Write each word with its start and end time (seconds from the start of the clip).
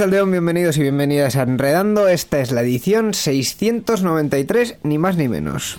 A 0.00 0.06
León, 0.06 0.30
bienvenidos 0.30 0.78
y 0.78 0.80
bienvenidas 0.80 1.36
a 1.36 1.42
Enredando. 1.42 2.08
Esta 2.08 2.40
es 2.40 2.52
la 2.52 2.62
edición 2.62 3.12
693, 3.12 4.78
ni 4.82 4.96
más 4.96 5.18
ni 5.18 5.28
menos. 5.28 5.76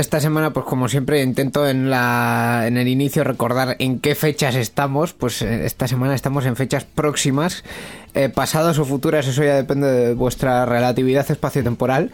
Esta 0.00 0.18
semana, 0.18 0.54
pues 0.54 0.64
como 0.64 0.88
siempre, 0.88 1.22
intento 1.22 1.68
en, 1.68 1.90
la, 1.90 2.64
en 2.66 2.78
el 2.78 2.88
inicio 2.88 3.22
recordar 3.22 3.76
en 3.80 4.00
qué 4.00 4.14
fechas 4.14 4.54
estamos. 4.54 5.12
Pues 5.12 5.42
eh, 5.42 5.66
esta 5.66 5.86
semana 5.88 6.14
estamos 6.14 6.46
en 6.46 6.56
fechas 6.56 6.84
próximas, 6.86 7.64
eh, 8.14 8.30
pasadas 8.30 8.78
o 8.78 8.86
futuras, 8.86 9.26
eso 9.26 9.44
ya 9.44 9.56
depende 9.56 9.92
de 9.92 10.14
vuestra 10.14 10.64
relatividad 10.64 11.30
espacio-temporal. 11.30 12.12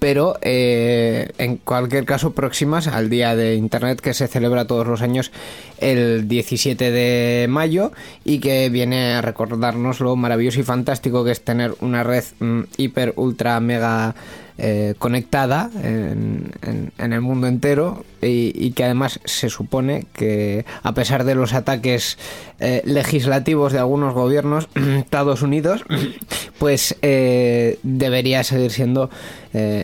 Pero 0.00 0.36
eh, 0.42 1.30
en 1.38 1.58
cualquier 1.58 2.06
caso, 2.06 2.32
próximas 2.32 2.88
al 2.88 3.08
Día 3.08 3.36
de 3.36 3.54
Internet 3.54 4.00
que 4.00 4.14
se 4.14 4.26
celebra 4.26 4.66
todos 4.66 4.88
los 4.88 5.00
años 5.00 5.30
el 5.78 6.26
17 6.26 6.90
de 6.90 7.46
mayo 7.48 7.92
y 8.24 8.40
que 8.40 8.68
viene 8.68 9.14
a 9.14 9.22
recordarnos 9.22 10.00
lo 10.00 10.16
maravilloso 10.16 10.58
y 10.58 10.64
fantástico 10.64 11.24
que 11.24 11.30
es 11.30 11.44
tener 11.44 11.76
una 11.82 12.02
red 12.02 12.24
mm, 12.40 12.62
hiper, 12.78 13.12
ultra, 13.14 13.60
mega 13.60 14.16
eh, 14.60 14.94
conectada 14.98 15.70
en, 15.84 16.50
el 16.98 17.20
mundo 17.20 17.46
entero 17.46 18.04
y, 18.20 18.72
que 18.72 18.82
además 18.82 19.20
se 19.24 19.50
supone 19.50 20.06
que 20.14 20.64
a 20.82 20.94
pesar 20.94 21.22
de 21.22 21.36
los 21.36 21.54
ataques 21.54 22.18
eh, 22.58 22.82
legislativos 22.84 23.72
de 23.72 23.78
algunos 23.78 24.14
gobiernos 24.14 24.68
Estados 24.74 25.42
Unidos 25.42 25.84
pues 26.58 26.96
eh, 27.02 27.78
debería 27.84 28.42
seguir 28.42 28.72
siendo 28.72 29.10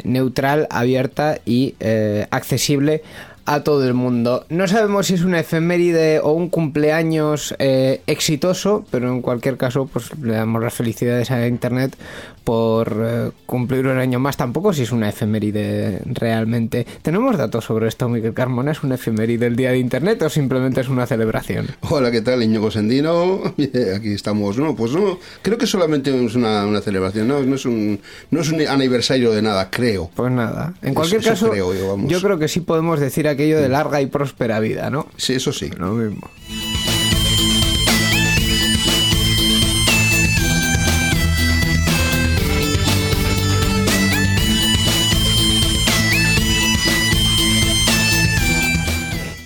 neutral, 0.02 0.66
abierta 0.70 1.38
y 1.46 1.74
accesible 2.30 3.02
a 3.44 3.60
todo 3.60 3.86
el 3.86 3.94
mundo. 3.94 4.44
No 4.48 4.68
sabemos 4.68 5.06
si 5.06 5.14
es 5.14 5.22
una 5.22 5.40
efeméride 5.40 6.20
o 6.20 6.32
un 6.32 6.48
cumpleaños 6.48 7.54
exitoso, 7.58 8.84
pero 8.90 9.08
en 9.08 9.22
cualquier 9.22 9.56
caso, 9.56 9.86
pues 9.86 10.16
le 10.20 10.34
damos 10.34 10.62
las 10.62 10.74
felicidades 10.74 11.30
a 11.30 11.46
Internet 11.46 11.96
por 12.44 12.96
eh, 13.02 13.30
cumplir 13.46 13.86
un 13.86 13.98
año 13.98 14.20
más. 14.20 14.36
Tampoco 14.36 14.72
si 14.72 14.82
es 14.82 14.92
una 14.92 15.08
efeméride 15.08 16.00
realmente. 16.04 16.86
¿Tenemos 17.02 17.36
datos 17.36 17.64
sobre 17.64 17.88
esto, 17.88 18.08
Miguel 18.08 18.34
Carmona? 18.34 18.72
¿Es 18.72 18.82
una 18.82 18.94
efeméride 18.96 19.46
del 19.46 19.56
Día 19.56 19.70
de 19.70 19.78
Internet 19.78 20.22
o 20.22 20.30
simplemente 20.30 20.82
es 20.82 20.88
una 20.88 21.06
celebración? 21.06 21.68
Hola, 21.88 22.10
¿qué 22.10 22.20
tal, 22.20 22.42
Iñigo 22.42 22.70
Sendino? 22.70 23.40
Aquí 23.96 24.12
estamos. 24.12 24.58
No, 24.58 24.76
pues 24.76 24.92
no, 24.92 25.18
creo 25.42 25.58
que 25.58 25.66
solamente 25.66 26.10
es 26.24 26.34
una, 26.34 26.80
celebración, 26.80 27.26
no, 27.26 27.42
no, 27.42 27.54
es 27.54 27.64
un, 27.64 28.00
no 28.30 28.40
es 28.40 28.50
un 28.50 28.60
aniversario 28.66 29.32
de 29.32 29.42
nada, 29.42 29.70
creo. 29.70 30.10
Pues 30.14 30.30
nada. 30.30 30.74
En 30.82 30.94
cualquier 30.94 31.22
caso, 31.22 31.54
yo, 31.54 31.96
yo 32.06 32.20
creo 32.20 32.38
que 32.38 32.48
sí 32.48 32.60
podemos 32.60 33.00
decir 33.00 33.26
aquello 33.26 33.60
de 33.60 33.68
larga 33.68 34.00
y 34.00 34.06
próspera 34.06 34.60
vida, 34.60 34.90
¿no? 34.90 35.06
Sí, 35.16 35.34
eso 35.34 35.52
sí. 35.52 35.70
Lo 35.78 35.92
mismo. 35.92 36.28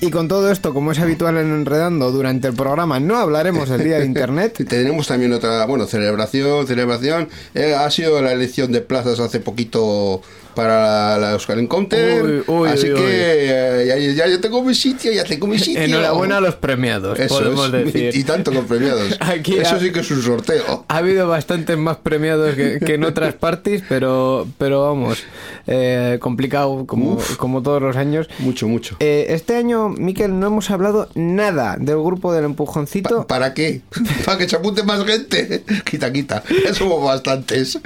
Y 0.00 0.10
con 0.10 0.28
todo 0.28 0.52
esto, 0.52 0.72
como 0.72 0.92
es 0.92 1.00
habitual 1.00 1.38
en 1.38 1.52
Enredando, 1.52 2.12
durante 2.12 2.46
el 2.46 2.54
programa 2.54 3.00
no 3.00 3.16
hablaremos 3.16 3.68
del 3.68 3.82
Día 3.82 3.98
de 3.98 4.06
Internet. 4.06 4.64
Tenemos 4.68 5.08
también 5.08 5.32
otra, 5.32 5.66
bueno, 5.66 5.86
celebración, 5.86 6.68
celebración. 6.68 7.28
Eh, 7.54 7.74
ha 7.74 7.90
sido 7.90 8.22
la 8.22 8.32
elección 8.32 8.70
de 8.70 8.80
plazas 8.80 9.18
hace 9.18 9.40
poquito 9.40 10.22
para 10.58 11.16
la 11.18 11.36
Oscar 11.36 11.56
Encounter. 11.60 12.42
así 12.66 12.86
que 12.86 12.96
eh, 12.96 14.14
ya, 14.16 14.26
ya, 14.26 14.40
tengo 14.40 14.64
mi 14.64 14.74
sitio, 14.74 15.12
ya 15.12 15.22
tengo 15.22 15.46
mi 15.46 15.56
sitio. 15.60 15.80
Enhorabuena 15.80 16.38
a 16.38 16.40
los 16.40 16.56
premiados, 16.56 17.16
podemos 17.28 17.70
decir. 17.70 18.10
Y, 18.12 18.24
tanto 18.24 18.52
con 18.52 18.66
premiados. 18.66 19.16
Eso 19.46 19.78
sí 19.78 19.92
que 19.92 20.00
es 20.00 20.10
un 20.10 20.20
sorteo. 20.20 20.84
Ha 20.88 20.96
habido 20.96 21.28
bastantes 21.28 21.78
más 21.78 21.98
premiados 21.98 22.56
que, 22.56 22.80
en 22.94 23.04
otras 23.04 23.34
partes, 23.34 23.84
pero, 23.88 24.48
pero 24.58 24.82
vamos, 24.82 25.22
eh, 25.68 26.18
complicado 26.20 26.86
como, 26.86 27.18
como 27.36 27.62
todos 27.62 27.80
los 27.80 27.94
años. 27.94 28.28
Mucho, 28.40 28.66
mucho. 28.66 28.96
Eh, 28.98 29.26
este 29.28 29.54
año, 29.54 29.90
Miquel, 29.90 30.40
no 30.40 30.48
hemos 30.48 30.72
hablado 30.72 31.08
nada 31.14 31.76
del 31.78 31.98
grupo 31.98 32.32
del 32.32 32.44
empujoncito. 32.44 33.28
¿Para 33.28 33.54
qué? 33.54 33.82
¿Para 34.24 34.38
que 34.38 34.48
se 34.48 34.56
apunte 34.56 34.82
más 34.82 35.04
gente? 35.04 35.62
quita, 35.88 36.12
quita. 36.12 36.42
Somos 36.72 37.04
bastantes. 37.04 37.78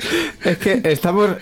Es 0.42 0.56
que 0.56 0.80
estamos... 0.84 1.32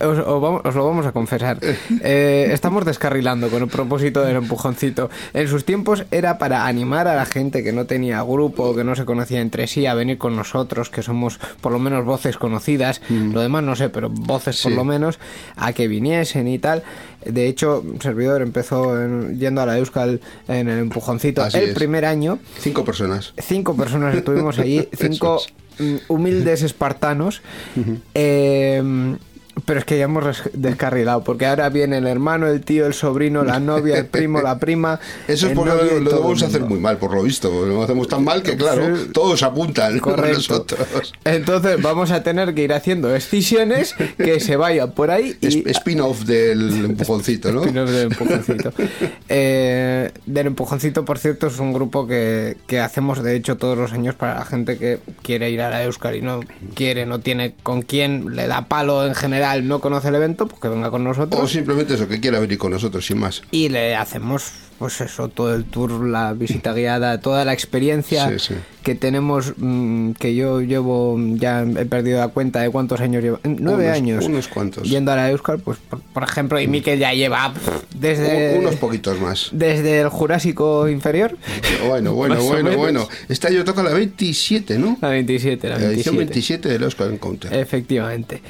Os, 0.00 0.40
vamos, 0.40 0.77
lo 0.78 0.86
vamos 0.86 1.06
a 1.06 1.12
confesar. 1.12 1.58
Eh, 2.00 2.50
estamos 2.52 2.84
descarrilando 2.84 3.48
con 3.48 3.62
el 3.62 3.68
propósito 3.68 4.22
del 4.22 4.36
empujoncito. 4.36 5.10
En 5.34 5.48
sus 5.48 5.64
tiempos 5.64 6.04
era 6.10 6.38
para 6.38 6.66
animar 6.66 7.08
a 7.08 7.16
la 7.16 7.24
gente 7.26 7.64
que 7.64 7.72
no 7.72 7.86
tenía 7.86 8.22
grupo, 8.22 8.74
que 8.74 8.84
no 8.84 8.94
se 8.94 9.04
conocía 9.04 9.40
entre 9.40 9.66
sí, 9.66 9.86
a 9.86 9.94
venir 9.94 10.16
con 10.16 10.36
nosotros, 10.36 10.90
que 10.90 11.02
somos 11.02 11.38
por 11.60 11.72
lo 11.72 11.78
menos 11.78 12.04
voces 12.04 12.36
conocidas. 12.36 13.00
Mm. 13.08 13.32
Lo 13.32 13.40
demás 13.40 13.64
no 13.64 13.74
sé, 13.74 13.88
pero 13.88 14.10
voces 14.10 14.62
por 14.62 14.72
lo 14.72 14.84
menos, 14.84 15.18
a 15.56 15.72
que 15.72 15.88
viniesen 15.88 16.46
y 16.46 16.58
tal. 16.58 16.82
De 17.24 17.48
hecho, 17.48 17.84
servidor 18.00 18.42
empezó 18.42 18.94
yendo 19.30 19.60
a 19.60 19.66
la 19.66 19.78
Euskal 19.78 20.20
en 20.46 20.68
el 20.68 20.78
empujoncito 20.78 21.44
el 21.52 21.74
primer 21.74 22.04
año. 22.04 22.38
Cinco 22.58 22.84
personas. 22.84 23.34
Cinco 23.38 23.76
personas 23.76 24.14
estuvimos 24.14 24.58
allí, 24.60 24.88
cinco 24.92 25.40
mm, 25.78 25.96
humildes 26.08 26.62
espartanos. 26.62 27.42
eh, 28.14 29.16
pero 29.64 29.80
es 29.80 29.84
que 29.84 29.98
ya 29.98 30.04
hemos 30.04 30.42
descarrilado, 30.52 31.22
porque 31.24 31.46
ahora 31.46 31.68
viene 31.68 31.98
el 31.98 32.06
hermano, 32.06 32.46
el 32.46 32.60
tío, 32.60 32.86
el 32.86 32.94
sobrino, 32.94 33.44
la 33.44 33.60
novia, 33.60 33.98
el 33.98 34.06
primo, 34.06 34.40
la 34.40 34.58
prima. 34.58 35.00
Eso 35.28 35.48
es 35.48 35.54
porque 35.54 35.70
lo, 35.70 36.00
lo 36.00 36.10
debemos 36.10 36.42
hacer 36.42 36.62
muy 36.62 36.78
mal, 36.78 36.98
por 36.98 37.14
lo 37.14 37.22
visto. 37.22 37.66
Lo 37.66 37.82
hacemos 37.82 38.08
tan 38.08 38.24
mal 38.24 38.42
que, 38.42 38.56
claro, 38.56 38.96
todos 39.12 39.42
apuntan 39.42 39.98
nosotros. 39.98 41.12
Entonces 41.24 41.80
vamos 41.80 42.10
a 42.10 42.22
tener 42.22 42.54
que 42.54 42.62
ir 42.62 42.72
haciendo 42.72 43.14
excisiones 43.14 43.94
que 44.16 44.40
se 44.40 44.56
vayan 44.56 44.92
por 44.92 45.10
ahí. 45.10 45.36
Y... 45.40 45.68
Spin-off 45.70 46.24
del 46.24 46.84
empujoncito, 46.84 47.52
¿no? 47.52 47.62
Spin-off 47.62 47.90
del 47.90 48.12
empujoncito. 48.12 48.72
eh, 49.28 50.10
del 50.26 50.46
empujoncito, 50.48 51.04
por 51.04 51.18
cierto, 51.18 51.46
es 51.46 51.58
un 51.58 51.72
grupo 51.72 52.06
que, 52.06 52.56
que 52.66 52.80
hacemos, 52.80 53.22
de 53.22 53.36
hecho, 53.36 53.56
todos 53.56 53.78
los 53.78 53.92
años 53.92 54.14
para 54.14 54.34
la 54.34 54.44
gente 54.44 54.78
que 54.78 54.98
quiere 55.22 55.50
ir 55.50 55.62
a 55.62 55.70
la 55.70 55.82
Euskal 55.84 56.16
y 56.16 56.22
no 56.22 56.40
quiere, 56.74 57.06
no 57.06 57.20
tiene 57.20 57.54
con 57.62 57.82
quién, 57.82 58.36
le 58.36 58.46
da 58.46 58.66
palo 58.66 59.06
en 59.06 59.14
general 59.14 59.47
no 59.56 59.80
conoce 59.80 60.08
el 60.08 60.14
evento, 60.14 60.46
pues 60.46 60.60
que 60.60 60.68
venga 60.68 60.90
con 60.90 61.04
nosotros. 61.04 61.42
O 61.42 61.46
simplemente 61.46 61.94
eso, 61.94 62.08
que 62.08 62.20
quiera 62.20 62.38
venir 62.38 62.58
con 62.58 62.72
nosotros, 62.72 63.04
sin 63.06 63.18
más. 63.18 63.42
Y 63.50 63.68
le 63.68 63.96
hacemos, 63.96 64.52
pues 64.78 65.00
eso, 65.00 65.28
todo 65.28 65.54
el 65.54 65.64
tour, 65.64 66.06
la 66.06 66.32
visita 66.32 66.72
guiada, 66.72 67.20
toda 67.20 67.44
la 67.44 67.52
experiencia 67.52 68.30
que 68.82 68.94
tenemos, 68.94 69.52
mm, 69.56 70.12
que 70.12 70.34
yo 70.34 70.60
llevo, 70.62 71.16
ya 71.34 71.62
he 71.62 71.84
perdido 71.84 72.20
la 72.20 72.28
cuenta 72.28 72.60
de 72.60 72.70
cuántos 72.70 73.00
años 73.00 73.22
llevo, 73.22 73.38
nueve 73.44 73.84
Unos- 73.86 73.96
años. 73.96 74.24
unos 74.24 74.48
cuantos. 74.48 74.88
Yendo 74.88 75.12
a 75.12 75.16
la 75.16 75.30
Euskal, 75.30 75.58
pues 75.58 75.78
por, 75.90 76.00
por 76.00 76.22
ejemplo, 76.22 76.58
y 76.60 76.68
Miquel 76.68 76.98
ya 76.98 77.12
lleva 77.12 77.52
pff, 77.52 77.68
desde... 77.96 78.58
Unos 78.58 78.76
poquitos 78.76 79.20
más. 79.20 79.48
Desde 79.52 80.00
el 80.00 80.08
Jurásico 80.08 80.88
inferior. 80.88 81.36
Bueno, 81.88 82.14
bueno, 82.14 82.42
bueno, 82.42 82.76
bueno. 82.76 83.08
Este 83.28 83.48
año 83.48 83.64
toca 83.64 83.82
la 83.82 83.90
27, 83.92 84.78
¿no? 84.78 84.96
La 85.02 85.08
27, 85.08 85.68
la 85.68 85.78
La 85.78 85.86
edición 85.86 86.16
27. 86.16 86.68
27 86.68 86.68
del 86.68 86.82
Oscar 86.84 87.10
Encounter. 87.12 87.52
Efectivamente. 87.52 88.40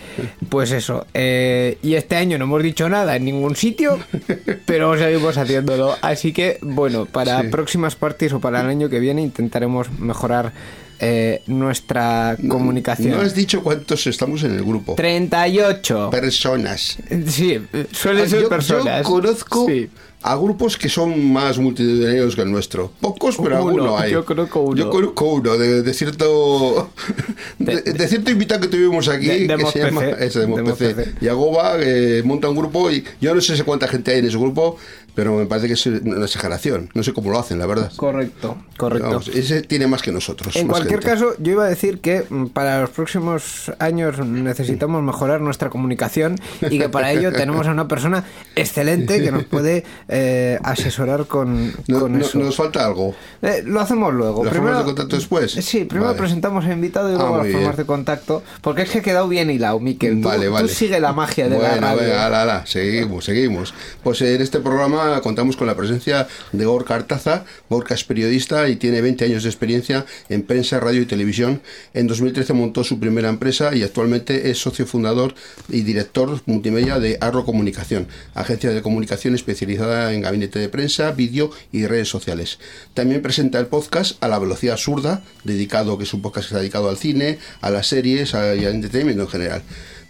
Pues 0.49 0.71
eso. 0.73 1.07
eh, 1.15 1.79
y 1.83 1.95
este 1.95 2.17
año 2.17 2.39
no 2.39 2.45
hemos 2.45 2.63
dicho 2.63 2.89
nada 2.89 3.17
en 3.17 3.25
ningún 3.25 3.57
sitio, 3.57 3.99
pero 4.67 4.97
seguimos 4.99 5.37
haciéndolo. 5.37 5.97
Así 6.03 6.18
que, 6.33 6.59
bueno, 6.63 7.07
para 7.07 7.43
Sí. 7.43 7.49
próximas 7.49 7.97
parties 7.97 8.33
o 8.33 8.41
para 8.41 8.61
el 8.61 8.67
año 8.69 8.89
que 8.89 8.99
viene 9.01 9.23
intentaremos 9.23 9.91
mejorar 9.99 10.53
eh, 11.01 11.43
nuestra 11.47 12.37
comunicación. 12.49 13.13
No 13.13 13.21
has 13.21 13.33
dicho 13.33 13.63
cuántos 13.63 14.05
estamos 14.09 14.43
en 14.43 14.51
el 14.57 14.65
grupo. 14.65 14.95
38. 14.97 16.11
Personas. 16.11 16.99
Sí, 17.29 17.59
suelen 17.93 18.29
ser 18.29 18.43
yo, 18.43 18.49
personas. 18.49 19.03
yo 19.05 19.09
conozco 19.13 19.67
Sí. 19.69 19.89
a 20.23 20.35
grupos 20.35 20.77
que 20.77 20.89
son 20.89 21.33
más 21.33 21.57
multitudinarios 21.59 22.35
que 22.35 22.43
el 22.43 22.51
nuestro. 22.51 22.91
Pocos, 23.01 23.37
pero 23.37 23.63
Uno, 23.63 23.69
alguno 23.69 23.99
hay. 23.99 24.11
yo 24.11 24.25
conozco 24.25 24.61
uno. 24.61 24.77
Yo 24.77 24.91
conozco 24.91 25.25
uno 25.35 25.57
de, 25.57 25.83
de 25.83 25.95
cierto 25.95 26.91
de, 27.61 27.81
De- 27.81 27.93
de 27.93 28.09
cierto 28.09 28.33
invitado 28.33 28.63
que 28.63 28.67
tuvimos 28.69 29.07
aquí 29.09 29.27
que 29.47 29.67
se 29.73 29.79
llama 29.79 30.05
ese 30.05 30.41
de 30.41 30.47
De 30.47 30.63
Mospc. 30.63 30.83
Mospc. 30.97 31.21
Yagoba 31.21 31.79
que 31.79 32.23
monta 32.25 32.49
un 32.49 32.57
grupo 32.57 32.91
y 32.91 33.05
yo 33.21 33.33
no 33.37 33.41
sé 33.41 33.63
cuánta 33.63 33.87
gente 33.87 34.11
hay 34.13 34.19
en 34.19 34.27
ese 34.27 34.37
grupo, 34.37 34.77
pero 35.19 35.35
me 35.35 35.47
parece 35.47 35.67
que 35.67 35.73
es 35.73 35.85
una 35.85 36.25
exageración. 36.27 36.91
No 36.95 37.03
sé 37.03 37.13
cómo 37.13 37.33
lo 37.33 37.41
hacen, 37.41 37.59
la 37.59 37.67
verdad. 37.67 37.91
Correcto, 37.97 38.57
correcto. 38.77 39.09
Vamos, 39.09 39.27
ese 39.27 39.63
tiene 39.63 39.89
más 39.89 40.01
que 40.01 40.13
nosotros. 40.13 40.55
En 40.55 40.69
cualquier 40.69 41.01
gente. 41.01 41.07
caso, 41.11 41.35
yo 41.41 41.51
iba 41.51 41.65
a 41.65 41.69
decir 41.69 41.99
que 41.99 42.25
mm, 42.31 42.47
para 42.51 42.81
los 42.83 42.91
próximos 42.91 43.73
años 43.81 44.25
necesitamos 44.25 45.03
mejorar 45.03 45.41
nuestra 45.41 45.71
comunicación 45.71 46.39
y 46.71 46.79
que 46.79 46.89
para 46.89 47.11
ello 47.11 47.33
tenemos 47.33 47.67
a 47.67 47.73
una 47.73 47.89
persona 47.89 48.23
excelente 48.55 49.21
que 49.21 49.33
nos 49.33 49.43
puede 49.43 49.83
eh, 50.07 50.61
asesorar 50.63 51.27
con, 51.27 51.73
No- 51.89 51.99
con 51.99 52.13
no- 52.17 52.25
eso. 52.25 52.39
nos 52.39 52.55
falta 52.55 52.85
algo. 52.87 53.13
Eh, 53.43 53.65
lo 53.67 53.81
hacemos 53.81 54.15
luego. 54.15 54.45
¿Lo 54.45 54.51
hacemos 54.53 54.79
de 54.79 54.85
contacto 54.85 55.17
después? 55.17 55.51
Sí, 55.51 55.85
primero 55.85 56.11
Vale. 56.11 56.19
presentamos 56.19 56.65
al 56.65 56.73
invitado 56.75 57.09
y 57.13 57.17
luego 57.17 57.35
Ah, 57.35 57.39
las 57.39 57.47
formas 57.49 57.63
bien. 57.71 57.77
de 57.77 57.85
contacto. 57.87 58.43
Porque 58.61 58.83
es 58.83 58.91
que 58.91 58.99
ha 58.99 59.03
quedado 59.03 59.27
bien 59.27 59.51
hilado, 59.51 59.81
Miquel. 59.81 60.21
Tú, 60.23 60.29
Vale, 60.29 60.47
tú 60.47 60.53
vale. 60.53 60.69
sigue 60.69 61.01
la 61.01 61.13
magia 61.13 61.49
de 61.49 61.57
bueno, 61.57 61.75
la 61.75 61.81
radio. 61.81 62.03
venga, 62.03 62.27
ala, 62.27 62.43
ala, 62.43 62.67
seguimos, 62.67 63.25
seguimos. 63.25 63.75
Pues 64.05 64.23
en 64.23 64.41
este 64.41 64.61
programa 64.61 65.08
contamos 65.23 65.57
con 65.57 65.67
la 65.67 65.77
presencia 65.77 66.29
de 66.53 66.65
Gorka 66.65 66.95
Artaza. 66.95 67.45
Gorka 67.69 67.95
es 67.95 68.05
periodista 68.05 68.69
y 68.69 68.77
tiene 68.77 69.01
20 69.01 69.25
años 69.25 69.43
de 69.43 69.49
experiencia 69.49 70.07
en 70.29 70.43
prensa, 70.43 70.81
radio 70.81 71.03
y 71.03 71.07
televisión. 71.07 71.61
En 71.95 72.07
2013 72.07 72.53
montó 72.53 72.85
su 72.85 72.99
primera 73.01 73.29
empresa 73.29 73.75
y 73.75 73.83
actualmente 73.83 74.51
es 74.51 74.59
socio 74.59 74.87
fundador 74.87 75.35
y 75.69 75.83
director 75.83 76.41
multimedia 76.47 76.99
de 76.99 77.19
Arro 77.21 77.45
Comunicación, 77.45 78.09
agencia 78.35 78.71
de 78.71 78.83
comunicación 78.83 79.35
especializada 79.35 80.13
en 80.13 80.23
gabinete 80.23 80.59
de 80.59 80.69
prensa, 80.69 81.13
vídeo 81.13 81.51
y 81.73 81.87
redes 81.87 82.09
sociales. 82.09 82.59
También 82.95 83.23
presenta 83.23 83.59
el 83.59 83.67
podcast 83.67 84.23
A 84.23 84.29
la 84.29 84.39
velocidad 84.39 84.77
surda, 84.77 85.23
dedicado, 85.45 85.99
que 85.99 86.05
es 86.05 86.15
un 86.15 86.23
podcast 86.23 86.51
dedicado 86.51 86.89
al 86.89 86.99
cine, 86.99 87.39
a 87.61 87.71
las 87.71 87.87
series 87.87 88.33
y 88.33 88.37
al 88.37 88.75
entretenimiento 88.75 89.23
en 89.23 89.29
general. 89.29 89.63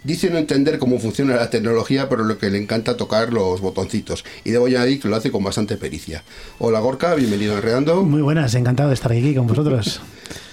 Dice 0.03 0.29
no 0.29 0.37
entender 0.37 0.79
cómo 0.79 0.97
funciona 0.97 1.35
la 1.35 1.49
tecnología, 1.49 2.07
pero 2.07 2.23
lo 2.23 2.37
que 2.37 2.49
le 2.49 2.57
encanta 2.57 2.95
tocar 2.95 3.33
los 3.33 3.59
botoncitos. 3.59 4.23
Y 4.45 4.51
debo 4.51 4.67
añadir 4.67 5.01
que 5.01 5.09
lo 5.09 5.15
hace 5.17 5.29
con 5.29 5.43
bastante 5.43 5.75
pericia. 5.75 6.23
Hola 6.57 6.79
Gorka, 6.79 7.15
bienvenido 7.15 7.53
a 7.53 7.57
Enredando. 7.57 8.03
Muy 8.03 8.21
buenas, 8.21 8.55
encantado 8.55 8.89
de 8.89 8.95
estar 8.95 9.11
aquí 9.11 9.35
con 9.35 9.47
vosotros. 9.47 9.99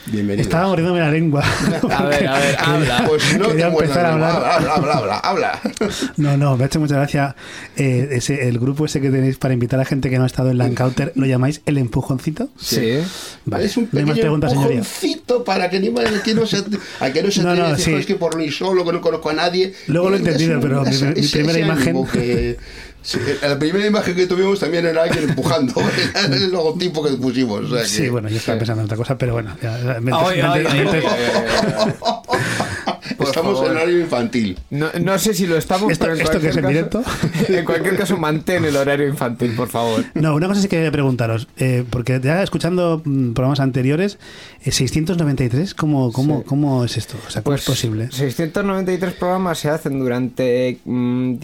Bienvenido. 0.08 0.42
Estaba 0.44 0.68
mordiéndome 0.68 1.00
la 1.00 1.10
lengua. 1.10 1.42
A 1.90 2.04
ver, 2.04 2.28
a 2.28 2.38
ver, 2.38 2.56
habla. 2.60 3.04
Pues 3.08 3.36
no 3.36 3.48
Quería 3.48 3.64
te 3.66 3.70
muerdas 3.72 3.96
empezar 3.96 4.06
a 4.06 4.12
hablar. 4.12 4.36
Habla, 4.36 4.72
habla, 4.74 4.92
habla, 4.94 5.16
habla. 5.18 5.60
No, 6.16 6.36
no, 6.36 6.56
me 6.56 6.62
ha 6.62 6.66
hecho 6.68 6.78
mucha 6.78 6.94
gracia 6.94 7.34
eh, 7.76 8.10
ese, 8.12 8.46
el 8.46 8.60
grupo 8.60 8.84
ese 8.84 9.00
que 9.00 9.10
tenéis 9.10 9.36
para 9.36 9.52
invitar 9.52 9.80
a 9.80 9.84
gente 9.84 10.08
que 10.08 10.16
no 10.18 10.22
ha 10.22 10.28
estado 10.28 10.50
en 10.52 10.58
la 10.58 10.66
Encounter, 10.68 11.10
¿lo 11.16 11.26
llamáis 11.26 11.60
el 11.66 11.76
empujoncito? 11.76 12.50
Sí. 12.56 13.00
Vale, 13.46 13.64
es 13.64 13.76
un 13.76 13.88
no 13.90 13.98
hay 13.98 14.04
pequeño 14.04 14.06
más 14.06 14.18
preguntas, 14.20 14.52
señoría. 14.52 14.78
empujoncito 14.78 15.42
para 15.42 15.68
que, 15.70 15.80
ni, 15.80 15.92
que 16.22 16.34
no 16.34 16.46
se, 16.46 16.62
a 17.00 17.10
que 17.12 17.22
no 17.24 17.30
se 17.32 17.42
No, 17.42 17.56
no, 17.56 17.76
sí. 17.76 17.90
"Jo, 17.90 17.98
es 17.98 18.06
que 18.06 18.14
por 18.14 18.36
mí 18.36 18.48
solo, 18.52 18.84
que 18.84 18.92
no 18.92 19.00
conozco 19.00 19.30
a 19.30 19.34
nadie. 19.36 19.72
Luego 19.86 20.10
lo 20.10 20.16
he 20.16 20.18
es 20.20 20.26
entendido, 20.26 20.60
pero 20.60 20.82
mi- 20.82 21.20
mi 21.20 21.26
primera 21.28 21.58
imagen- 21.58 22.06
que- 22.12 22.56
sí, 23.02 23.18
la 23.42 23.58
primera 23.58 23.86
imagen 23.86 24.16
que 24.16 24.26
tuvimos 24.26 24.58
también 24.58 24.84
era 24.86 25.04
alguien 25.04 25.28
empujando 25.28 25.74
el 26.32 26.50
logotipo 26.50 27.04
que 27.04 27.12
pusimos. 27.12 27.60
o 27.64 27.68
sea 27.68 27.82
que- 27.82 27.88
Sí, 27.88 28.08
bueno, 28.08 28.28
yo 28.28 28.36
estaba 28.38 28.58
pensando 28.58 28.82
en 28.82 28.86
otra 28.86 28.96
cosa, 28.96 29.16
pero 29.16 29.34
bueno. 29.34 29.56
ya, 29.62 29.98
me- 30.00 30.12
Ay, 30.12 30.42
me- 30.42 30.42
ay, 30.42 30.62
me- 30.64 30.68
ay, 30.68 30.84
me- 30.84 30.90
ay, 30.90 31.02
ay, 31.06 31.92
ay. 32.26 33.15
Por 33.26 33.36
Estamos 33.36 33.54
favor. 33.54 33.70
en 33.70 33.76
horario 33.76 34.00
infantil. 34.00 34.58
No, 34.70 34.86
no 35.00 35.18
sé 35.18 35.34
si 35.34 35.46
lo 35.46 35.56
estamos, 35.56 35.90
¿Esto- 35.92 36.04
pero 36.04 36.14
en 36.16 36.20
esto 36.22 36.40
que 36.40 36.48
es 36.48 36.56
cualquier 36.58 36.84
en 36.84 36.90
caso- 36.90 36.98
directo? 37.02 37.48
en 37.58 37.64
cualquier 37.64 37.96
caso, 37.96 38.16
mantén 38.16 38.64
el 38.64 38.76
horario 38.76 39.08
infantil, 39.08 39.52
por 39.56 39.68
favor. 39.68 40.04
No, 40.14 40.34
una 40.34 40.48
cosa 40.48 40.60
sí 40.60 40.68
que 40.68 40.76
quería 40.76 40.92
preguntaros, 40.92 41.48
eh, 41.58 41.84
porque 41.88 42.20
ya 42.22 42.42
escuchando 42.42 43.02
mm, 43.04 43.32
programas 43.32 43.60
anteriores, 43.60 44.18
eh, 44.64 44.70
693, 44.72 45.74
¿cómo, 45.74 46.12
cómo, 46.12 46.42
¿cómo 46.44 46.84
es 46.84 46.96
esto? 46.96 47.16
O 47.26 47.30
sea, 47.30 47.42
¿cómo 47.42 47.52
Pues 47.54 47.62
es 47.62 47.66
posible? 47.66 48.08
693 48.12 49.14
programas 49.14 49.58
se 49.58 49.68
hacen 49.68 49.98
durante 49.98 50.78
mm, 50.84 51.34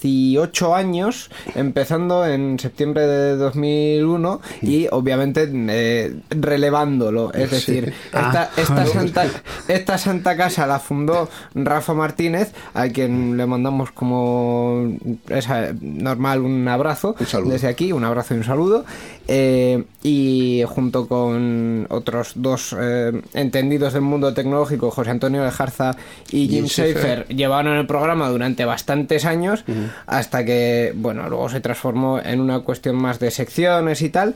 18 0.00 0.74
años, 0.74 1.30
empezando 1.54 2.26
en 2.26 2.58
septiembre 2.58 3.06
de 3.06 3.36
2001 3.36 4.40
y 4.62 4.86
obviamente 4.90 5.48
eh, 5.52 6.16
relevándolo. 6.30 7.32
Es 7.32 7.50
decir, 7.50 7.92
esta, 8.06 8.42
Ah, 8.42 8.50
esta, 8.56 8.86
santa, 8.92 9.26
esta 9.68 9.98
santa 9.98 10.36
casa 10.36 10.66
la 10.66 10.78
fundó 10.78 11.28
Rafa 11.54 11.94
Martínez, 11.94 12.52
a 12.74 12.88
quien 12.88 13.36
le 13.36 13.46
mandamos 13.46 13.90
como 13.92 14.96
es 15.28 15.48
normal 15.80 16.40
un 16.40 16.66
abrazo 16.68 17.14
Un 17.18 17.48
desde 17.48 17.68
aquí, 17.68 17.92
un 17.92 18.04
abrazo 18.04 18.34
y 18.34 18.38
un 18.38 18.44
saludo. 18.44 18.84
Eh, 19.30 19.84
y 20.02 20.62
junto 20.66 21.06
con 21.06 21.86
otros 21.90 22.32
dos 22.36 22.74
eh, 22.80 23.12
entendidos 23.34 23.92
del 23.92 24.00
mundo 24.02 24.32
tecnológico, 24.32 24.90
José 24.90 25.10
Antonio 25.10 25.42
de 25.44 25.50
Jarza 25.50 25.96
y 26.30 26.48
Jim 26.48 26.66
Jim. 26.66 26.66
Schafer, 26.68 27.26
llevaron 27.28 27.76
el 27.76 27.86
programa 27.86 28.28
durante 28.30 28.64
bastantes 28.64 29.26
años 29.26 29.64
hasta 30.06 30.44
que, 30.46 30.92
bueno, 30.96 31.28
luego 31.28 31.48
se 31.50 31.60
transformó 31.60 32.18
en 32.20 32.40
una 32.40 32.60
cuestión 32.60 32.96
más 32.96 33.18
de 33.18 33.30
secciones 33.30 34.00
y 34.02 34.08
tal. 34.08 34.34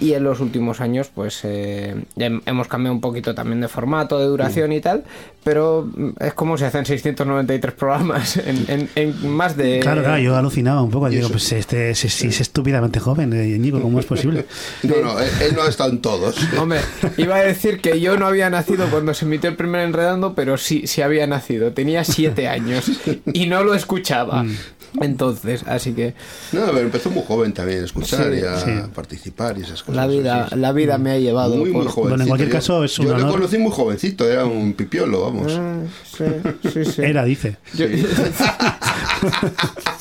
Y 0.00 0.12
en 0.12 0.24
los 0.24 0.40
últimos 0.40 0.80
años, 0.82 1.10
pues 1.14 1.40
eh, 1.44 1.94
hem- 2.16 2.42
hemos 2.44 2.68
cambiado 2.68 2.94
un 2.94 3.00
poquito 3.00 3.34
también 3.34 3.60
de 3.62 3.68
formato, 3.68 4.18
de 4.18 4.26
duración 4.26 4.72
y 4.72 4.80
tal. 4.80 5.04
Pero 5.42 5.88
mm, 5.94 6.08
es 6.20 6.34
como 6.34 6.56
si 6.58 6.64
hacen 6.64 6.84
693 6.86 7.72
programas 7.74 8.36
en, 8.46 8.64
en- 8.68 8.88
en 8.94 9.28
más 9.30 9.56
de. 9.56 9.80
Claro, 9.80 10.02
claro, 10.02 10.18
yo 10.18 10.36
alucinaba 10.36 10.82
un 10.82 10.90
poco. 10.90 11.08
Digo, 11.08 11.28
pues 11.30 11.50
este, 11.52 11.94
si, 11.94 12.08
si 12.08 12.26
es 12.28 12.40
estúpidamente 12.40 12.98
joven, 13.00 13.32
Íñigo, 13.32 13.80
¿cómo 13.80 14.00
es 14.00 14.06
posible? 14.06 14.33
No, 14.82 14.96
no, 15.02 15.18
él, 15.20 15.30
él 15.42 15.54
no 15.54 15.62
ha 15.62 15.68
estado 15.68 15.90
en 15.90 16.00
todos. 16.00 16.36
Hombre, 16.58 16.80
iba 17.16 17.36
a 17.36 17.42
decir 17.42 17.80
que 17.80 18.00
yo 18.00 18.16
no 18.16 18.26
había 18.26 18.50
nacido 18.50 18.86
cuando 18.90 19.14
se 19.14 19.24
emitió 19.24 19.50
el 19.50 19.56
primer 19.56 19.82
enredando, 19.82 20.34
pero 20.34 20.56
sí, 20.58 20.86
sí 20.86 21.02
había 21.02 21.26
nacido. 21.26 21.72
Tenía 21.72 22.04
siete 22.04 22.48
años 22.48 22.84
y 23.32 23.46
no 23.46 23.64
lo 23.64 23.74
escuchaba. 23.74 24.42
Mm. 24.44 24.56
Entonces, 25.00 25.64
así 25.66 25.92
que 25.92 26.14
No, 26.52 26.66
pero 26.66 26.78
empezó 26.78 27.10
muy 27.10 27.24
joven 27.26 27.52
también 27.52 27.82
a 27.82 27.84
escuchar 27.84 28.32
Sí, 28.32 28.38
y 28.40 28.44
a 28.44 28.60
sí. 28.60 28.70
participar 28.94 29.58
y 29.58 29.62
esas 29.62 29.82
cosas. 29.82 29.96
la 29.96 30.06
vida, 30.06 30.48
la 30.54 30.70
vida 30.70 30.98
me 30.98 31.10
ha 31.10 31.18
llevado. 31.18 31.56
Muy, 31.56 31.70
muy 31.72 31.82
por- 31.82 31.90
jovencito. 31.90 32.08
Bueno, 32.10 32.22
en 32.22 32.28
cualquier 32.28 32.48
Yo- 32.50 32.54
caso, 32.54 32.84
es 32.84 32.96
un 33.00 33.06
Yo 33.08 33.18
lo 33.18 33.28
conocí 33.28 33.58
muy 33.58 33.72
jovencito, 33.72 34.30
era 34.30 34.44
un 34.44 34.72
pipiolo, 34.74 35.22
vamos. 35.22 35.52
Ah, 35.58 35.80
sí, 36.16 36.24
sí, 36.72 36.84
sí. 36.84 37.02
Era, 37.02 37.24
dice. 37.24 37.56
Yo- 37.74 37.86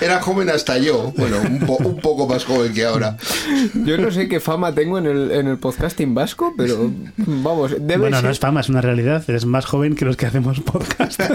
Era 0.00 0.20
joven 0.20 0.50
hasta 0.50 0.78
yo, 0.78 1.12
bueno, 1.16 1.36
un, 1.40 1.60
po- 1.60 1.76
un 1.78 1.96
poco 2.00 2.26
más 2.26 2.44
joven 2.44 2.72
que 2.74 2.84
ahora. 2.84 3.16
Yo 3.84 3.96
no 3.98 4.10
sé 4.10 4.28
qué 4.28 4.40
fama 4.40 4.74
tengo 4.74 4.98
en 4.98 5.06
el, 5.06 5.30
en 5.30 5.46
el 5.48 5.58
podcasting 5.58 6.14
vasco, 6.14 6.54
pero 6.56 6.90
vamos, 7.16 7.72
debe 7.72 7.98
Bueno, 7.98 8.16
ser. 8.18 8.24
no 8.24 8.30
es 8.30 8.38
fama, 8.38 8.60
es 8.60 8.68
una 8.68 8.80
realidad. 8.80 9.22
Eres 9.28 9.44
más 9.46 9.64
joven 9.66 9.94
que 9.94 10.04
los 10.04 10.16
que 10.16 10.26
hacemos 10.26 10.60
podcast. 10.60 11.20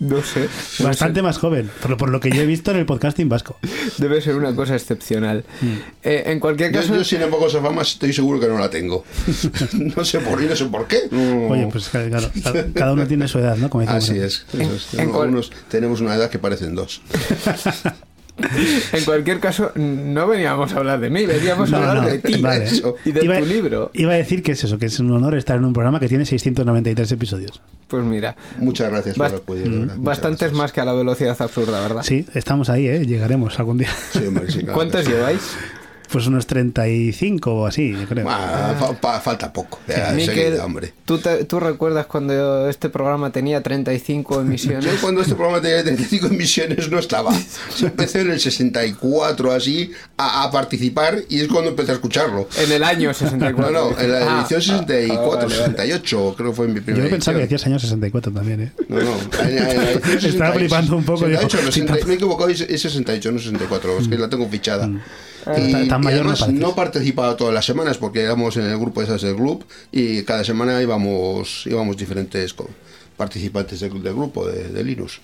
no 0.00 0.22
sé, 0.22 0.48
no 0.80 0.86
Bastante 0.86 1.20
sé. 1.20 1.22
más 1.22 1.38
joven, 1.38 1.70
por, 1.80 1.90
lo- 1.90 1.96
por 1.96 2.08
lo 2.10 2.18
que 2.20 2.30
yo 2.30 2.42
he 2.42 2.46
visto 2.46 2.70
en 2.72 2.78
el 2.78 2.86
podcasting 2.86 3.28
vasco. 3.28 3.56
Debe 3.98 4.20
ser 4.20 4.34
una 4.34 4.54
cosa 4.56 4.74
excepcional. 4.74 5.44
Eh, 6.02 6.24
en 6.26 6.40
cualquier 6.40 6.72
caso, 6.72 6.94
yo, 6.94 7.04
sin 7.04 7.22
embargo, 7.22 7.46
esa 7.46 7.60
fama 7.60 7.82
estoy 7.82 8.12
seguro 8.12 8.40
que 8.40 8.48
no 8.48 8.58
la 8.58 8.70
tengo. 8.70 9.04
No 9.72 10.04
sé 10.04 10.20
por, 10.20 10.42
y 10.42 10.46
no 10.46 10.56
sé 10.56 10.64
por 10.66 10.86
qué. 10.88 11.00
No. 11.10 11.48
Oye, 11.48 11.68
pues 11.70 11.88
claro, 11.90 12.10
cada- 12.42 12.66
cada 12.72 12.92
uno 12.94 13.06
tiene 13.06 13.28
su 13.28 13.38
edad, 13.38 13.56
¿no? 13.56 13.68
Como 13.70 13.82
decimos. 13.82 14.04
Así 14.04 14.18
es. 14.18 14.46
eso 14.58 14.74
es. 14.74 14.94
en 14.94 15.10
cual- 15.10 15.24
Algunos 15.28 15.50
tenemos 15.68 16.00
una 16.00 16.14
edad 16.16 16.30
que 16.30 16.38
parecen 16.38 16.74
dos. 16.74 17.00
en 18.92 19.04
cualquier 19.04 19.40
caso, 19.40 19.72
no 19.74 20.26
veníamos 20.26 20.72
a 20.72 20.78
hablar 20.78 21.00
de 21.00 21.10
mí, 21.10 21.26
veníamos 21.26 21.72
a 21.72 21.76
hablar 21.76 21.96
no, 22.04 22.08
de 22.08 22.18
ti 22.18 22.40
vale. 22.40 22.64
Eso. 22.64 22.96
y 23.04 23.12
de 23.12 23.24
iba, 23.24 23.38
tu 23.38 23.46
libro. 23.46 23.90
Iba 23.94 24.12
a 24.12 24.16
decir 24.16 24.42
que 24.42 24.52
es 24.52 24.64
eso, 24.64 24.78
que 24.78 24.86
es 24.86 24.98
un 25.00 25.10
honor 25.12 25.34
estar 25.36 25.56
en 25.56 25.64
un 25.64 25.72
programa 25.72 26.00
que 26.00 26.08
tiene 26.08 26.24
693 26.24 27.12
episodios. 27.12 27.60
Pues 27.88 28.04
mira, 28.04 28.36
Muchas 28.58 28.90
gracias 28.90 29.16
por 29.16 29.26
Bast- 29.30 29.36
acudir. 29.36 29.68
Muchas 29.68 30.02
bastantes 30.02 30.40
gracias. 30.40 30.58
más 30.58 30.72
que 30.72 30.80
a 30.80 30.84
la 30.84 30.92
velocidad 30.92 31.36
absurda, 31.40 31.80
¿verdad? 31.80 32.02
Sí, 32.02 32.24
estamos 32.34 32.70
ahí, 32.70 32.86
¿eh? 32.86 33.04
Llegaremos 33.06 33.58
algún 33.58 33.78
día. 33.78 33.90
Sí, 34.12 34.24
hombre, 34.26 34.50
sí, 34.50 34.58
claro. 34.60 34.74
¿Cuántos 34.74 35.06
lleváis? 35.06 35.40
Pues 36.12 36.26
unos 36.26 36.44
35 36.46 37.54
o 37.54 37.66
así, 37.66 37.92
yo 37.92 38.06
creo. 38.08 38.26
Ah, 38.28 38.74
fa- 38.78 38.92
pa- 39.00 39.20
falta 39.20 39.52
poco. 39.52 39.78
Ya, 39.86 40.12
Miquel, 40.12 40.58
hombre. 40.58 40.92
¿tú, 41.04 41.18
te- 41.18 41.44
¿tú 41.44 41.60
recuerdas 41.60 42.06
cuando 42.06 42.68
este 42.68 42.88
programa 42.88 43.30
tenía 43.30 43.62
35 43.62 44.34
Yo 44.34 44.40
emisiones? 44.40 44.86
cuando 45.00 45.20
este 45.22 45.34
programa 45.34 45.60
tenía 45.62 45.82
35 45.84 46.26
emisiones 46.26 46.90
no 46.90 46.98
estaba. 46.98 47.32
Se 47.74 47.86
empezó 47.86 48.18
en 48.18 48.30
el 48.32 48.40
64 48.40 49.52
así 49.52 49.92
a, 50.16 50.42
a 50.44 50.50
participar 50.50 51.18
y 51.28 51.40
es 51.40 51.48
cuando 51.48 51.70
empecé 51.70 51.92
a 51.92 51.94
escucharlo. 51.94 52.48
En 52.58 52.72
el 52.72 52.82
año 52.82 53.08
No, 53.08 53.14
64. 53.14 53.70
no, 53.70 53.98
en 53.98 54.10
la 54.12 54.18
Ah, 54.18 54.40
edición 54.40 54.62
64, 54.62 55.14
ah, 55.22 55.34
vale, 55.36 55.46
vale. 55.46 55.54
68 55.76 56.34
creo 56.36 56.50
que 56.50 56.56
fue 56.56 56.68
mi 56.68 56.80
primera 56.80 57.04
Yo 57.04 57.10
pensaba 57.10 57.36
que 57.38 57.44
edición. 57.44 57.56
decías 57.58 57.66
años 57.68 57.82
64 57.82 58.32
también, 58.32 58.60
¿eh? 58.62 58.72
No, 58.88 58.96
no, 59.00 59.14
en, 59.42 59.58
en 59.58 59.76
la 59.76 59.90
edición 59.92 60.14
Estaba 60.32 60.52
60 60.52 60.52
flipando 60.54 60.96
un 60.96 61.04
poco, 61.04 61.26
digo, 61.26 61.40
68, 61.40 61.56
no, 61.58 61.62
sí, 61.72 61.80
60, 61.80 61.86
tampoco. 61.92 62.06
me 62.08 62.12
he 62.12 62.16
equivocado, 62.16 62.50
es 62.50 62.60
es 62.62 62.80
68, 62.82 63.32
no 63.32 63.38
64, 63.38 63.98
es 64.00 64.08
que 64.08 64.18
la 64.18 64.28
tengo 64.28 64.48
fichada. 64.48 64.86
Mm. 64.88 65.00
Y, 65.56 65.72
Tan- 65.72 65.88
tan 65.88 66.00
y 66.02 66.04
mayor 66.04 66.24
no 66.26 66.32
además 66.32 66.48
no 66.52 66.74
participaba 66.74 67.36
todas 67.36 67.54
las 67.54 67.64
semanas 67.64 67.96
porque 67.98 68.22
éramos 68.22 68.56
en 68.56 68.64
el 68.64 68.78
grupo 68.78 69.02
esas 69.02 69.22
del 69.22 69.36
club 69.36 69.64
y 69.92 70.22
cada 70.24 70.44
semana 70.44 70.80
íbamos 70.82 71.64
íbamos 71.66 71.96
diferentes 71.96 72.54
participantes 73.16 73.80
del, 73.80 74.02
del 74.02 74.14
grupo 74.14 74.46
de, 74.46 74.68
de 74.68 74.84
Linux. 74.84 75.20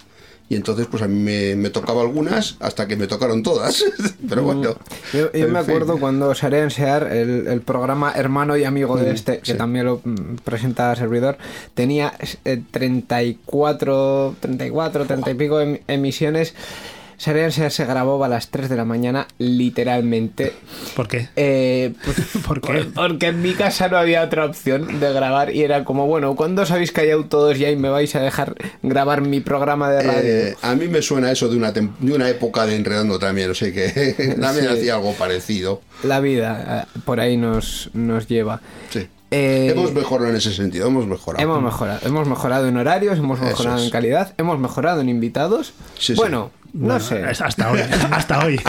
Y 0.49 0.55
entonces 0.55 0.87
pues 0.89 1.03
a 1.03 1.09
mí 1.09 1.19
me, 1.19 1.57
me 1.57 1.71
tocaba 1.71 2.03
algunas 2.03 2.57
hasta 2.61 2.87
que 2.87 2.95
me 2.97 3.09
tocaron 3.09 3.43
todas. 3.43 3.85
Pero 4.29 4.45
bueno. 4.45 4.77
Yo, 5.13 5.33
yo 5.33 5.49
me 5.49 5.49
fin. 5.49 5.57
acuerdo 5.57 5.99
cuando 5.99 6.33
Sarea 6.37 6.63
en 6.63 6.71
Sear, 6.71 7.13
el, 7.13 7.49
el 7.49 7.61
programa 7.63 8.13
hermano 8.15 8.57
y 8.57 8.63
amigo 8.63 8.97
de 8.97 9.11
este, 9.11 9.41
que 9.41 9.53
sí. 9.53 9.59
también 9.59 9.87
lo 9.87 10.01
mm, 10.05 10.37
presenta 10.45 10.95
servidor, 10.95 11.37
tenía 11.75 12.13
eh, 12.45 12.63
34, 12.71 14.37
34, 14.41 15.05
30 15.07 15.31
y 15.31 15.35
pico 15.35 15.61
em- 15.61 15.79
emisiones. 15.89 16.55
En 17.25 17.53
Sear 17.53 17.71
se 17.73 17.85
grabó 17.85 18.23
a 18.25 18.29
las 18.29 18.49
3 18.51 18.69
de 18.69 18.77
la 18.77 18.85
mañana, 18.85 19.27
literalmente. 19.39 20.53
¿Por 20.95 21.09
qué? 21.09 21.29
Eh, 21.37 21.93
pues, 22.05 22.45
¿Por 22.47 22.61
qué? 22.61 22.85
Porque 22.95 23.29
en 23.29 23.43
mi 23.43 23.53
casa 23.55 23.89
no 23.89 23.97
había 23.97 24.23
otra 24.23 24.45
opción 24.45 25.01
de 25.01 25.13
grabar 25.13 25.55
y 25.55 25.63
era 25.63 25.85
como, 25.85 26.07
bueno, 26.07 26.37
¿cuándo 26.37 26.63
os 26.63 26.71
habéis 26.71 26.93
callado 26.93 27.25
todos 27.25 27.59
ya 27.59 27.71
y 27.71 27.77
me 27.77 27.89
vais 27.89 28.15
a 28.15 28.21
dejar 28.21 28.55
grabar 28.83 29.23
mi 29.23 29.41
programa 29.41 29.91
de 29.91 30.03
radio? 30.03 30.21
Eh, 30.23 30.57
a 30.63 30.75
mí 30.75 30.89
me 30.89 31.03
suena 31.03 31.31
eso 31.33 31.49
de 31.49 31.57
una, 31.57 31.73
de 31.73 31.89
una 32.13 32.29
época 32.29 32.67
de 32.67 32.77
enredando 32.77 33.19
también, 33.19 33.51
o 33.51 33.55
sea 33.55 33.73
que 33.73 34.37
también 34.41 34.67
Sí. 34.67 34.73
hacía 34.73 34.95
algo 34.95 35.13
parecido. 35.15 35.81
La 36.05 36.21
vida 36.21 36.87
eh, 36.95 36.99
por 37.05 37.21
ahí 37.21 37.37
nos, 37.37 37.91
nos 37.95 38.27
lleva. 38.29 38.61
Sí. 38.91 39.07
Eh, 39.31 39.73
hemos 39.75 39.93
mejorado 39.93 40.31
en 40.31 40.37
ese 40.37 40.53
sentido, 40.53 40.87
hemos 40.87 41.07
mejorado. 41.07 41.43
Hemos 41.43 41.61
mejorado, 41.63 42.01
hemos 42.07 42.29
mejorado 42.29 42.69
en 42.69 42.77
horarios, 42.77 43.19
hemos 43.19 43.41
mejorado 43.41 43.79
es. 43.79 43.85
en 43.85 43.91
calidad, 43.91 44.33
hemos 44.39 44.59
mejorado 44.59 45.01
en 45.01 45.09
invitados. 45.09 45.73
Sí, 45.99 46.15
sí. 46.15 46.23
No 46.77 46.87
Bueno, 46.87 47.01
sé. 47.01 47.31
es 47.31 47.41
Hasta 47.41 47.71
hoy, 47.73 47.81
hasta 48.11 48.45
hoy. 48.45 48.61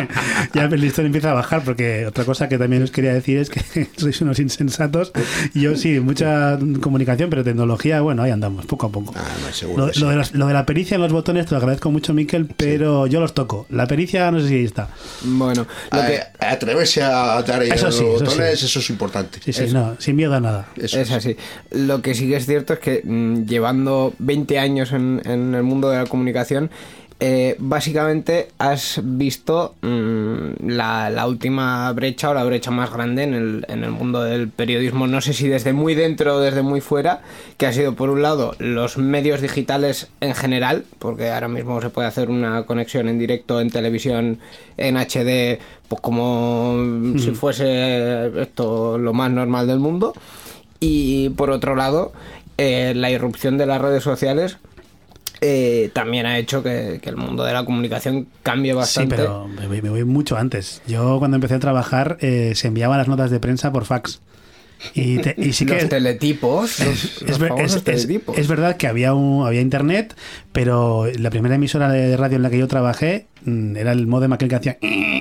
ya 0.54 0.64
el 0.64 0.80
listón 0.80 1.06
empieza 1.06 1.30
a 1.30 1.34
bajar, 1.34 1.62
porque 1.62 2.06
otra 2.06 2.24
cosa 2.24 2.48
que 2.48 2.58
también 2.58 2.82
os 2.82 2.90
quería 2.90 3.12
decir 3.12 3.38
es 3.38 3.50
que 3.50 3.88
sois 3.96 4.20
unos 4.20 4.38
insensatos. 4.38 5.12
Y 5.54 5.62
Yo 5.62 5.76
sí, 5.76 6.00
mucha 6.00 6.58
comunicación, 6.80 7.30
pero 7.30 7.42
tecnología, 7.44 8.00
bueno, 8.00 8.22
ahí 8.22 8.30
andamos, 8.30 8.66
poco 8.66 8.86
a 8.86 8.90
poco. 8.90 9.12
Ah, 9.16 9.22
no, 9.46 9.52
seguro 9.52 9.86
Lo, 9.86 9.88
que 9.88 9.94
sí. 9.94 10.00
lo 10.00 10.08
de 10.10 10.16
las- 10.16 10.34
lo 10.34 10.46
de 10.46 10.54
la 10.54 10.64
pericia 10.66 10.94
en 10.94 11.00
los 11.02 11.12
botones 11.12 11.46
te 11.46 11.52
lo 11.52 11.58
agradezco 11.58 11.90
mucho, 11.90 12.14
Miquel, 12.14 12.46
pero 12.56 13.06
yo 13.06 13.20
los 13.20 13.34
toco. 13.34 13.66
La 13.70 13.86
pericia 13.86 14.30
no 14.30 14.40
sé 14.40 14.48
si 14.48 14.54
ahí 14.54 14.64
está. 14.64 14.88
Bueno, 15.24 15.66
lo 15.92 16.00
A- 16.00 16.06
que 16.06 16.20
atreverse 16.40 17.02
a 17.02 17.42
dar 17.42 17.60
ahí 17.60 17.70
Eso 17.70 17.86
a 17.86 17.88
los 17.88 17.96
sí, 17.96 18.04
eso 18.04 18.24
botones, 18.24 18.60
sí. 18.60 18.66
eso 18.66 18.78
es 18.78 18.90
importante. 18.90 19.40
Sí, 19.44 19.52
sí, 19.52 19.66
no, 19.72 19.96
sin 19.98 20.16
miedo 20.16 20.34
a 20.34 20.40
nada. 20.40 20.68
Eso 20.76 21.00
es 21.00 21.10
así. 21.10 21.36
Lo 21.70 22.02
que 22.02 22.14
sí 22.14 22.28
que 22.28 22.36
es 22.36 22.46
cierto 22.46 22.74
es 22.74 22.78
que 22.78 23.02
mm, 23.04 23.44
llevando 23.46 24.14
20 24.18 24.58
años 24.58 24.92
en, 24.92 25.20
en 25.24 25.54
el 25.54 25.62
mundo 25.62 25.90
de 25.90 25.98
la 25.98 26.06
comunicación, 26.06 26.70
eh, 27.18 27.56
básicamente 27.58 28.48
has 28.58 29.00
visto 29.02 29.74
mm, 29.80 30.68
la, 30.68 31.08
la 31.08 31.26
última 31.26 31.90
brecha 31.92 32.28
o 32.28 32.34
la 32.34 32.44
brecha 32.44 32.70
más 32.70 32.92
grande 32.92 33.22
en 33.22 33.32
el, 33.32 33.64
en 33.68 33.84
el 33.84 33.90
mundo 33.90 34.22
del 34.22 34.48
periodismo. 34.48 35.06
No 35.06 35.22
sé 35.22 35.32
si 35.32 35.48
desde 35.48 35.72
muy 35.72 35.94
dentro 35.94 36.36
o 36.36 36.40
desde 36.40 36.60
muy 36.62 36.82
fuera, 36.82 37.22
que 37.56 37.66
ha 37.66 37.72
sido 37.72 37.94
por 37.94 38.10
un 38.10 38.20
lado 38.20 38.54
los 38.58 38.98
medios 38.98 39.40
digitales 39.40 40.08
en 40.20 40.34
general, 40.34 40.84
porque 40.98 41.30
ahora 41.30 41.48
mismo 41.48 41.80
se 41.80 41.88
puede 41.88 42.08
hacer 42.08 42.28
una 42.28 42.64
conexión 42.64 43.08
en 43.08 43.18
directo 43.18 43.62
en 43.62 43.70
televisión 43.70 44.38
en 44.76 44.96
HD, 44.96 45.58
pues 45.88 46.02
como 46.02 46.76
si 47.18 47.30
fuese 47.30 48.42
esto 48.42 48.98
lo 48.98 49.14
más 49.14 49.30
normal 49.30 49.66
del 49.66 49.78
mundo. 49.78 50.12
Y 50.80 51.30
por 51.30 51.48
otro 51.48 51.76
lado, 51.76 52.12
eh, 52.58 52.92
la 52.94 53.10
irrupción 53.10 53.56
de 53.56 53.64
las 53.64 53.80
redes 53.80 54.02
sociales 54.02 54.58
eh, 55.40 55.90
también 55.92 56.26
ha 56.26 56.38
hecho 56.38 56.62
que, 56.62 56.98
que 57.02 57.08
el 57.10 57.16
mundo 57.16 57.44
de 57.44 57.52
la 57.52 57.64
comunicación 57.64 58.26
cambie 58.42 58.72
bastante. 58.72 59.16
Sí, 59.16 59.22
pero 59.22 59.46
me 59.48 59.66
voy, 59.66 59.82
me 59.82 59.90
voy 59.90 60.04
mucho 60.04 60.36
antes. 60.36 60.82
Yo 60.86 61.18
cuando 61.18 61.36
empecé 61.36 61.54
a 61.54 61.58
trabajar 61.58 62.16
eh, 62.20 62.52
se 62.54 62.68
enviaban 62.68 62.98
las 62.98 63.08
notas 63.08 63.30
de 63.30 63.40
prensa 63.40 63.72
por 63.72 63.84
fax. 63.84 64.20
Y, 64.94 65.18
te- 65.18 65.34
y 65.38 65.52
sí 65.54 65.64
que 65.66 65.74
los 65.74 65.88
teletipos, 65.88 66.80
los, 66.80 67.04
es, 67.04 67.22
los 67.22 67.38
ver- 67.38 67.48
famosos 67.48 67.70
es- 67.70 67.76
es- 67.76 67.84
teletipos. 67.84 68.36
es 68.38 68.46
verdad 68.46 68.76
que 68.76 68.86
había 68.86 69.14
un, 69.14 69.46
había 69.46 69.60
internet, 69.62 70.14
pero 70.52 71.06
la 71.18 71.30
primera 71.30 71.54
emisora 71.54 71.88
de 71.90 72.16
radio 72.16 72.36
en 72.36 72.42
la 72.42 72.50
que 72.50 72.58
yo 72.58 72.68
trabajé 72.68 73.26
mm, 73.44 73.76
era 73.76 73.92
el 73.92 74.06
modem 74.06 74.32
aquel 74.34 74.48
que 74.50 74.54
hacía 74.56 74.76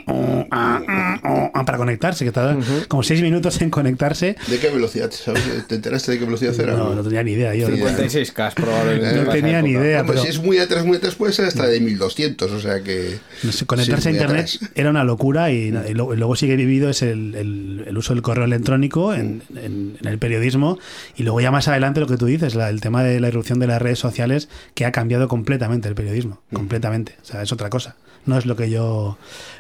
para 0.06 1.78
conectarse, 1.78 2.26
que 2.26 2.32
tardaba 2.32 2.60
como 2.88 3.04
seis 3.04 3.22
minutos 3.22 3.62
en 3.62 3.70
conectarse. 3.70 4.36
¿De 4.48 4.60
qué 4.60 4.70
velocidad? 4.70 5.12
¿Sabes? 5.12 5.44
¿Te 5.68 5.76
enteraste 5.76 6.12
de 6.12 6.20
qué 6.20 6.26
velocidad 6.26 6.60
era? 6.60 6.74
No, 6.74 6.94
no 6.96 7.04
tenía 7.04 7.24
ni 7.24 7.32
idea. 7.32 7.54
Yo, 7.56 7.68
Sí, 7.68 7.74
56K 7.74 8.54
probablemente. 8.54 9.06
No 9.08 9.16
en 9.16 9.22
esa 9.24 9.32
tenía 9.32 9.62
ni 9.62 9.72
idea. 9.72 10.06
Pero- 10.06 10.22
si 10.22 10.28
es 10.28 10.40
muy 10.42 10.58
atrás, 10.60 10.86
muy 10.86 10.98
atrás, 10.98 11.16
puede 11.16 11.34
ser 11.34 11.46
hasta 11.46 11.66
de 11.68 11.80
1200, 11.80 12.52
o 12.52 12.60
sea 12.60 12.82
que... 12.84 13.18
No 13.44 13.52
sé, 13.52 13.66
conectarse 13.66 14.04
Sí, 14.04 14.10
a 14.10 14.12
internet 14.12 14.48
atrás. 14.56 14.72
era 14.76 14.90
una 14.90 15.04
locura 15.04 15.52
y, 15.52 15.74
y 15.88 15.94
luego 15.94 16.36
sí 16.36 16.48
que 16.48 16.54
he 16.54 16.58
vivido 16.58 16.90
es 16.90 17.02
el, 17.02 17.36
el- 17.36 17.84
el 17.88 17.98
uso 17.98 18.14
del 18.14 18.22
correo 18.22 18.46
electrónico 18.46 19.14
en, 19.14 19.42
en- 19.56 19.98
en 20.02 20.08
el 20.08 20.20
periodismo 20.20 20.78
y 21.16 21.24
luego 21.24 21.42
ya 21.42 21.52
más 21.52 21.68
adelante 21.68 22.00
lo 22.00 22.08
que 22.08 22.18
tú 22.18 22.26
dices, 22.26 22.56
la- 22.56 22.70
el 22.70 22.82
tema 22.82 23.04
de 23.04 23.20
la 23.20 23.28
irrupción 23.28 23.60
de 23.60 23.68
las 23.68 23.82
redes 23.82 24.00
sociales 24.00 24.50
que 24.74 24.86
ha 24.86 24.92
cambiado 24.92 25.28
completamente 25.28 25.88
el 25.90 25.96
periodismo, 25.96 26.42
completamente, 26.54 27.16
o 27.22 27.26
sea, 27.26 27.42
es 27.42 27.52
otra 27.52 27.70
cosa. 27.70 27.96
No 28.26 28.38
es 28.38 28.46
lo 28.46 28.56
que 28.56 28.70
yo 28.70 29.18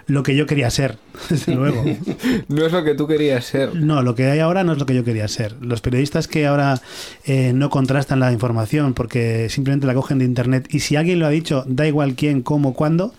lo 0.08 0.22
que 0.22 0.36
yo 0.36 0.46
quería 0.46 0.70
ser, 0.70 0.98
desde 1.30 1.56
luego. 1.56 1.84
No 2.48 2.66
es 2.66 2.72
lo 2.72 2.84
que 2.84 2.94
tú 2.94 3.08
querías 3.08 3.46
ser. 3.46 3.76
No, 3.76 4.02
lo 4.02 4.16
que 4.16 4.26
hay 4.26 4.40
ahora 4.40 4.64
no 4.64 4.74
es 4.74 4.80
lo 4.80 4.86
que 4.86 4.94
yo 4.94 5.04
quería 5.04 5.28
ser. 5.28 5.56
Los 5.62 5.82
periodistas 5.82 6.28
que 6.28 6.46
ahora 6.46 6.82
eh, 7.26 7.54
no 7.54 7.70
contrastan 7.70 8.20
la 8.20 8.32
información 8.32 8.94
porque 8.94 9.50
simplemente 9.50 9.88
la 9.88 9.94
cogen 9.94 10.20
de 10.20 10.26
internet 10.26 10.68
y 10.70 10.80
si 10.80 10.96
alguien 10.96 11.20
lo 11.20 11.26
ha 11.26 11.30
dicho, 11.30 11.64
da 11.68 11.88
igual 11.88 12.16
quién, 12.16 12.42
cómo, 12.42 12.74
cuándo, 12.74 13.14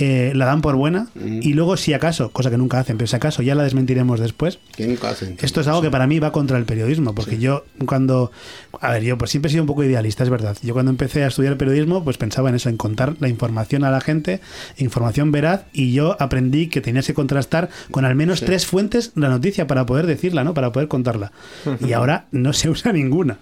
eh, 0.00 0.32
la 0.34 0.46
dan 0.46 0.62
por 0.62 0.76
buena 0.76 1.08
y 1.16 1.54
luego 1.54 1.76
si 1.76 1.92
acaso, 1.92 2.30
cosa 2.30 2.50
que 2.50 2.56
nunca 2.56 2.78
hacen, 2.78 2.96
pero 2.96 3.08
si 3.08 3.16
acaso 3.16 3.42
ya 3.42 3.54
la 3.54 3.64
desmentiremos 3.64 4.20
después. 4.20 4.60
Que 4.76 4.86
nunca 4.86 5.10
hacen. 5.10 5.36
Esto 5.40 5.60
es 5.60 5.66
algo 5.66 5.82
que 5.82 5.90
para 5.90 6.06
mí 6.06 6.20
va 6.20 6.30
contra 6.30 6.56
el 6.56 6.64
periodismo, 6.64 7.14
porque 7.14 7.38
yo 7.38 7.64
cuando, 7.84 8.30
a 8.80 8.92
ver, 8.92 9.02
yo 9.02 9.18
pues 9.18 9.32
siempre 9.32 9.48
he 9.48 9.52
sido 9.52 9.64
un 9.64 9.66
poco 9.66 9.82
idealista, 9.82 10.22
es 10.22 10.30
verdad. 10.30 10.56
Yo 10.62 10.72
cuando 10.72 10.90
empecé 10.90 11.24
a 11.24 11.26
estudiar 11.26 11.56
periodismo, 11.56 12.04
pues 12.04 12.16
pensaba 12.16 12.48
en 12.48 12.54
eso, 12.54 12.68
en 12.68 12.76
contar 12.76 13.16
la 13.18 13.28
información 13.28 13.82
a 13.82 13.90
la 13.90 14.00
gente, 14.00 14.40
información 14.76 15.32
veraz, 15.32 15.64
y 15.72 15.92
yo 15.92 16.16
aprendí 16.20 16.68
que 16.68 16.80
tenías 16.80 17.06
que 17.06 17.14
contrastar 17.14 17.68
con 17.90 18.04
al 18.04 18.14
menos 18.14 18.40
tres 18.40 18.66
fuentes 18.66 19.12
la 19.16 19.28
noticia 19.28 19.66
para 19.66 19.84
poder 19.84 20.06
decirla, 20.06 20.44
¿no? 20.44 20.54
Para 20.54 20.72
poder 20.72 20.88
contarla. 20.88 21.32
Y 21.88 21.92
ahora 21.92 22.26
no 22.30 22.52
se 22.52 22.68
usa 22.68 22.92
ninguna. 22.92 23.38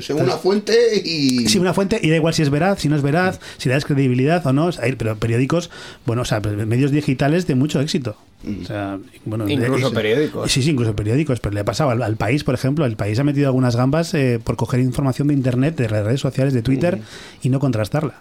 Según 0.00 0.22
una 0.24 0.36
fuente 0.36 0.74
y... 1.04 1.48
Sí, 1.48 1.58
una 1.58 1.74
fuente, 1.74 1.98
y 2.02 2.10
da 2.10 2.16
igual 2.16 2.34
si 2.34 2.42
es 2.42 2.50
veraz, 2.50 2.80
si 2.80 2.88
no 2.88 2.96
es 2.96 3.02
veraz, 3.02 3.40
si 3.58 3.68
le 3.68 3.74
das 3.74 3.84
credibilidad 3.84 4.44
o 4.46 4.52
no. 4.52 4.70
hay- 4.80 4.92
pero 4.96 5.16
periódicos, 5.16 5.70
bueno, 6.06 6.22
o 6.22 6.24
sea, 6.24 6.40
medios 6.40 6.90
digitales 6.90 7.46
de 7.46 7.54
mucho 7.54 7.80
éxito. 7.80 8.16
O 8.62 8.66
sea, 8.66 8.98
bueno, 9.24 9.48
Incluso 9.48 9.88
de- 9.90 9.96
periódicos. 9.96 10.52
Sí, 10.52 10.62
sí, 10.62 10.70
incluso 10.70 10.94
periódicos. 10.94 11.40
Pero 11.40 11.54
le 11.54 11.60
ha 11.60 11.64
pasado 11.64 11.90
al, 11.90 12.02
al 12.02 12.16
país, 12.16 12.44
por 12.44 12.54
ejemplo. 12.54 12.84
El 12.84 12.94
país 12.96 13.18
ha 13.18 13.24
metido 13.24 13.46
algunas 13.46 13.74
gambas 13.74 14.12
eh, 14.12 14.38
por 14.42 14.56
coger 14.56 14.80
información 14.80 15.28
de 15.28 15.34
internet, 15.34 15.76
de 15.76 15.88
las 15.88 16.04
redes 16.04 16.20
sociales, 16.20 16.52
de 16.52 16.60
Twitter 16.60 16.98
y 17.42 17.48
no 17.48 17.58
contrastarla. 17.58 18.20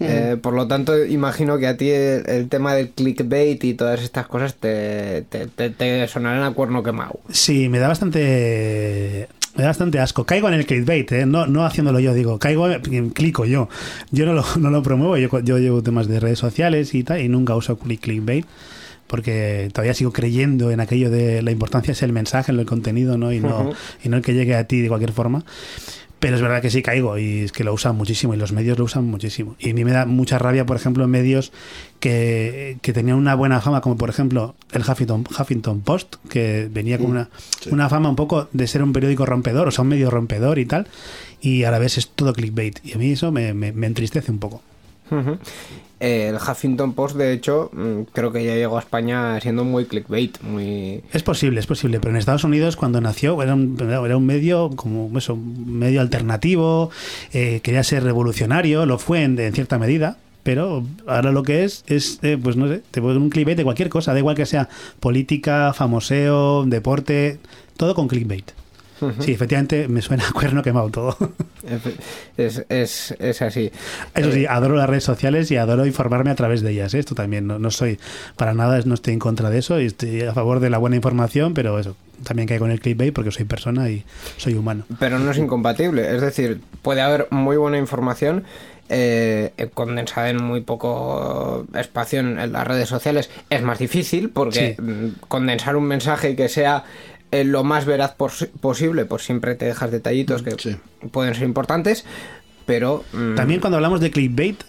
Eh, 0.00 0.36
por 0.40 0.54
lo 0.54 0.68
tanto, 0.68 1.04
imagino 1.04 1.58
que 1.58 1.66
a 1.66 1.76
ti 1.76 1.90
el, 1.90 2.22
el 2.28 2.48
tema 2.48 2.72
del 2.74 2.90
clickbait 2.90 3.62
y 3.64 3.74
todas 3.74 4.00
estas 4.00 4.26
cosas 4.28 4.54
te, 4.54 5.22
te, 5.28 5.48
te- 5.48 5.70
te 5.70 6.06
sonarán 6.08 6.44
a 6.44 6.52
cuerno 6.52 6.82
quemado. 6.84 7.18
Sí, 7.30 7.68
me 7.68 7.80
da 7.80 7.88
bastante. 7.88 9.28
Me 9.56 9.62
da 9.62 9.68
bastante 9.70 9.98
asco. 9.98 10.24
Caigo 10.24 10.48
en 10.48 10.54
el 10.54 10.66
clickbait, 10.66 11.10
¿eh? 11.12 11.26
no, 11.26 11.46
no 11.46 11.64
haciéndolo 11.64 11.98
yo, 12.00 12.14
digo, 12.14 12.38
caigo, 12.38 12.70
en- 12.70 13.10
clico 13.10 13.44
yo. 13.44 13.68
Yo 14.12 14.24
no 14.26 14.32
lo, 14.34 14.44
no 14.60 14.70
lo 14.70 14.82
promuevo, 14.82 15.16
yo, 15.16 15.40
yo 15.40 15.58
llevo 15.58 15.82
temas 15.82 16.06
de 16.06 16.20
redes 16.20 16.38
sociales 16.38 16.94
y 16.94 17.02
tal, 17.02 17.20
y 17.22 17.28
nunca 17.28 17.56
uso 17.56 17.78
click- 17.78 18.00
clickbait, 18.00 18.46
porque 19.08 19.70
todavía 19.72 19.94
sigo 19.94 20.12
creyendo 20.12 20.70
en 20.70 20.80
aquello 20.80 21.10
de 21.10 21.42
la 21.42 21.50
importancia 21.50 21.92
es 21.92 22.02
el 22.02 22.12
mensaje, 22.12 22.52
en 22.52 22.60
el 22.60 22.66
contenido, 22.66 23.16
¿no? 23.18 23.32
Y 23.32 23.40
no, 23.40 23.72
y 24.04 24.08
no 24.10 24.18
el 24.18 24.22
que 24.22 24.34
llegue 24.34 24.54
a 24.54 24.64
ti 24.64 24.80
de 24.80 24.88
cualquier 24.88 25.12
forma. 25.12 25.44
Pero 26.20 26.34
es 26.34 26.42
verdad 26.42 26.60
que 26.60 26.70
sí 26.70 26.82
caigo 26.82 27.16
y 27.16 27.40
es 27.42 27.52
que 27.52 27.62
lo 27.62 27.72
usan 27.72 27.94
muchísimo 27.96 28.34
y 28.34 28.36
los 28.36 28.50
medios 28.50 28.76
lo 28.76 28.84
usan 28.84 29.04
muchísimo. 29.04 29.54
Y 29.60 29.70
a 29.70 29.74
mí 29.74 29.84
me 29.84 29.92
da 29.92 30.04
mucha 30.04 30.36
rabia, 30.38 30.66
por 30.66 30.76
ejemplo, 30.76 31.04
en 31.04 31.10
medios 31.10 31.52
que, 32.00 32.78
que 32.82 32.92
tenían 32.92 33.16
una 33.16 33.34
buena 33.36 33.60
fama, 33.60 33.80
como 33.80 33.96
por 33.96 34.10
ejemplo 34.10 34.54
el 34.72 34.82
Huffington, 34.82 35.24
Huffington 35.38 35.80
Post, 35.80 36.16
que 36.28 36.68
venía 36.72 36.98
con 36.98 37.06
una, 37.10 37.30
sí. 37.60 37.70
una 37.70 37.88
fama 37.88 38.08
un 38.08 38.16
poco 38.16 38.48
de 38.52 38.66
ser 38.66 38.82
un 38.82 38.92
periódico 38.92 39.26
rompedor, 39.26 39.68
o 39.68 39.70
sea, 39.70 39.82
un 39.82 39.88
medio 39.88 40.10
rompedor 40.10 40.58
y 40.58 40.66
tal, 40.66 40.88
y 41.40 41.62
a 41.64 41.70
la 41.70 41.78
vez 41.78 41.98
es 41.98 42.08
todo 42.08 42.32
clickbait. 42.32 42.80
Y 42.84 42.94
a 42.94 42.98
mí 42.98 43.12
eso 43.12 43.30
me, 43.30 43.54
me- 43.54 43.72
me 43.72 43.86
entristece 43.86 44.30
un 44.32 44.38
poco. 44.38 44.62
El 46.00 46.36
Huffington 46.36 46.92
Post, 46.92 47.16
de 47.16 47.32
hecho, 47.32 47.70
mm, 47.72 48.02
creo 48.12 48.30
que 48.30 48.44
ya 48.44 48.54
llegó 48.54 48.76
a 48.76 48.80
España 48.80 49.40
siendo 49.40 49.64
muy 49.64 49.86
clickbait, 49.86 50.40
muy... 50.42 51.02
Es 51.12 51.24
posible, 51.24 51.58
es 51.58 51.66
posible, 51.66 51.98
pero 51.98 52.12
en 52.12 52.18
Estados 52.18 52.44
Unidos 52.44 52.76
cuando 52.76 53.00
nació 53.00 53.42
era 53.42 53.54
un, 53.54 53.76
era 53.80 54.16
un 54.16 54.26
medio 54.26 54.70
como 54.76 55.16
eso, 55.18 55.34
un 55.34 55.78
medio 55.78 56.00
alternativo, 56.00 56.90
eh, 57.32 57.60
quería 57.64 57.82
ser 57.82 58.04
revolucionario, 58.04 58.86
lo 58.86 58.98
fue 58.98 59.24
en, 59.24 59.38
en 59.40 59.52
cierta 59.52 59.78
medida, 59.78 60.18
pero 60.44 60.84
ahora 61.06 61.32
lo 61.32 61.42
que 61.42 61.64
es 61.64 61.84
es, 61.88 62.20
eh, 62.22 62.38
pues 62.40 62.56
no 62.56 62.68
sé, 62.68 62.80
te 62.92 63.02
ponen 63.02 63.20
un 63.20 63.28
clickbait 63.28 63.56
de 63.56 63.64
cualquier 63.64 63.88
cosa, 63.88 64.12
da 64.12 64.20
igual 64.20 64.36
que 64.36 64.46
sea 64.46 64.68
política, 65.00 65.72
famoseo, 65.74 66.64
deporte, 66.64 67.40
todo 67.76 67.96
con 67.96 68.06
clickbait. 68.06 68.52
Sí, 69.20 69.32
efectivamente 69.32 69.88
me 69.88 70.02
suena 70.02 70.26
a 70.28 70.32
cuerno 70.32 70.62
quemado 70.62 70.90
todo. 70.90 71.16
Es, 72.36 72.64
es, 72.68 73.14
es 73.18 73.42
así. 73.42 73.70
Eso 74.14 74.32
sí, 74.32 74.44
Eh, 74.44 74.48
adoro 74.48 74.76
las 74.76 74.88
redes 74.88 75.04
sociales 75.04 75.50
y 75.50 75.56
adoro 75.56 75.86
informarme 75.86 76.30
a 76.30 76.34
través 76.34 76.62
de 76.62 76.70
ellas. 76.72 76.94
¿eh? 76.94 76.98
Esto 76.98 77.14
también, 77.14 77.46
no, 77.46 77.58
no 77.58 77.70
soy 77.70 77.98
para 78.36 78.54
nada, 78.54 78.80
no 78.84 78.94
estoy 78.94 79.12
en 79.14 79.18
contra 79.20 79.50
de 79.50 79.58
eso 79.58 79.80
y 79.80 79.86
estoy 79.86 80.22
a 80.22 80.32
favor 80.32 80.60
de 80.60 80.70
la 80.70 80.78
buena 80.78 80.96
información, 80.96 81.54
pero 81.54 81.78
eso, 81.78 81.96
también 82.24 82.48
caigo 82.48 82.66
en 82.66 82.72
el 82.72 82.80
clickbait 82.80 83.12
porque 83.14 83.30
soy 83.30 83.44
persona 83.44 83.88
y 83.90 84.04
soy 84.36 84.54
humano. 84.54 84.84
Pero 84.98 85.18
no 85.18 85.30
es 85.30 85.38
incompatible. 85.38 86.14
Es 86.14 86.20
decir, 86.20 86.60
puede 86.82 87.00
haber 87.02 87.26
muy 87.30 87.56
buena 87.56 87.78
información 87.78 88.44
eh, 88.90 89.52
condensada 89.74 90.30
en 90.30 90.42
muy 90.42 90.62
poco 90.62 91.66
espacio 91.74 92.20
en, 92.20 92.38
en 92.38 92.52
las 92.52 92.66
redes 92.66 92.88
sociales. 92.88 93.28
Es 93.50 93.62
más 93.62 93.78
difícil 93.78 94.30
porque 94.30 94.76
Sí. 94.76 94.82
mm, 94.82 95.08
condensar 95.28 95.76
un 95.76 95.84
mensaje 95.84 96.34
que 96.34 96.48
sea 96.48 96.84
eh, 97.30 97.44
lo 97.44 97.64
más 97.64 97.84
veraz 97.84 98.12
pos- 98.12 98.48
posible, 98.60 99.04
pues 99.04 99.22
siempre 99.22 99.54
te 99.54 99.66
dejas 99.66 99.90
detallitos 99.90 100.42
que 100.42 100.52
Sí. 100.58 100.76
pueden 101.10 101.34
ser 101.34 101.44
importantes, 101.44 102.04
pero... 102.66 103.04
mm, 103.12 103.34
También 103.34 103.60
cuando 103.60 103.76
hablamos 103.76 104.00
de 104.00 104.10
clickbait, 104.10 104.62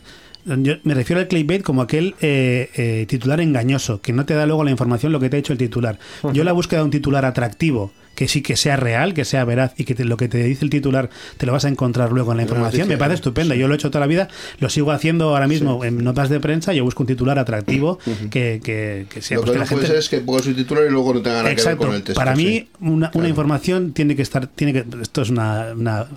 yo 0.46 0.74
me 0.84 0.94
refiero 0.94 1.20
al 1.20 1.28
clickbait 1.28 1.62
como 1.64 1.82
aquel 1.82 2.16
eh, 2.22 2.70
eh, 2.76 3.06
titular 3.08 3.40
engañoso, 3.42 4.02
que 4.02 4.14
no 4.14 4.26
te 4.26 4.34
da 4.34 4.46
luego 4.46 4.64
la 4.64 4.72
información 4.72 5.12
lo 5.12 5.20
que 5.20 5.30
te 5.30 5.36
ha 5.38 5.40
hecho 5.40 5.54
el 5.54 5.60
titular. 5.60 6.00
Yo 6.34 6.44
la 6.44 6.54
búsqueda 6.54 6.80
de 6.80 6.86
un 6.86 6.92
titular 6.92 7.26
atractivo, 7.26 7.92
que 8.20 8.28
sí 8.28 8.42
que 8.42 8.58
sea 8.58 8.76
real, 8.76 9.14
que 9.14 9.24
sea 9.24 9.46
veraz 9.46 9.72
y 9.78 9.86
que 9.86 9.96
te- 9.96 10.04
lo 10.04 10.18
que 10.18 10.28
te 10.28 10.44
dice 10.44 10.66
el 10.66 10.70
titular 10.70 11.10
te 11.38 11.46
lo 11.46 11.54
vas 11.54 11.64
a 11.64 11.70
encontrar 11.70 12.12
luego 12.12 12.32
en 12.32 12.38
la 12.38 12.44
información, 12.44 12.90
me 12.90 12.98
parece 12.98 13.16
estupendo. 13.16 13.54
sí. 13.54 13.62
Yo 13.62 13.70
lo 13.70 13.74
he 13.74 13.78
hecho 13.78 13.92
toda 13.92 14.02
la 14.02 14.08
vida, 14.08 14.28
lo 14.60 14.68
sigo 14.68 14.92
haciendo 14.92 15.30
ahora 15.30 15.48
mismo 15.48 15.86
en 15.86 16.04
notas 16.04 16.28
de 16.28 16.42
prensa, 16.42 16.74
yo 16.74 16.84
busco 16.84 17.04
un 17.04 17.08
titular 17.08 17.40
atractivo 17.40 17.98
que, 18.30 18.60
que, 18.62 19.06
que 19.10 19.22
sea 19.22 19.38
Lo 19.38 19.44
pues, 19.44 19.54
que 19.54 19.58
no 19.60 19.64
la 19.64 19.70
puede 19.70 19.82
gente... 19.84 19.88
ser 19.88 19.96
es 20.00 20.10
que 20.10 20.20
ponga 20.20 20.44
su 20.44 20.54
titular 20.54 20.84
y 20.86 20.90
luego 20.90 21.14
no 21.14 21.22
tenga 21.22 21.44
nada 21.44 21.56
que 21.56 21.64
ver 21.64 21.78
con 21.78 21.94
el 21.94 22.04
texto. 22.04 22.20
Para 22.20 22.36
mí, 22.36 22.68
una, 22.82 23.10
información 23.26 23.94
tiene 23.94 24.18
que 24.18 24.22
estar, 24.22 24.48
tiene 24.48 24.74
que, 24.74 24.84
esto 25.02 25.22
es 25.22 25.30
una, 25.30 25.68
una 25.74 26.08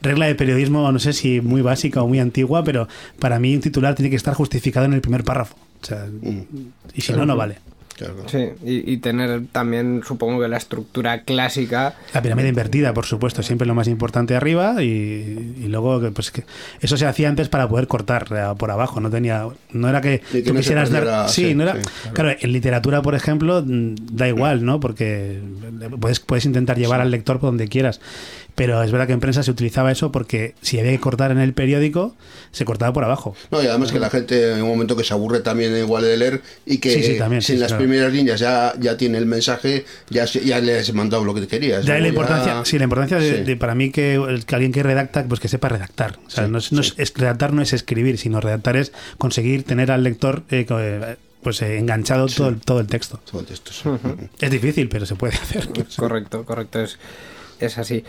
regla 0.00 0.28
de 0.28 0.34
periodismo, 0.36 0.90
no 0.90 0.98
sé 0.98 1.12
si 1.12 1.42
muy 1.42 1.60
básica 1.60 2.00
o 2.02 2.08
muy 2.08 2.20
antigua, 2.20 2.64
pero 2.64 2.88
para 3.18 3.38
mí 3.38 3.54
un 3.54 3.60
titular 3.60 3.94
tiene 3.94 4.08
que 4.08 4.16
estar 4.16 4.32
justificado 4.32 4.86
en 4.86 4.94
el 4.94 5.02
primer 5.02 5.24
párrafo. 5.24 5.56
O 5.82 5.84
sea, 5.84 6.06
y 6.94 7.02
si 7.02 7.12
no, 7.12 7.26
no 7.26 7.36
vale. 7.36 7.58
Claro, 8.00 8.14
claro. 8.14 8.28
Sí, 8.30 8.48
y, 8.64 8.92
y 8.92 8.96
tener 8.96 9.42
también, 9.52 10.02
supongo 10.06 10.40
que 10.40 10.48
la 10.48 10.56
estructura 10.56 11.22
clásica 11.22 11.94
La 12.14 12.22
pirámide 12.22 12.48
invertida, 12.48 12.94
por 12.94 13.04
supuesto, 13.04 13.42
siempre 13.42 13.66
lo 13.66 13.74
más 13.74 13.88
importante 13.88 14.34
arriba 14.34 14.82
y, 14.82 14.86
y 14.86 15.68
luego 15.68 16.00
que, 16.00 16.10
pues 16.10 16.30
que 16.30 16.44
eso 16.80 16.96
se 16.96 17.04
hacía 17.04 17.28
antes 17.28 17.50
para 17.50 17.68
poder 17.68 17.86
cortar 17.86 18.26
eh, 18.30 18.54
por 18.56 18.70
abajo, 18.70 19.00
no 19.00 19.10
tenía 19.10 19.46
no 19.72 19.88
era 19.88 20.00
que, 20.00 20.22
tú 20.44 20.54
quisieras 20.54 20.90
dar 20.90 21.28
sí, 21.28 21.48
sí, 21.48 21.54
no 21.54 21.64
era 21.64 21.74
sí, 21.74 21.82
claro. 22.14 22.30
en 22.40 22.52
literatura, 22.52 23.02
por 23.02 23.14
ejemplo, 23.14 23.62
mm, 23.64 23.94
da 24.12 24.28
igual, 24.28 24.64
¿no? 24.64 24.80
Porque 24.80 25.40
puedes 26.00 26.20
puedes 26.20 26.46
intentar 26.46 26.78
llevar 26.78 27.00
al 27.00 27.10
lector 27.10 27.38
por 27.38 27.50
donde 27.50 27.68
quieras. 27.68 28.00
Pero 28.60 28.82
es 28.82 28.92
verdad 28.92 29.06
que 29.06 29.14
en 29.14 29.20
prensa 29.20 29.42
se 29.42 29.50
utilizaba 29.50 29.90
eso 29.90 30.12
porque 30.12 30.54
si 30.60 30.78
había 30.78 30.92
que 30.92 31.00
cortar 31.00 31.30
en 31.30 31.38
el 31.38 31.54
periódico, 31.54 32.14
se 32.52 32.66
cortaba 32.66 32.92
por 32.92 33.04
abajo. 33.04 33.34
No, 33.50 33.62
y 33.62 33.66
además 33.66 33.90
que 33.90 33.98
la 33.98 34.10
gente 34.10 34.52
en 34.52 34.60
un 34.62 34.68
momento 34.68 34.96
que 34.96 35.02
se 35.04 35.14
aburre 35.14 35.40
también 35.40 35.74
igual 35.78 36.02
de 36.02 36.14
leer 36.18 36.42
y 36.66 36.76
que 36.76 36.90
Sí, 36.92 37.02
sí, 37.02 37.16
también, 37.18 37.40
si 37.40 37.46
sí, 37.46 37.52
en 37.52 37.56
sí, 37.58 37.60
las 37.62 37.68
claro. 37.68 37.82
primeras 37.84 38.12
líneas 38.12 38.38
ya, 38.38 38.74
ya 38.78 38.98
tiene 38.98 39.16
el 39.16 39.24
mensaje, 39.24 39.86
ya, 40.10 40.26
se- 40.26 40.44
ya 40.44 40.60
le 40.60 40.78
has 40.78 40.92
mandado 40.92 41.24
lo 41.24 41.32
que 41.34 41.46
querías. 41.48 41.86
De 41.86 41.92
ahí 41.92 42.00
la 42.00 42.08
ya- 42.08 42.08
importancia, 42.10 42.62
sí, 42.66 42.76
la 42.76 42.84
importancia 42.84 43.16
de, 43.18 43.38
Sí. 43.38 43.44
de 43.44 43.56
para 43.56 43.74
mí 43.74 43.90
que, 43.90 44.16
alguien 44.52 44.72
que 44.72 44.82
redacta, 44.82 45.24
pues 45.24 45.40
que 45.40 45.48
sepa 45.48 45.70
redactar. 45.70 46.18
O 46.26 46.30
sea, 46.30 46.44
Sí, 46.44 46.50
no 46.50 46.58
es, 46.58 46.70
no 46.72 46.82
es- 46.82 47.14
redactar 47.14 47.54
no 47.54 47.62
es 47.62 47.72
escribir, 47.72 48.18
sino 48.18 48.42
redactar 48.42 48.76
es 48.76 48.92
conseguir 49.16 49.62
tener 49.64 49.90
al 49.90 50.02
lector 50.02 50.42
eh, 50.50 50.66
eh, 50.68 51.16
pues 51.42 51.62
eh, 51.62 51.78
enganchado 51.78 52.26
todo, 52.26 52.48
el, 52.50 52.60
todo 52.60 52.80
el 52.80 52.88
texto. 52.88 53.20
Es 54.38 54.50
difícil, 54.50 54.90
pero 54.90 55.06
se 55.06 55.14
puede 55.14 55.32
hacer. 55.34 55.66
Correcto, 55.96 56.44
correcto, 56.44 56.80
es, 56.82 56.98
es 57.58 57.78
así. 57.78 58.04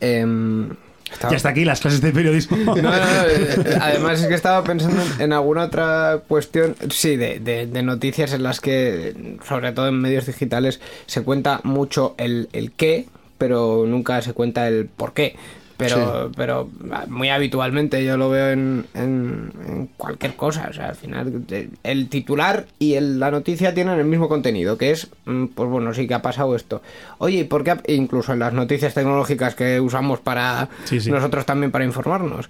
Em, 0.00 0.70
estaba- 1.10 1.32
Y 1.32 1.36
hasta 1.36 1.48
aquí 1.50 1.64
las 1.64 1.80
clases 1.80 2.00
de 2.00 2.12
periodismo. 2.12 2.56
No, 2.56 2.74
no, 2.76 2.82
no, 2.82 2.90
eh, 3.28 3.76
además 3.80 4.20
es 4.20 4.26
que 4.26 4.34
estaba 4.34 4.64
pensando 4.64 5.00
en, 5.02 5.20
en 5.22 5.32
alguna 5.32 5.64
otra 5.64 6.20
cuestión, 6.28 6.74
sí, 6.90 7.16
de, 7.16 7.38
de- 7.40 7.66
de 7.66 7.82
noticias 7.82 8.32
en 8.32 8.42
las 8.42 8.60
que, 8.60 9.36
sobre 9.46 9.72
todo 9.72 9.88
en 9.88 10.00
medios 10.00 10.26
digitales, 10.26 10.80
se 11.06 11.22
cuenta 11.22 11.60
mucho 11.62 12.14
el, 12.18 12.48
el 12.52 12.72
qué, 12.72 13.06
pero 13.38 13.84
nunca 13.86 14.20
se 14.22 14.32
cuenta 14.32 14.66
el 14.68 14.86
por 14.86 15.12
qué. 15.12 15.36
Pero, 15.76 16.30
pero 16.36 16.68
muy 17.08 17.30
habitualmente 17.30 18.04
yo 18.04 18.16
lo 18.16 18.30
veo 18.30 18.50
en, 18.50 18.86
en- 18.94 19.52
en 19.66 19.86
cualquier 19.96 20.36
cosa. 20.36 20.68
O 20.70 20.72
sea, 20.72 20.90
al 20.90 20.94
final 20.96 21.44
el 21.82 22.08
titular 22.08 22.66
y 22.78 22.94
el- 22.94 23.18
la 23.18 23.30
noticia 23.30 23.74
tienen 23.74 23.98
el 23.98 24.04
mismo 24.06 24.28
contenido, 24.28 24.78
que 24.78 24.92
es, 24.92 25.08
mm, 25.24 25.46
pues 25.46 25.68
bueno, 25.68 25.92
sí 25.92 26.06
que 26.06 26.14
ha 26.14 26.22
pasado 26.22 26.54
esto. 26.54 26.80
Oye, 27.18 27.38
¿y 27.38 27.44
por 27.44 27.64
qué? 27.64 27.72
ha- 27.72 27.80
Incluso 27.88 28.32
en 28.32 28.38
las 28.38 28.52
noticias 28.52 28.94
tecnológicas 28.94 29.54
que 29.54 29.80
usamos 29.80 30.20
para 30.20 30.68
Sí, 30.84 31.00
sí. 31.00 31.10
nosotros 31.10 31.44
también 31.44 31.72
para 31.72 31.84
informarnos. 31.84 32.48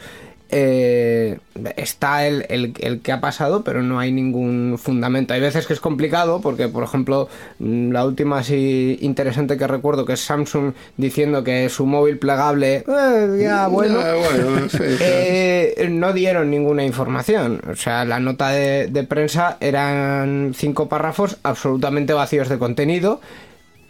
Eh, 0.56 1.38
está 1.76 2.28
el, 2.28 2.46
el, 2.48 2.74
el 2.78 3.00
que 3.00 3.10
ha 3.10 3.20
pasado, 3.20 3.64
pero 3.64 3.82
no 3.82 3.98
hay 3.98 4.12
ningún 4.12 4.76
fundamento. 4.78 5.34
Hay 5.34 5.40
veces 5.40 5.66
que 5.66 5.72
es 5.72 5.80
complicado, 5.80 6.40
porque, 6.40 6.68
por 6.68 6.84
ejemplo, 6.84 7.28
mm, 7.58 7.90
la 7.90 8.04
última 8.04 8.38
así 8.38 8.96
interesante 9.00 9.58
que 9.58 9.66
recuerdo, 9.66 10.04
que 10.04 10.12
es 10.12 10.20
Samsung 10.20 10.72
diciendo 10.96 11.42
que 11.42 11.68
su 11.68 11.86
móvil 11.86 12.18
plegable, 12.18 12.84
eh, 12.86 13.38
ya 13.42 13.66
bueno, 13.66 13.98
Ah, 14.00 14.14
bueno, 14.14 14.68
sí, 14.68 14.78
sí. 14.78 14.84
eh, 15.00 15.88
no 15.90 16.12
dieron 16.12 16.52
ninguna 16.52 16.84
información. 16.84 17.60
O 17.68 17.74
sea, 17.74 18.04
la 18.04 18.20
nota 18.20 18.50
de, 18.50 18.86
de 18.86 19.02
prensa 19.02 19.56
eran 19.58 20.52
cinco 20.54 20.88
párrafos 20.88 21.38
absolutamente 21.42 22.12
vacíos 22.12 22.48
de 22.48 22.58
contenido. 22.58 23.20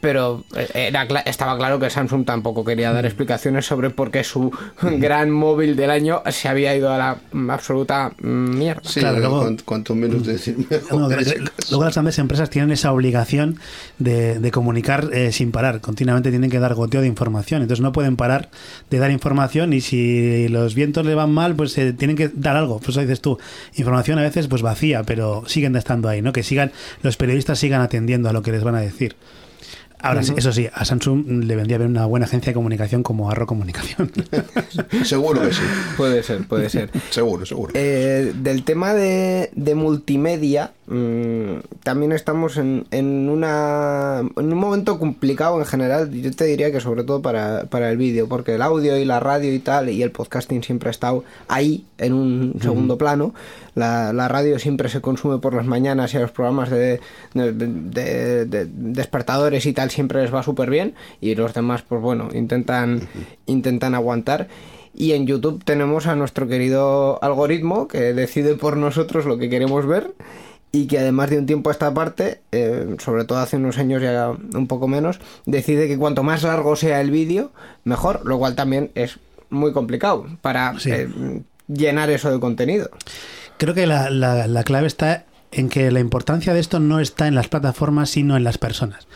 Pero 0.04 0.44
eh, 0.54 0.88
era, 0.88 1.08
cla- 1.08 1.22
estaba 1.24 1.56
claro 1.56 1.78
que 1.78 1.88
Samsung 1.88 2.26
tampoco 2.26 2.62
quería 2.62 2.92
dar 2.92 3.06
explicaciones 3.06 3.64
sobre 3.64 3.88
por 3.88 4.10
qué 4.10 4.22
su 4.22 4.52
gran 4.82 5.30
móvil 5.30 5.76
del 5.76 5.88
año 5.90 6.22
se 6.30 6.46
había 6.46 6.76
ido 6.76 6.92
a 6.92 6.98
la 6.98 7.16
mm, 7.32 7.50
absoluta 7.50 8.12
mm, 8.20 8.26
mierda. 8.58 8.82
Sí, 8.84 9.00
Claro, 9.00 9.18
luego- 9.20 9.40
cuanto, 9.40 9.64
cuanto 9.64 9.94
menos 9.94 10.26
decir 10.26 10.58
mejor. 10.58 11.00
No, 11.00 11.08
luego 11.70 11.84
las 11.84 11.94
grandes 11.94 12.18
empresas 12.18 12.50
tienen 12.50 12.70
esa 12.70 12.92
obligación 12.92 13.58
de, 13.98 14.38
de 14.40 14.50
comunicar 14.50 15.08
eh, 15.14 15.32
sin 15.32 15.52
parar. 15.52 15.80
Continuamente 15.80 16.28
tienen 16.28 16.50
que 16.50 16.58
dar 16.58 16.74
goteo 16.74 17.00
de 17.00 17.06
información. 17.06 17.62
Entonces 17.62 17.82
no 17.82 17.92
pueden 17.92 18.16
parar 18.16 18.50
de 18.90 18.98
dar 18.98 19.10
información 19.10 19.72
y 19.72 19.80
si 19.80 20.48
los 20.48 20.74
vientos 20.74 21.06
le 21.06 21.14
van 21.14 21.30
mal, 21.32 21.54
pues 21.54 21.78
eh, 21.78 21.94
tienen 21.94 22.14
que 22.16 22.28
dar 22.28 22.56
algo. 22.58 22.76
Pues 22.78 22.90
eso 22.90 23.00
dices 23.00 23.22
tú, 23.22 23.38
información 23.76 24.18
a 24.18 24.22
veces 24.22 24.48
pues 24.48 24.60
vacía, 24.60 25.02
pero 25.02 25.44
siguen 25.46 25.74
estando 25.76 26.10
ahí, 26.10 26.20
¿no? 26.20 26.34
Que 26.34 26.42
sigan, 26.42 26.72
los 27.02 27.16
periodistas 27.16 27.58
sigan 27.58 27.80
atendiendo 27.80 28.28
a 28.28 28.34
lo 28.34 28.42
que 28.42 28.52
les 28.52 28.62
van 28.62 28.74
a 28.74 28.80
decir. 28.80 29.16
Ahora, 30.04 30.22
sí, 30.22 30.34
eso 30.36 30.52
sí, 30.52 30.68
a 30.70 30.84
Samsung 30.84 31.44
le 31.44 31.56
vendría 31.56 31.78
bien 31.78 31.90
una 31.90 32.04
buena 32.04 32.26
agencia 32.26 32.50
de 32.50 32.54
comunicación 32.54 33.02
como 33.02 33.30
Arro 33.30 33.46
Comunicación. 33.46 34.12
Seguro 35.04 35.40
que 35.40 35.54
sí. 35.54 35.62
Puede 35.96 36.22
ser, 36.22 36.46
puede 36.46 36.68
ser. 36.68 36.90
Seguro, 37.10 37.46
seguro. 37.46 37.72
Eh, 37.74 38.34
del 38.34 38.64
tema 38.64 38.92
de, 38.92 39.48
de 39.54 39.74
multimedia, 39.74 40.72
mm, 40.88 41.80
también 41.82 42.12
estamos 42.12 42.58
en, 42.58 42.86
en, 42.90 43.30
una, 43.30 44.20
en 44.20 44.52
un 44.52 44.58
momento 44.58 44.98
complicado 44.98 45.58
en 45.58 45.64
general. 45.64 46.10
Yo 46.12 46.30
te 46.32 46.44
diría 46.44 46.70
que 46.70 46.80
sobre 46.80 47.04
todo 47.04 47.22
para, 47.22 47.64
para 47.64 47.90
el 47.90 47.96
vídeo, 47.96 48.28
porque 48.28 48.56
el 48.56 48.62
audio 48.62 48.98
y 48.98 49.06
la 49.06 49.20
radio 49.20 49.54
y 49.54 49.58
tal, 49.58 49.88
y 49.88 50.02
el 50.02 50.10
podcasting 50.10 50.62
siempre 50.62 50.88
ha 50.88 50.90
estado 50.90 51.24
ahí, 51.48 51.86
en 51.96 52.12
un 52.12 52.56
segundo 52.60 52.98
plano. 52.98 53.32
La, 53.74 54.12
la 54.12 54.28
radio 54.28 54.58
siempre 54.58 54.88
se 54.88 55.00
consume 55.00 55.38
por 55.38 55.54
las 55.54 55.66
mañanas 55.66 56.14
y 56.14 56.16
a 56.16 56.20
los 56.20 56.30
programas 56.30 56.70
de, 56.70 57.00
de- 57.34 57.52
de- 57.52 58.44
de 58.46 58.66
despertadores 58.72 59.66
y 59.66 59.72
tal 59.72 59.90
siempre 59.90 60.22
les 60.22 60.32
va 60.34 60.42
súper 60.42 60.70
bien. 60.70 60.94
Y 61.20 61.34
los 61.34 61.54
demás, 61.54 61.82
pues 61.82 62.00
bueno, 62.00 62.28
intentan, 62.32 63.08
intentan 63.46 63.94
aguantar. 63.94 64.48
Y 64.94 65.12
en 65.12 65.26
YouTube 65.26 65.64
tenemos 65.64 66.06
a 66.06 66.14
nuestro 66.14 66.46
querido 66.46 67.18
algoritmo 67.22 67.88
que 67.88 68.12
decide 68.12 68.54
por 68.54 68.76
nosotros 68.76 69.24
lo 69.26 69.38
que 69.38 69.50
queremos 69.50 69.86
ver 69.86 70.14
y 70.70 70.86
que 70.86 70.98
además 71.00 71.30
de 71.30 71.38
un 71.38 71.46
tiempo 71.46 71.70
a 71.70 71.72
esta 71.72 71.92
parte, 71.92 72.40
eh, 72.52 72.96
sobre 72.98 73.24
todo 73.24 73.38
hace 73.38 73.56
unos 73.56 73.78
años 73.78 74.02
ya 74.02 74.30
un 74.30 74.66
poco 74.68 74.86
menos, 74.88 75.20
decide 75.46 75.88
que 75.88 75.98
cuanto 75.98 76.22
más 76.22 76.42
largo 76.44 76.76
sea 76.76 77.00
el 77.00 77.10
vídeo, 77.10 77.50
mejor, 77.84 78.24
lo 78.24 78.38
cual 78.38 78.54
también 78.54 78.90
es 78.94 79.18
muy 79.50 79.72
complicado 79.72 80.26
para 80.42 80.78
Sí. 80.78 80.90
eh, 80.92 81.42
llenar 81.68 82.10
eso 82.10 82.30
de 82.32 82.38
contenido. 82.40 82.90
Creo 83.58 83.74
que 83.74 83.86
la, 83.86 84.10
la- 84.10 84.46
la 84.46 84.64
clave 84.64 84.86
está 84.86 85.24
en 85.52 85.68
que 85.68 85.90
la 85.90 86.00
importancia 86.00 86.52
de 86.52 86.60
esto 86.60 86.80
no 86.80 86.98
está 87.00 87.28
en 87.28 87.34
las 87.34 87.48
plataformas, 87.48 88.10
sino 88.10 88.36
en 88.36 88.44
las 88.44 88.58
personas. 88.58 89.06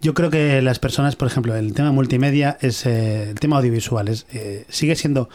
yo 0.00 0.12
creo 0.12 0.28
que 0.30 0.60
las 0.60 0.78
personas, 0.78 1.16
por 1.16 1.28
ejemplo, 1.28 1.54
el 1.56 1.72
tema 1.72 1.90
multimedia 1.92 2.58
es 2.60 2.84
eh, 2.84 3.30
el 3.30 3.40
tema 3.40 3.56
audiovisual, 3.56 4.08
es, 4.08 4.26
eh, 4.34 4.66
sigue 4.68 4.96
siendo 4.96 5.30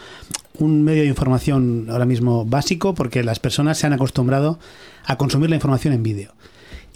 un 0.60 0.84
medio 0.84 1.02
de 1.04 1.08
información 1.08 1.88
ahora 1.90 2.06
mismo 2.06 2.46
básico 2.46 2.94
porque 2.94 3.24
las 3.24 3.40
personas 3.40 3.78
se 3.80 3.88
han 3.88 3.94
acostumbrado 3.94 4.60
a 5.06 5.18
consumir 5.18 5.50
la 5.50 5.56
información 5.56 5.94
en 5.94 6.04
vídeo. 6.04 6.34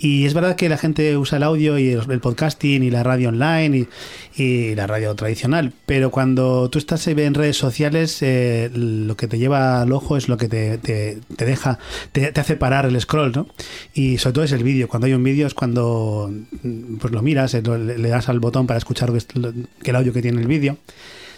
Y 0.04 0.26
es 0.26 0.34
verdad 0.34 0.58
que 0.58 0.68
la 0.68 0.78
gente 0.78 1.16
usa 1.16 1.38
el 1.38 1.44
audio 1.44 1.80
y 1.80 1.92
el, 1.92 2.20
podcasting 2.20 2.84
y 2.84 2.92
la 2.92 3.04
radio 3.04 3.30
online 3.30 3.88
y, 4.36 4.76
la 4.76 4.86
radio 4.86 5.16
tradicional, 5.16 5.72
pero 5.86 6.12
cuando 6.12 6.70
tú 6.70 6.78
estás 6.78 7.08
en 7.08 7.34
redes 7.34 7.56
sociales, 7.56 8.18
eh, 8.22 8.70
lo 8.74 9.16
que 9.16 9.30
te 9.30 9.38
lleva 9.38 9.82
al 9.82 9.94
ojo 9.94 10.18
es 10.18 10.28
lo 10.28 10.36
que 10.36 10.50
te, 10.50 10.78
te, 10.78 11.22
deja, 11.38 11.80
te, 12.12 12.34
hace 12.36 12.58
parar 12.58 12.86
el 12.86 13.00
scroll, 13.00 13.32
¿no? 13.32 13.48
Y 13.94 14.18
sobre 14.18 14.34
todo 14.34 14.44
es 14.44 14.52
el 14.52 14.62
vídeo. 14.66 14.90
Cuando 14.90 15.08
hay 15.08 15.14
un 15.14 15.24
vídeo 15.24 15.48
es 15.48 15.54
cuando 15.54 16.30
mm, 16.64 16.98
pues 16.98 17.14
lo 17.14 17.22
miras, 17.22 17.54
eh, 17.54 17.62
le 17.62 18.10
das 18.10 18.28
al 18.28 18.42
botón 18.42 18.68
para 18.68 18.80
escuchar 18.80 19.10
que 19.14 19.90
el 19.90 19.96
audio 19.96 20.12
que 20.12 20.22
tiene 20.22 20.42
el 20.42 20.48
vídeo. 20.48 20.80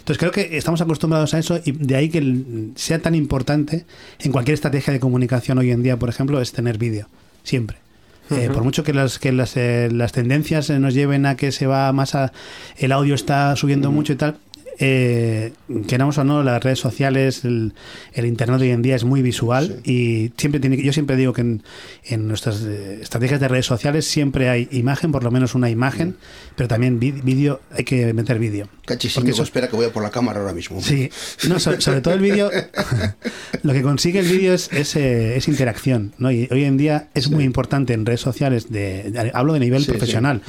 Entonces 0.00 0.18
creo 0.18 0.32
que 0.32 0.56
estamos 0.56 0.80
acostumbrados 0.80 1.34
a 1.34 1.38
eso 1.38 1.60
y 1.64 1.70
de 1.70 1.94
ahí 1.94 2.08
que 2.08 2.72
sea 2.74 2.98
tan 2.98 3.14
importante 3.14 3.86
en 4.18 4.32
cualquier 4.32 4.54
estrategia 4.54 4.92
de 4.92 4.98
comunicación 4.98 5.56
hoy 5.58 5.70
en 5.70 5.84
día, 5.84 5.96
por 6.00 6.08
ejemplo, 6.08 6.40
es 6.40 6.50
tener 6.50 6.78
vídeo. 6.78 7.06
Siempre. 7.44 7.85
Eh, 8.30 8.50
por 8.52 8.64
mucho 8.64 8.82
que 8.82 8.92
las 8.92 9.18
que 9.18 9.30
las, 9.32 9.56
eh, 9.56 9.88
las 9.92 10.12
tendencias 10.12 10.68
nos 10.70 10.94
lleven 10.94 11.26
a 11.26 11.36
que 11.36 11.52
se 11.52 11.66
va 11.66 11.92
más 11.92 12.14
a 12.14 12.32
el 12.76 12.92
audio 12.92 13.14
está 13.14 13.54
subiendo 13.54 13.92
mucho 13.92 14.12
y 14.12 14.16
tal 14.16 14.36
eh, 14.78 15.52
queramos 15.88 16.18
o 16.18 16.24
no, 16.24 16.42
las 16.42 16.62
redes 16.62 16.78
sociales, 16.78 17.44
el, 17.44 17.72
internet 18.14 18.60
hoy 18.60 18.70
en 18.70 18.82
día 18.82 18.96
es 18.96 19.04
muy 19.04 19.22
visual 19.22 19.80
y 19.84 20.32
siempre 20.36 20.60
tiene 20.60 20.82
yo 20.82 20.92
siempre 20.92 21.16
digo 21.16 21.32
que 21.32 21.40
en, 21.40 22.28
nuestras 22.28 22.62
eh, 22.62 22.98
estrategias 23.00 23.40
de 23.40 23.48
redes 23.48 23.66
sociales 23.66 24.06
siempre 24.06 24.50
hay 24.50 24.68
imagen, 24.72 25.12
por 25.12 25.24
lo 25.24 25.30
menos 25.30 25.54
una 25.54 25.70
imagen, 25.70 26.16
pero 26.56 26.68
también 26.68 26.98
vídeo, 27.00 27.60
hay 27.70 27.84
que 27.84 28.12
meter 28.12 28.38
vídeo. 28.38 28.68
Porque 29.14 29.30
eso 29.30 29.42
espera 29.42 29.68
que 29.68 29.76
voy 29.76 29.86
a 29.86 29.92
por 29.92 30.02
la 30.02 30.10
cámara 30.10 30.40
ahora 30.40 30.52
mismo. 30.52 30.80
Sí, 30.80 31.10
no, 31.48 31.58
sobre, 31.58 32.00
todo 32.00 32.14
el 32.14 32.20
vídeo, 32.20 32.50
lo 33.62 33.72
que 33.72 33.82
consigue 33.82 34.20
el 34.20 34.28
vídeo 34.28 34.52
es, 34.52 34.70
eh, 34.96 35.36
es, 35.36 35.48
interacción, 35.48 36.14
¿no? 36.18 36.30
Y 36.30 36.48
hoy 36.50 36.64
en 36.64 36.76
día 36.76 37.08
es 37.14 37.30
muy 37.30 37.44
importante 37.44 37.94
en 37.94 38.04
redes 38.04 38.20
sociales, 38.20 38.70
de, 38.70 39.30
hablo 39.32 39.54
de 39.54 39.60
nivel 39.60 39.84
profesional, 39.86 40.42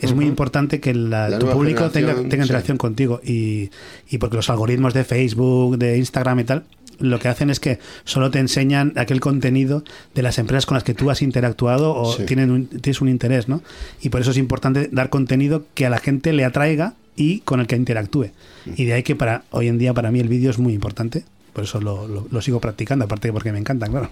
es 0.00 0.14
muy 0.14 0.26
importante 0.26 0.80
que 0.80 0.92
tu 0.92 1.48
público 1.50 1.90
tenga, 1.90 2.14
tenga 2.14 2.44
interacción 2.44 2.78
contigo 2.78 3.20
y 3.24 3.71
y 4.08 4.18
porque 4.18 4.36
los 4.36 4.50
algoritmos 4.50 4.94
de 4.94 5.04
Facebook, 5.04 5.78
de 5.78 5.98
Instagram 5.98 6.40
y 6.40 6.44
tal, 6.44 6.64
lo 6.98 7.18
que 7.18 7.28
hacen 7.28 7.50
es 7.50 7.60
que 7.60 7.78
solo 8.04 8.30
te 8.30 8.38
enseñan 8.38 8.92
aquel 8.96 9.20
contenido 9.20 9.84
de 10.14 10.22
las 10.22 10.38
empresas 10.38 10.66
con 10.66 10.76
las 10.76 10.84
que 10.84 10.94
tú 10.94 11.10
has 11.10 11.22
interactuado 11.22 11.94
o 11.94 12.16
tienen 12.16 12.68
tienes 12.68 13.00
un 13.00 13.08
interés, 13.08 13.48
¿no? 13.48 13.62
Y 14.00 14.08
por 14.08 14.20
eso 14.20 14.30
es 14.30 14.36
importante 14.36 14.88
dar 14.92 15.10
contenido 15.10 15.64
que 15.74 15.86
a 15.86 15.90
la 15.90 15.98
gente 15.98 16.32
le 16.32 16.44
atraiga 16.44 16.94
y 17.16 17.40
con 17.40 17.60
el 17.60 17.66
que 17.66 17.76
interactúe. 17.76 18.30
Mm. 18.64 18.72
Y 18.76 18.84
de 18.84 18.92
ahí 18.94 19.02
que 19.02 19.16
para 19.16 19.44
hoy 19.50 19.68
en 19.68 19.78
día 19.78 19.92
para 19.94 20.10
mí 20.10 20.20
el 20.20 20.28
vídeo 20.28 20.50
es 20.50 20.58
muy 20.58 20.72
importante 20.72 21.24
por 21.52 21.64
eso 21.64 21.80
lo, 21.80 22.06
lo, 22.06 22.40
sigo 22.40 22.60
practicando, 22.60 23.04
aparte 23.04 23.28
de 23.28 23.32
porque 23.32 23.52
me 23.52 23.58
encantan, 23.58 23.90
claro. 23.90 24.08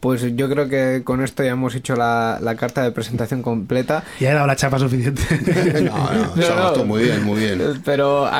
Pues 0.00 0.34
yo 0.34 0.48
creo 0.48 0.68
que 0.68 1.02
con 1.04 1.22
esto 1.22 1.42
ya 1.42 1.50
hemos 1.50 1.74
hecho 1.74 1.94
la, 1.94 2.38
la 2.40 2.56
carta 2.56 2.82
de 2.82 2.90
presentación 2.90 3.42
completa. 3.42 4.02
Ya 4.18 4.30
he 4.30 4.34
dado 4.34 4.46
la 4.46 4.56
chapa 4.56 4.78
suficiente. 4.78 5.22
no, 5.82 6.76
no, 6.76 6.84
muy 6.84 7.04
bien, 7.04 7.22
muy 7.22 7.38
bien. 7.40 7.82
Pero 7.84 8.30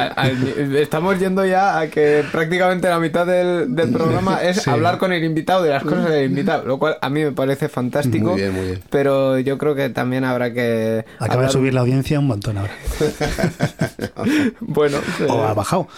estamos 0.74 1.18
yendo 1.18 1.44
ya 1.44 1.78
a 1.78 1.88
que 1.88 2.24
prácticamente 2.33 2.88
la 2.88 2.98
mitad 2.98 3.26
del, 3.26 3.74
del 3.74 3.90
programa 3.90 4.42
es 4.42 4.66
hablar 4.68 4.96
con 4.96 5.12
el 5.12 5.22
invitado 5.22 5.62
de 5.62 5.70
las 5.70 5.83
cosas 5.83 6.09
del 6.09 6.31
invitado, 6.31 6.64
lo 6.64 6.78
cual 6.78 6.96
a 7.00 7.11
mí 7.11 7.22
me 7.22 7.33
parece 7.33 7.68
fantástico. 7.68 8.31
Muy 8.31 8.40
bien, 8.40 8.55
muy 8.55 8.64
bien. 8.66 8.83
Pero 8.88 9.38
yo 9.38 9.59
creo 9.59 9.74
que 9.74 9.90
también 9.90 10.24
habrá 10.24 10.52
que... 10.52 11.05
Acaba 11.18 11.42
de 11.42 11.50
subir 11.50 11.74
la 11.74 11.83
audiencia 11.83 12.18
un 12.18 12.26
montón 12.26 12.57
ahora. 12.57 12.72
bueno. 14.61 14.98
O 15.28 15.42
ha 15.42 15.55
bajado. 15.55 15.88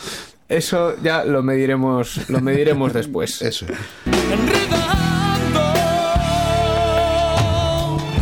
Eso 0.55 0.95
ya 1.03 1.25
lo 1.25 1.43
mediremos, 1.43 2.29
lo 2.31 2.41
mediremos 2.41 2.93
después. 3.01 3.43
Eso. 3.43 3.67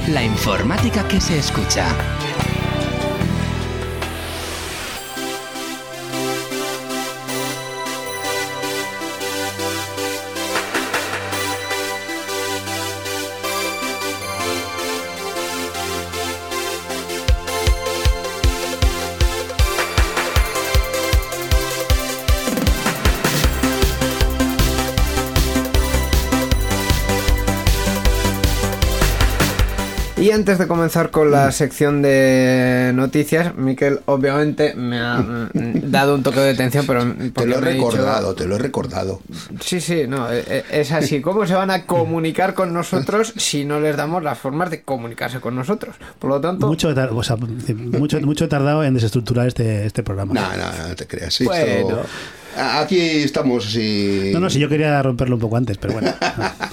La 0.09 0.25
informática 0.25 1.07
que 1.07 1.21
se 1.21 1.37
escucha. 1.39 1.87
Antes 30.43 30.59
de 30.59 30.67
comenzar 30.67 31.13
con 31.13 31.31
la 31.31 31.53
sección 31.53 32.03
de 32.03 32.91
noticias, 32.97 33.55
Miquel 33.55 34.01
obviamente 34.07 34.75
me 34.75 34.99
ha 34.99 35.19
mm, 35.19 35.49
dado 35.85 36.17
un 36.17 36.25
toque 36.25 36.41
de 36.41 36.51
atención, 36.51 36.85
pero... 36.85 37.05
Te 37.33 37.47
lo 37.47 37.59
he 37.59 37.61
recordado, 37.61 38.35
te 38.35 38.49
lo 38.49 38.57
he 38.57 38.59
recordado. 38.59 39.21
Sí, 39.61 39.81
sí, 39.81 40.09
no, 40.09 40.33
e, 40.33 40.41
e, 40.41 40.65
es 40.81 40.91
así. 40.91 41.21
¿Cómo 41.21 41.47
se 41.47 41.55
van 41.55 41.71
a 41.71 41.87
comunicar 41.87 42.55
con 42.55 42.73
nosotros 42.73 43.33
si 43.37 43.65
no 43.65 43.79
les 43.79 43.97
damos 43.97 44.25
las 44.25 44.37
formas 44.37 44.69
de 44.73 44.83
comunicarse 44.83 45.39
con 45.39 45.55
nosotros? 45.55 45.95
Por 46.19 46.31
lo 46.31 46.41
tanto... 46.41 46.67
Mucho, 46.67 46.89
o 46.89 47.23
sea, 47.23 47.37
mucho, 47.37 48.21
mucho 48.21 48.47
he 48.47 48.49
tardado 48.49 48.83
en 48.83 48.95
desestructurar 48.95 49.47
este, 49.47 49.87
este 49.87 50.03
programa. 50.03 50.35
No, 50.35 50.57
no, 50.57 50.89
no 50.89 50.97
te 50.97 51.07
creas. 51.07 51.33
Sí, 51.35 51.45
bueno... 51.45 52.01
Aquí 52.57 52.99
estamos 52.99 53.67
así. 53.67 54.31
No, 54.33 54.41
no, 54.41 54.51
si 54.51 54.59
yo 54.59 54.69
quería 54.69 55.01
romperlo 55.03 55.37
un 55.37 55.41
poco 55.41 55.57
antes, 55.57 55.79
pero 55.79 55.95
bueno. 55.95 56.13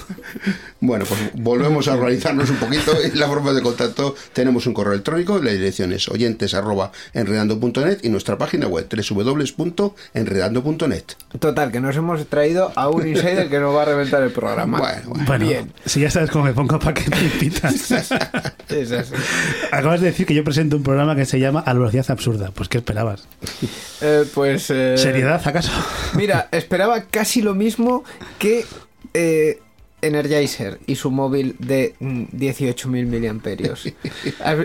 bueno, 0.81 1.05
pues 1.05 1.19
volvemos 1.35 1.87
a 1.87 1.93
organizarnos 1.93 2.49
un 2.49 2.57
poquito. 2.57 2.91
Y 3.01 3.11
la 3.17 3.27
forma 3.27 3.53
de 3.53 3.61
contacto 3.61 4.13
tenemos 4.33 4.67
un 4.67 4.73
correo 4.73 4.91
electrónico, 4.93 5.39
la 5.39 5.51
dirección 5.51 5.93
es 5.93 6.09
oyentes.enredando.net 6.09 7.99
y 8.03 8.09
nuestra 8.09 8.37
página 8.37 8.67
web 8.67 8.89
www.enredando.net. 8.89 11.03
Total, 11.39 11.71
que 11.71 11.79
nos 11.79 11.95
hemos 11.95 12.27
traído 12.27 12.73
a 12.75 12.89
un 12.89 13.07
insider 13.07 13.47
que 13.49 13.59
nos 13.59 13.73
va 13.75 13.83
a 13.83 13.85
reventar 13.85 14.21
el 14.23 14.31
programa. 14.31 14.79
Bueno, 14.79 15.13
bueno. 15.25 15.45
Bien. 15.45 15.71
Si 15.85 16.01
ya 16.01 16.11
sabes 16.11 16.29
cómo 16.31 16.43
me 16.45 16.53
pongo 16.53 16.79
para 16.79 16.93
que 16.93 17.09
me 17.09 17.21
invitas. 17.21 17.91
es 18.69 18.91
así. 18.91 19.13
Acabas 19.71 20.01
de 20.01 20.07
decir 20.07 20.25
que 20.25 20.33
yo 20.33 20.43
presento 20.43 20.75
un 20.75 20.83
programa 20.83 21.15
que 21.15 21.23
se 21.25 21.39
llama 21.39 21.61
A 21.61 21.73
la 21.73 21.79
velocidad 21.79 22.05
absurda. 22.09 22.51
Pues, 22.53 22.67
¿qué 22.69 22.79
esperabas? 22.79 23.27
Eh, 24.01 24.25
pues. 24.33 24.69
Eh, 24.69 24.97
¿Seriedad, 24.97 25.41
acaso? 25.45 25.68
Mira, 26.15 26.49
esperaba 26.51 27.03
casi 27.03 27.41
lo 27.41 27.55
mismo 27.55 28.03
que 28.37 28.65
eh, 29.13 29.59
Energizer 30.01 30.79
y 30.87 30.95
su 30.95 31.11
móvil 31.11 31.55
de 31.59 31.95
18.000 31.99 32.87
mm, 32.87 33.09
miliamperios. 33.09 33.87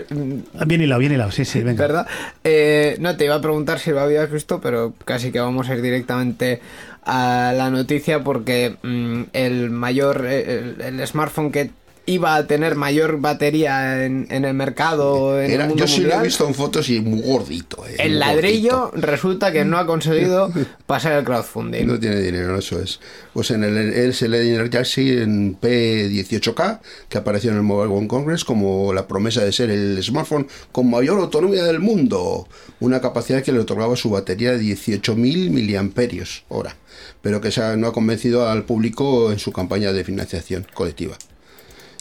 Mm, 0.09 0.67
bien 0.67 0.81
hilado, 0.81 0.99
bien 0.99 1.11
hilado, 1.13 1.31
sí, 1.31 1.45
sí, 1.45 1.61
venga. 1.61 1.81
¿Verdad? 1.81 2.07
Eh, 2.43 2.97
no, 2.99 3.15
te 3.17 3.25
iba 3.25 3.35
a 3.35 3.41
preguntar 3.41 3.79
si 3.79 3.91
lo 3.91 3.99
habías 3.99 4.31
visto, 4.31 4.61
pero 4.61 4.93
casi 5.03 5.31
que 5.31 5.39
vamos 5.39 5.69
a 5.69 5.75
ir 5.75 5.81
directamente 5.81 6.61
a 7.03 7.53
la 7.55 7.69
noticia 7.69 8.23
porque 8.23 8.77
mm, 8.81 9.23
el 9.33 9.69
mayor, 9.69 10.25
eh, 10.27 10.75
el 10.79 11.05
smartphone 11.07 11.51
que 11.51 11.71
iba 12.05 12.35
a 12.35 12.47
tener 12.47 12.75
mayor 12.75 13.19
batería 13.19 14.05
en, 14.05 14.27
el 14.29 14.53
mercado. 14.53 15.41
En 15.41 15.51
el 15.51 15.67
mundo 15.67 15.85
yo 15.85 15.87
sí 15.87 16.01
lo 16.01 16.19
he 16.19 16.23
visto 16.23 16.47
en 16.47 16.53
fotos 16.53 16.89
y 16.89 16.99
muy 17.01 17.21
gordito. 17.21 17.85
Eh, 17.87 17.95
el 17.99 18.19
ladrillo 18.19 18.91
resulta 18.93 19.51
que 19.51 19.65
no 19.65 19.77
ha 19.77 19.85
conseguido 19.85 20.51
pasar 20.85 21.13
el 21.13 21.23
crowdfunding. 21.23 21.85
No 21.85 21.99
tiene 21.99 22.19
dinero, 22.21 22.57
eso 22.57 22.79
es. 22.79 22.99
Pues 23.33 23.51
en 23.51 23.63
el, 23.63 23.75
el 23.77 24.13
SLD 24.13 24.35
en 25.21 25.59
P18K, 25.59 26.79
que 27.09 27.17
apareció 27.17 27.51
en 27.51 27.57
el 27.57 27.63
Mobile 27.63 27.91
World 27.91 28.07
Congress 28.07 28.43
como 28.43 28.93
la 28.93 29.07
promesa 29.07 29.43
de 29.43 29.51
ser 29.51 29.69
el 29.69 30.01
smartphone 30.03 30.47
con 30.71 30.89
mayor 30.89 31.19
autonomía 31.19 31.63
del 31.63 31.79
mundo. 31.79 32.47
Una 32.79 33.01
capacidad 33.01 33.41
que 33.41 33.51
le 33.51 33.59
otorgaba 33.59 33.95
su 33.95 34.09
batería 34.09 34.51
de 34.51 34.59
18.000 34.59 35.49
miliamperios 35.49 36.43
hora, 36.49 36.75
pero 37.21 37.41
que 37.41 37.49
no 37.77 37.87
ha 37.87 37.93
convencido 37.93 38.47
al 38.47 38.63
público 38.63 39.31
en 39.31 39.39
su 39.39 39.51
campaña 39.51 39.93
de 39.93 40.03
financiación 40.03 40.67
colectiva. 40.73 41.17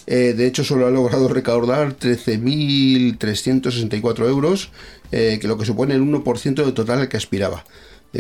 Eh, 0.07 0.35
de 0.37 0.47
hecho, 0.47 0.65
solo 0.65 0.87
ha 0.87 0.91
logrado 0.91 1.29
recaudar 1.29 1.97
13.364 1.97 4.29
euros, 4.29 4.71
eh, 5.13 5.39
que 5.41 5.49
lo 5.49 5.57
que 5.57 5.65
supone 5.65 5.95
el 5.95 6.03
1% 6.03 6.63
del 6.65 6.75
total 6.75 7.01
al 7.01 7.09
que 7.09 7.17
aspiraba. 7.17 7.65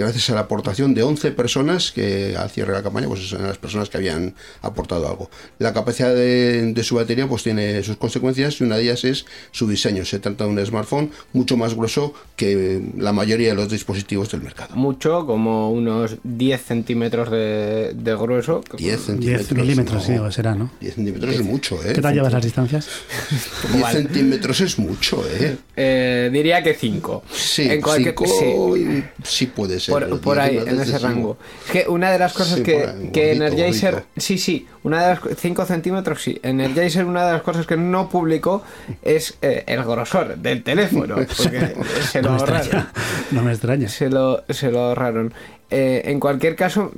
Gracias 0.00 0.30
a 0.30 0.34
la 0.34 0.40
aportación 0.40 0.94
de 0.94 1.02
11 1.02 1.32
personas 1.32 1.92
que 1.92 2.34
al 2.36 2.50
cierre 2.50 2.72
de 2.72 2.78
la 2.78 2.82
campaña 2.82 3.06
pues 3.08 3.32
eran 3.32 3.46
las 3.46 3.58
personas 3.58 3.88
que 3.88 3.96
habían 3.96 4.34
aportado 4.62 5.08
algo. 5.08 5.30
La 5.58 5.72
capacidad 5.72 6.14
de, 6.14 6.72
de 6.72 6.82
su 6.84 6.96
batería 6.96 7.26
pues 7.28 7.42
tiene 7.42 7.82
sus 7.82 7.96
consecuencias 7.96 8.60
y 8.60 8.64
una 8.64 8.76
de 8.76 8.82
ellas 8.84 9.04
es 9.04 9.24
su 9.52 9.68
diseño. 9.68 10.04
Se 10.04 10.18
trata 10.18 10.44
de 10.44 10.50
un 10.50 10.66
smartphone 10.66 11.10
mucho 11.32 11.56
más 11.56 11.74
grueso 11.74 12.14
que 12.36 12.82
la 12.96 13.12
mayoría 13.12 13.50
de 13.50 13.54
los 13.54 13.68
dispositivos 13.70 14.30
del 14.30 14.42
mercado. 14.42 14.74
Mucho, 14.76 15.26
como 15.26 15.70
unos 15.70 16.16
10 16.24 16.62
centímetros 16.62 17.30
de, 17.30 17.92
de 17.94 18.14
grueso. 18.16 18.62
10 18.76 19.00
centímetros. 19.00 19.48
10 19.48 19.52
milímetros, 19.62 20.08
no. 20.08 20.26
sí, 20.30 20.34
será, 20.34 20.54
¿no? 20.54 20.70
10 20.80 20.94
centímetros 20.94 21.34
es 21.34 21.42
mucho, 21.42 21.76
¿eh? 21.84 21.92
¿Qué 21.94 22.00
tal 22.00 22.14
llevas 22.14 22.32
las 22.32 22.42
distancias? 22.44 22.88
10 23.72 23.86
centímetros 23.88 24.60
es 24.60 24.78
mucho, 24.78 25.24
¿eh? 25.38 25.56
Eh, 25.76 26.30
diría 26.32 26.62
que 26.62 26.74
5. 26.74 27.22
Sí, 27.32 27.62
en 27.70 27.80
cualquier 27.80 28.14
cinco 28.16 28.76
y- 28.76 29.04
sí 29.22 29.46
puede 29.46 29.80
por, 29.92 30.08
Los 30.08 30.20
por 30.20 30.36
10 30.36 30.46
ahí, 30.46 30.58
en 30.68 30.80
ese 30.80 30.98
rango. 30.98 31.36
Es 31.66 31.70
que 31.72 31.88
una 31.88 32.10
de 32.10 32.18
las 32.18 32.32
cosas 32.32 32.56
Sí, 32.56 32.62
que, 32.62 32.76
ahí, 32.86 33.10
que 33.12 33.34
gordito, 33.34 33.44
Energizer. 33.44 34.04
Sí, 34.16 34.38
sí, 34.38 34.66
una 34.82 35.02
de 35.02 35.08
las 35.14 35.20
5 35.38 35.64
centímetros, 35.66 36.22
sí. 36.22 36.38
Energizer, 36.42 37.04
una 37.04 37.26
de 37.26 37.32
las 37.32 37.42
cosas 37.42 37.66
que 37.66 37.76
no 37.76 38.08
publicó 38.08 38.62
es 39.02 39.36
eh, 39.42 39.64
el 39.66 39.82
grosor 39.84 40.36
del 40.38 40.62
teléfono. 40.62 41.14
Porque 41.36 41.74
se 42.10 42.22
lo 42.22 42.30
No 42.30 42.34
me 42.36 42.40
ahorraron. 42.40 42.60
extraña. 42.62 42.92
No 43.30 43.42
me 43.42 43.52
extraña. 43.52 43.88
Se 43.88 44.10
lo, 44.10 44.44
se 44.48 44.70
lo 44.70 44.80
ahorraron. 44.80 45.32
Eh, 45.70 46.02
en 46.06 46.20
cualquier 46.20 46.56
caso, 46.56 46.92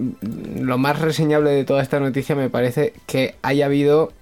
lo 0.61 0.77
más 0.79 1.01
reseñable 1.01 1.51
de 1.51 1.65
toda 1.65 1.83
esta 1.83 2.01
noticia 2.01 2.35
me 2.35 2.51
parece 2.51 2.93
que 3.07 3.37
haya 3.43 3.67
habido 3.67 4.13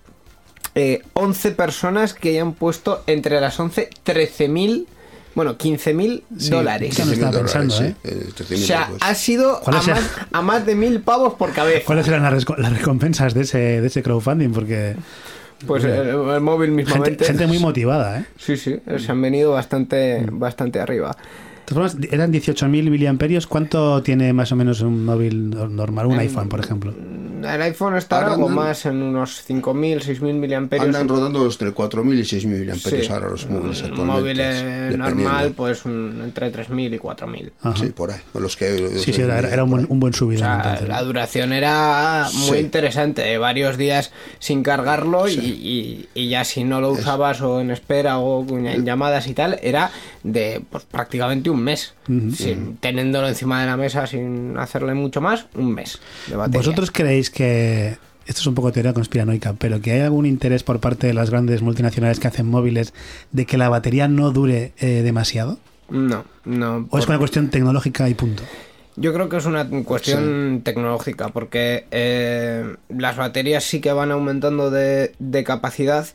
eh, 0.77 1.03
11 1.15 1.53
personas 1.53 2.15
que 2.15 2.31
hayan 2.31 2.53
puesto 2.53 3.03
entre 3.07 3.41
las 3.41 3.59
11 3.59 3.91
13.000, 4.05 4.87
bueno, 5.35 5.57
15.000 5.59 6.23
Sí, 6.39 6.51
dólares. 6.51 6.97
ya 6.97 7.05
13.000 7.05 7.13
estaba 7.13 7.33
dólares, 7.33 7.53
pensando, 7.53 7.75
sí, 7.75 7.85
¿eh? 7.85 7.95
eh, 8.05 8.29
13.000 8.37 8.55
O 8.55 8.67
sea, 8.67 8.87
euros. 8.87 8.99
ha 9.03 9.15
sido 9.15 9.61
a 9.67 9.71
más, 9.71 9.89
a 10.33 10.43
más 10.43 10.67
de 10.67 10.75
mil 10.75 11.01
pavos 11.01 11.35
por 11.35 11.53
cabeza. 11.53 11.83
¿Cuáles 11.87 12.07
eran 12.09 12.23
las, 12.23 12.45
las 12.59 12.73
recompensas 12.73 13.35
de 13.35 13.43
ese, 13.43 13.59
de 13.81 13.87
ese 13.87 14.03
crowdfunding? 14.03 14.51
Porque 14.51 14.97
Pues 15.67 15.85
el, 15.85 15.93
el 15.93 16.41
móvil 16.41 16.71
gente, 16.71 16.85
mismamente. 16.85 17.25
gente 17.25 17.47
muy 17.47 17.59
motivada, 17.69 18.21
¿eh? 18.21 18.25
Sí, 18.39 18.57
sí, 18.57 18.79
se 18.99 19.11
han 19.13 19.21
venido 19.23 19.53
bastante, 19.53 20.27
bastante 20.31 20.81
arriba. 20.81 21.17
Formas, 21.67 21.97
eran 22.11 22.31
18.000 22.33 22.69
miliamperios. 22.91 23.47
¿Cuánto 23.47 24.03
tiene 24.03 24.33
más 24.33 24.53
o 24.53 24.57
menos 24.57 24.81
un 24.83 25.05
móvil 25.05 25.51
normal, 25.75 26.07
un 26.07 26.19
iPhone, 26.19 26.49
por 26.49 26.61
ejemplo? 26.61 26.93
El 27.45 27.61
iPhone 27.63 27.97
está 27.97 28.17
Ahora 28.21 28.33
algo 28.35 28.49
andan- 28.49 28.65
más 28.65 28.87
en 28.87 29.03
unos 29.03 29.43
5.000, 29.47 30.01
6.000 30.01 30.35
miliamperios. 30.35 30.87
Andan 30.87 31.09
rodando 31.09 31.45
entre 31.45 31.73
4.000 31.73 32.19
y 32.19 32.25
6.000 32.25 32.59
miliamperios 32.61 33.07
Sí. 33.07 33.13
ahora 33.13 33.29
los 33.29 33.47
móviles 33.51 33.81
Un 33.83 33.87
actualmente. 33.91 34.21
móvil 34.21 34.41
eh, 34.41 34.95
normal, 34.97 35.53
pues 35.55 35.85
un- 35.85 36.23
entre 36.25 36.51
3.000 36.51 36.95
y 36.95 36.99
4.000. 36.99 37.53
Ajá. 37.63 37.77
Sí, 37.77 37.91
por 37.91 38.13
ahí. 38.13 38.21
Los 38.35 38.57
que, 38.57 38.89
Sí, 38.99 39.13
sí, 39.13 39.21
era, 39.21 39.41
era 39.41 39.65
un, 39.65 39.71
buen, 39.71 39.87
un 39.91 40.01
buen 40.01 40.15
O 40.15 40.17
subidón. 40.17 40.45
sea, 40.47 40.57
entonces. 40.63 40.89
la 40.89 41.03
duración 41.03 41.53
era 41.53 42.29
muy 42.33 42.59
Sí. 42.59 42.65
interesante, 42.65 43.21
de 43.23 43.37
varios 43.37 43.77
días 43.77 44.11
sin 44.39 44.63
cargarlo 44.63 45.29
y, 45.29 45.35
y- 45.35 46.09
y 46.15 46.29
ya 46.31 46.45
si 46.45 46.65
no 46.65 46.81
lo 46.81 46.93
usabas 46.93 47.43
o 47.43 47.61
en 47.61 47.71
espera 47.71 48.19
o 48.19 48.47
en 48.57 48.85
llamadas 48.87 49.27
y 49.27 49.35
tal, 49.35 49.59
era 49.63 49.91
de 50.23 50.63
pues, 50.71 50.85
prácticamente 50.85 51.51
un 51.51 51.54
mes. 51.63 51.95
Sin- 52.07 52.77
teniéndolo 52.79 53.29
encima 53.29 53.61
de 53.61 53.67
la 53.67 53.77
mesa 53.77 54.07
sin 54.07 54.57
hacerle 54.59 54.95
mucho 54.95 55.21
más, 55.21 55.47
un 55.55 55.73
mes 55.75 56.01
de 56.29 56.37
batería. 56.37 56.59
¿Vosotros 56.59 56.91
creéis 56.91 57.31
que, 57.31 57.97
esto 58.27 58.41
es 58.41 58.47
un 58.47 58.55
poco 58.55 58.73
teoría 58.73 58.93
conspiranoica, 58.95 59.55
pero 59.55 59.81
que 59.81 59.93
hay 59.93 60.01
algún 60.01 60.27
interés 60.27 60.63
por 60.63 60.81
parte 60.81 61.07
de 61.07 61.15
las 61.15 61.31
grandes 61.31 61.63
multinacionales 61.63 62.21
que 62.21 62.29
hacen 62.29 62.47
móviles 62.47 62.95
de 63.33 63.47
que 63.47 63.59
la 63.59 63.69
batería 63.69 64.09
no 64.09 64.31
dure 64.31 64.73
eh, 64.79 65.03
demasiado? 65.03 65.59
No, 65.91 66.25
no. 66.45 66.87
¿O 66.91 66.99
es 66.99 67.07
una 67.07 67.19
cuestión 67.19 67.51
tecnológica 67.51 68.09
y 68.09 68.15
punto? 68.15 68.43
Yo 68.97 69.13
creo 69.13 69.29
que 69.29 69.39
es 69.39 69.45
una 69.45 69.69
cuestión 69.85 70.61
tecnológica, 70.63 71.31
porque 71.31 71.87
eh, 71.91 72.77
las 72.89 73.17
baterías 73.17 73.65
sí 73.65 73.81
que 73.81 73.93
van 73.93 74.13
aumentando 74.13 74.71
de, 74.71 75.13
de 75.19 75.43
capacidad, 75.45 76.07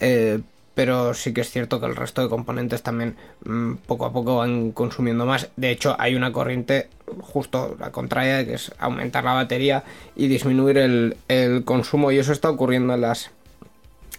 eh, 0.00 0.40
pero 0.76 1.14
sí 1.14 1.32
que 1.32 1.40
es 1.40 1.50
cierto 1.50 1.80
que 1.80 1.86
el 1.86 1.96
resto 1.96 2.20
de 2.22 2.28
componentes 2.28 2.82
también 2.82 3.16
mm, 3.46 3.76
poco 3.86 4.04
a 4.04 4.12
poco 4.12 4.36
van 4.36 4.72
consumiendo 4.72 5.24
más. 5.24 5.48
De 5.56 5.70
hecho, 5.70 5.96
hay 5.98 6.14
una 6.14 6.32
corriente 6.32 6.90
justo 7.22 7.76
la 7.80 7.90
contraria, 7.90 8.44
que 8.44 8.54
es 8.54 8.70
aumentar 8.78 9.24
la 9.24 9.32
batería 9.32 9.84
y 10.14 10.28
disminuir 10.28 10.76
el, 10.76 11.16
el 11.28 11.64
consumo, 11.64 12.12
y 12.12 12.18
eso 12.18 12.30
está 12.32 12.50
ocurriendo 12.50 12.92
en 12.92 13.00
las, 13.00 13.30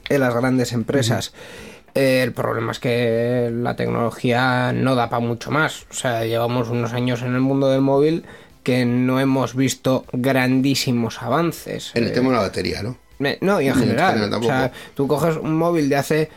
en 0.09 0.19
las 0.21 0.33
grandes 0.33 0.73
empresas. 0.73 1.31
Eh, 1.93 2.21
el 2.23 2.33
problema 2.33 2.71
es 2.71 2.79
que 2.79 3.51
la 3.53 3.75
tecnología 3.75 4.73
no 4.73 4.95
da 4.95 5.09
para 5.09 5.19
mucho 5.25 5.51
más. 5.51 5.85
O 5.91 5.93
sea, 5.93 6.25
llevamos 6.25 6.69
unos 6.69 6.91
años 6.93 7.21
en 7.21 7.35
el 7.35 7.41
mundo 7.41 7.69
del 7.69 7.81
móvil 7.81 8.23
que 8.63 8.83
no 8.85 9.19
hemos 9.19 9.55
visto 9.55 10.05
grandísimos 10.11 11.21
avances. 11.21 11.91
En 11.93 12.03
el 12.03 12.09
Eh, 12.09 12.13
tema 12.13 12.29
de 12.29 12.35
la 12.35 12.41
batería, 12.41 12.81
¿no? 12.83 12.97
No, 13.19 13.61
y 13.61 13.67
en 13.67 13.73
En 13.73 13.79
general. 13.79 14.33
o 14.33 14.43
sea, 14.43 14.71
tú 14.95 15.07
coges 15.07 15.37
un 15.37 15.55
móvil 15.55 15.89
de 15.89 15.95
hace 15.95 16.29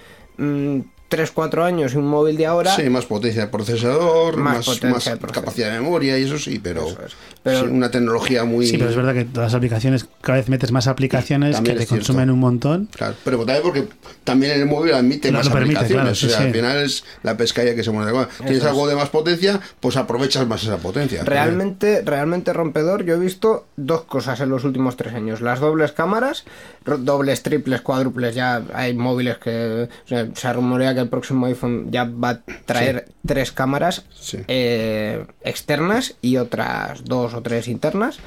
3, 1.10 1.30
4 1.32 1.64
años 1.64 1.92
y 1.92 1.96
un 1.96 2.06
móvil 2.06 2.36
de 2.36 2.46
ahora. 2.46 2.74
Sí, 2.74 2.88
más 2.88 3.04
potencia 3.04 3.42
de 3.42 3.48
procesador, 3.48 4.36
Más 4.36 4.58
más, 4.58 4.64
potencia 4.66 4.90
más 4.90 5.04
de 5.04 5.10
procesador. 5.16 5.32
capacidad 5.32 5.72
de 5.72 5.80
memoria 5.80 6.16
y 6.18 6.22
eso 6.22 6.38
sí, 6.38 6.60
pero, 6.62 6.86
Eso 6.86 6.98
es. 7.04 7.12
Pero- 7.42 7.60
sí, 7.62 7.66
una 7.66 7.90
tecnología 7.90 8.44
muy... 8.44 8.66
Sí, 8.66 8.78
pero 8.78 8.90
es 8.90 8.96
verdad 8.96 9.12
que 9.14 9.24
todas 9.24 9.48
las 9.52 9.54
aplicaciones, 9.56 10.06
cada 10.20 10.38
vez 10.38 10.48
metes 10.48 10.70
más 10.70 10.86
aplicaciones 10.86 11.50
que 11.50 11.54
También 11.56 11.78
te 11.78 11.86
consumen 11.86 12.30
un 12.30 12.38
montón. 12.38 12.88
Claro, 12.94 13.14
pero 13.24 13.38
también 13.38 13.62
porque 13.64 13.88
también 14.24 14.52
el 14.60 14.66
móvil 14.66 14.94
admite 14.94 15.32
Lo- 15.32 15.38
más 15.38 15.48
permite, 15.48 15.78
aplicaciones. 15.78 16.02
claro, 16.02 16.14
sí, 16.14 16.26
o 16.26 16.28
sea, 16.30 16.38
sí. 16.38 16.44
al 16.44 16.52
final 16.52 16.76
es 16.78 17.04
la 17.24 17.36
pescaya 17.36 17.74
que 17.74 17.82
se 17.82 17.90
mueve. 17.90 18.12
Bueno, 18.12 18.28
Tienes 18.38 18.64
algo 18.64 18.86
de 18.86 18.94
más 18.94 19.08
potencia, 19.08 19.60
pues 19.80 19.96
aprovechas 19.96 20.46
más 20.46 20.62
esa 20.62 20.76
potencia. 20.76 21.24
Realmente, 21.24 22.02
realmente 22.04 22.52
rompedor, 22.52 23.04
yo 23.04 23.14
he 23.14 23.18
visto 23.18 23.66
dos 23.76 24.02
cosas 24.02 24.38
en 24.40 24.48
los 24.50 24.62
últimos 24.64 24.96
tres 24.96 25.12
años. 25.14 25.40
Las 25.40 25.58
dobles 25.58 25.90
cámaras, 25.92 26.44
dobles, 26.84 27.42
triples, 27.42 27.80
cuádruples, 27.80 28.34
ya 28.36 28.62
hay 28.74 28.94
móviles 28.94 29.38
que... 29.38 29.88
o 30.04 30.08
sea, 30.08 30.28
se 30.34 30.52
rumorea 30.52 30.94
que 30.94 30.99
el 31.00 31.08
próximo 31.08 31.46
iPhone 31.46 31.88
ya 31.90 32.04
va 32.04 32.30
a 32.30 32.40
traer 32.66 33.08
tres 33.26 33.52
cámaras 33.52 34.04
Sí. 34.18 34.38
eh, 34.48 35.24
externas 35.42 36.14
y 36.22 36.36
otras 36.36 37.04
dos 37.04 37.34
o 37.34 37.42
tres 37.42 37.68
internas. 37.68 38.18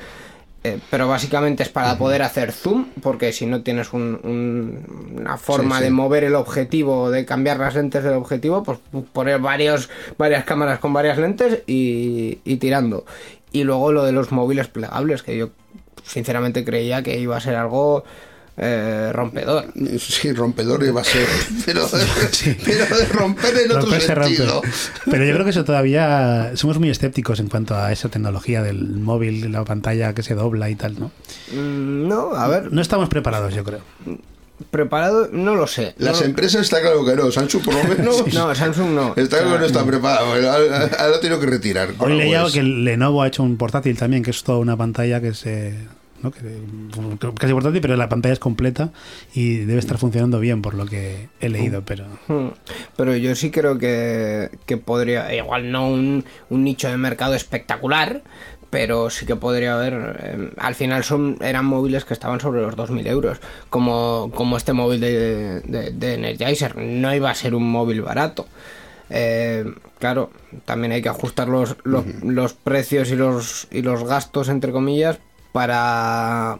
Eh, 0.66 0.80
pero 0.90 1.10
básicamente 1.10 1.62
es 1.64 1.68
para 1.68 1.98
poder 1.98 2.22
hacer 2.22 2.54
zoom, 2.54 2.86
porque 3.02 3.34
si 3.34 3.46
no 3.46 3.64
tienes 3.64 3.92
un- 3.92 4.18
un- 4.24 5.18
una 5.20 5.36
forma 5.36 5.80
sí. 5.80 5.84
de 5.84 5.90
mover 5.92 6.24
el 6.24 6.36
objetivo, 6.36 7.12
de 7.12 7.26
cambiar 7.26 7.60
las 7.60 7.76
lentes 7.76 8.02
del 8.02 8.14
objetivo, 8.14 8.64
pues 8.64 8.80
poner 9.12 9.40
varios, 9.40 9.90
varias 10.18 10.46
cámaras 10.46 10.80
con 10.80 10.94
varias 10.94 11.18
lentes 11.18 11.64
y, 11.68 12.40
y 12.46 12.56
tirando. 12.58 13.06
Y 13.52 13.66
luego 13.66 13.92
lo 13.92 14.06
de 14.06 14.14
los 14.14 14.32
móviles 14.32 14.68
plegables, 14.70 15.22
que 15.22 15.36
yo 15.36 15.50
sinceramente 16.06 16.64
creía 16.64 17.04
que 17.04 17.20
iba 17.20 17.36
a 17.36 17.42
ser 17.42 17.56
algo 17.56 18.06
eh, 18.58 19.10
rompedor. 19.14 19.66
Sí, 20.00 20.32
rompedor 20.34 20.96
va 20.96 21.02
a 21.02 21.04
ser. 21.04 21.28
Pero, 21.66 21.88
pero 22.66 22.98
de 22.98 23.06
romper 23.08 23.58
en 23.58 23.72
otro 23.72 23.82
Romper 23.82 24.02
sentido. 24.02 24.62
Pero 25.10 25.26
yo 25.26 25.34
creo 25.34 25.44
que 25.44 25.52
eso 25.52 25.64
todavía 25.64 26.52
somos 26.56 26.78
muy 26.80 26.90
escépticos 26.90 27.40
en 27.40 27.50
cuanto 27.50 27.76
a 27.76 27.92
esa 27.92 28.10
tecnología 28.10 28.62
del 28.62 28.90
móvil, 28.90 29.52
la 29.52 29.64
pantalla 29.66 30.14
que 30.14 30.24
se 30.24 30.36
dobla 30.36 30.70
y 30.70 30.76
tal, 30.76 31.00
¿no? 31.00 31.12
Mm, 31.52 32.08
No, 32.08 32.36
a 32.36 32.48
ver, 32.48 32.72
No 32.72 32.82
estamos 32.82 33.10
preparados, 33.10 33.54
yo 33.54 33.64
creo. 33.64 33.82
preparado, 34.70 35.30
no 35.32 35.56
lo 35.56 35.68
sé. 35.68 35.96
Las 35.98 36.20
No- 36.22 36.26
empresas 36.28 36.62
está 36.62 36.80
claro 36.80 37.04
que 37.04 37.16
no. 37.16 37.32
Samsung 37.32 37.64
por 37.64 37.74
lo 37.74 37.84
menos. 37.84 38.34
No, 38.34 38.54
Samsung 38.56 38.92
no. 38.92 39.14
Está 39.16 39.40
claro 39.40 39.54
que 39.54 39.60
no 39.60 39.66
está 39.66 39.84
preparado. 39.86 40.28
Ahora 40.28 40.54
ahora 40.54 41.08
lo 41.10 41.20
tiene 41.20 41.40
que 41.40 41.46
retirar. 41.48 41.90
Hoy 41.98 42.18
leía 42.18 42.42
pues, 42.42 42.54
que 42.54 42.64
Lenovo 42.64 43.22
ha 43.24 43.28
hecho 43.28 43.44
un 43.44 43.58
portátil 43.58 43.98
también, 43.98 44.22
que 44.24 44.32
es 44.32 44.44
toda 44.44 44.60
una 44.60 44.78
pantalla 44.78 45.20
que 45.22 45.34
se... 45.34 45.76
¿no? 46.24 46.32
que, 46.32 46.40
casi 47.38 47.54
portátil, 47.54 47.82
pero 47.82 47.96
la 47.96 48.10
pantalla 48.10 48.34
es 48.34 48.40
completa 48.40 48.92
y 49.34 49.58
debe 49.58 49.80
estar 49.80 49.98
funcionando 49.98 50.40
bien 50.40 50.62
por 50.62 50.74
lo 50.74 50.86
que 50.86 51.30
he 51.40 51.50
leído, 51.50 51.84
pero... 51.86 52.06
Hmm. 52.28 52.50
Pero 52.96 53.16
yo 53.16 53.36
sí 53.36 53.52
creo 53.52 53.78
que, 53.78 54.50
que 54.66 54.78
podría, 54.78 55.34
igual 55.36 55.72
no 55.72 55.90
un, 55.90 56.26
un 56.50 56.64
nicho 56.64 56.90
de 56.90 56.98
mercado 56.98 57.36
espectacular, 57.36 58.24
pero 58.70 59.12
sí 59.12 59.28
que 59.28 59.36
podría 59.36 59.76
haber. 59.76 60.18
eh, 60.20 60.52
al 60.58 60.74
final 60.74 61.04
son 61.04 61.38
eran 61.42 61.64
móviles 61.66 62.06
que 62.06 62.14
estaban 62.16 62.40
sobre 62.40 62.64
los 62.64 62.76
2.000 62.76 63.06
euros, 63.06 63.38
como, 63.70 64.32
como 64.34 64.58
este 64.58 64.74
móvil 64.74 65.00
de, 65.00 65.62
de, 65.62 65.92
de 65.92 66.14
Energizer. 66.16 66.76
No 66.78 67.14
iba 67.14 67.30
a 67.30 67.36
ser 67.36 67.54
un 67.54 67.70
móvil 67.70 68.02
barato. 68.02 68.48
Eh, 69.12 69.64
claro, 70.00 70.32
también 70.66 70.92
hay 70.92 71.04
que 71.04 71.10
ajustar 71.10 71.50
los, 71.50 71.76
los, 71.84 72.04
los 72.24 72.54
precios 72.54 73.12
y 73.12 73.16
los, 73.16 73.68
y 73.70 73.84
los 73.84 74.06
gastos, 74.06 74.50
entre 74.50 74.72
comillas, 74.72 75.20
para 75.54 76.60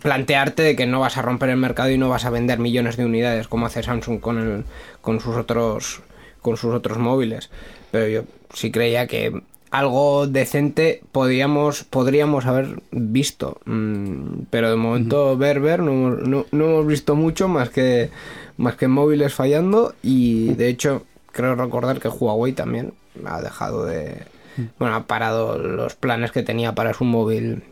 plantearte 0.00 0.62
de 0.62 0.76
que 0.76 0.86
no 0.86 1.00
vas 1.00 1.16
a 1.16 1.22
romper 1.22 1.48
el 1.50 1.56
mercado 1.56 1.90
y 1.90 1.98
no 1.98 2.08
vas 2.08 2.24
a 2.24 2.30
vender 2.30 2.58
millones 2.60 2.96
de 2.96 3.04
unidades 3.04 3.48
como 3.48 3.66
hace 3.66 3.82
Samsung 3.82 4.20
con 4.20 4.38
el, 4.38 4.64
con 5.00 5.18
sus 5.20 5.36
otros 5.36 6.02
con 6.42 6.56
sus 6.56 6.74
otros 6.74 6.98
móviles. 6.98 7.50
Pero 7.90 8.06
yo 8.08 8.22
sí 8.52 8.70
creía 8.70 9.06
que 9.06 9.40
algo 9.70 10.26
decente 10.26 11.02
podríamos 11.10 11.84
podríamos 11.84 12.44
haber 12.46 12.80
visto. 12.92 13.58
Mm, 13.64 14.42
pero 14.50 14.68
de 14.70 14.76
momento 14.76 15.36
ver 15.36 15.58
ver 15.60 15.80
no, 15.80 15.92
hemos- 15.92 16.28
no, 16.28 16.46
no 16.52 16.64
hemos 16.66 16.86
visto 16.86 17.14
mucho 17.16 17.48
más 17.48 17.70
que 17.70 18.10
más 18.56 18.76
que 18.76 18.88
móviles 18.88 19.32
fallando. 19.32 19.94
Y 20.02 20.54
de 20.54 20.68
hecho 20.68 21.04
creo 21.32 21.54
recordar 21.54 21.98
que 22.00 22.08
Huawei 22.08 22.52
también 22.52 22.92
ha 23.24 23.40
dejado 23.40 23.86
de 23.86 24.22
bueno, 24.78 24.94
ha 24.96 25.06
parado 25.06 25.58
los 25.58 25.94
planes 25.96 26.30
que 26.30 26.42
tenía 26.42 26.74
para 26.74 26.92
su 26.94 27.04
móvil. 27.04 27.62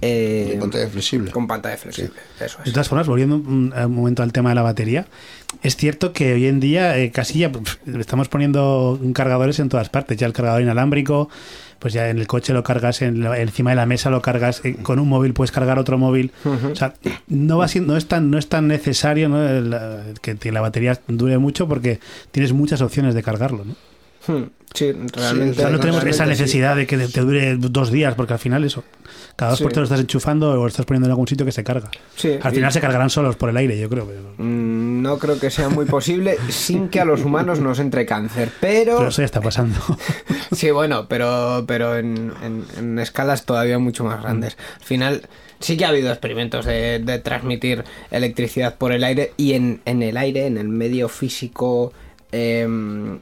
Eh, 0.00 0.50
De 0.52 0.58
pantalla 0.58 0.88
flexible. 0.88 1.30
Con 1.30 1.46
pantalla 1.46 1.76
flexible, 1.76 2.12
eso 2.40 2.58
De 2.58 2.64
es. 2.70 2.72
todas 2.72 2.88
formas, 2.88 3.06
volviendo 3.06 3.36
un, 3.36 3.72
un 3.76 3.94
momento 3.94 4.22
al 4.22 4.32
tema 4.32 4.48
de 4.50 4.54
la 4.56 4.62
batería, 4.62 5.06
es 5.62 5.76
cierto 5.76 6.12
que 6.12 6.32
hoy 6.34 6.46
en 6.46 6.60
día 6.60 6.98
eh, 6.98 7.10
casi 7.10 7.38
ya 7.40 7.50
estamos 7.98 8.28
poniendo 8.28 9.00
cargadores 9.14 9.58
en 9.60 9.68
todas 9.68 9.88
partes. 9.88 10.16
Ya 10.18 10.26
el 10.26 10.32
cargador 10.32 10.60
inalámbrico, 10.62 11.28
pues 11.78 11.94
ya 11.94 12.08
en 12.10 12.18
el 12.18 12.26
coche 12.26 12.52
lo 12.52 12.62
cargas, 12.62 13.00
en 13.02 13.22
la- 13.22 13.38
encima 13.40 13.70
de 13.70 13.76
la 13.76 13.86
mesa 13.86 14.10
lo 14.10 14.20
cargas, 14.22 14.60
eh, 14.64 14.76
con 14.82 14.98
un 14.98 15.08
móvil 15.08 15.32
puedes 15.34 15.52
cargar 15.52 15.78
otro 15.78 15.98
móvil. 15.98 16.32
O 16.44 16.74
sea, 16.76 16.94
no 17.28 17.58
va 17.58 17.68
siendo, 17.68 17.92
no 17.92 17.98
es 17.98 18.06
tan, 18.06 18.30
no 18.30 18.38
es 18.38 18.48
tan 18.48 18.66
necesario 18.68 19.28
¿no? 19.28 19.46
El, 19.48 19.74
que, 20.20 20.36
que 20.36 20.52
la 20.52 20.60
batería 20.60 21.00
dure 21.08 21.38
mucho 21.38 21.68
porque 21.68 22.00
tienes 22.32 22.52
muchas 22.52 22.80
opciones 22.82 23.14
de 23.14 23.22
cargarlo. 23.22 23.64
¿no? 23.64 23.74
Hmm, 24.26 24.42
Sí, 24.74 24.92
realmente. 24.92 25.52
O 25.58 25.62
sea, 25.62 25.70
no 25.70 25.80
tenemos 25.80 26.04
esa 26.04 26.24
sí. 26.24 26.28
necesidad 26.30 26.76
de 26.76 26.86
que 26.86 26.98
te 26.98 27.20
dure 27.20 27.56
dos 27.56 27.90
días, 27.90 28.14
porque 28.14 28.34
al 28.34 28.38
final 28.38 28.62
eso, 28.62 28.84
cada 29.34 29.52
dos 29.52 29.58
Sí. 29.58 29.62
por 29.64 29.72
tres 29.72 29.80
lo 29.80 29.84
estás 29.84 30.00
enchufando 30.00 30.50
o 30.50 30.56
lo 30.56 30.66
estás 30.66 30.84
poniendo 30.84 31.06
en 31.06 31.12
algún 31.12 31.26
sitio 31.26 31.46
que 31.46 31.52
se 31.52 31.64
carga. 31.64 31.90
Al 32.42 32.52
final 32.52 32.70
se 32.72 32.80
cargarán 32.82 33.08
solos 33.08 33.36
por 33.36 33.48
el 33.48 33.56
aire, 33.56 33.78
yo 33.78 33.88
creo. 33.88 34.06
Pero, 34.06 34.20
Mm, 34.36 35.00
No 35.00 35.18
creo 35.18 35.38
que 35.38 35.50
sea 35.50 35.68
muy 35.70 35.86
posible 35.86 36.36
sin 36.50 36.88
que 36.88 37.00
a 37.00 37.04
los 37.06 37.22
humanos 37.24 37.58
nos 37.60 37.78
entre 37.78 38.04
cáncer, 38.04 38.50
pero... 38.60 38.96
pero 38.98 39.08
eso 39.08 39.22
ya 39.22 39.26
está 39.26 39.40
pasando. 39.40 39.78
Sí, 40.52 40.70
bueno, 40.70 41.06
pero, 41.08 41.64
pero 41.66 41.96
en, 41.96 42.32
en- 42.42 42.64
en 42.78 42.98
escalas 42.98 43.44
todavía 43.46 43.78
mucho 43.78 44.04
más 44.04 44.22
grandes. 44.22 44.56
Al 44.78 44.84
final, 44.84 45.22
sí 45.58 45.76
que 45.76 45.84
ha 45.84 45.88
habido 45.88 46.10
experimentos 46.10 46.64
de, 46.66 46.98
de 47.00 47.18
transmitir 47.18 47.84
electricidad 48.10 48.76
por 48.76 48.92
el 48.92 49.04
aire 49.04 49.32
y 49.36 49.54
en, 49.54 49.80
en 49.86 50.02
el 50.02 50.16
aire, 50.16 50.46
en 50.46 50.56
el 50.58 50.68
medio 50.68 51.08
físico 51.08 51.92
em, 52.36 53.18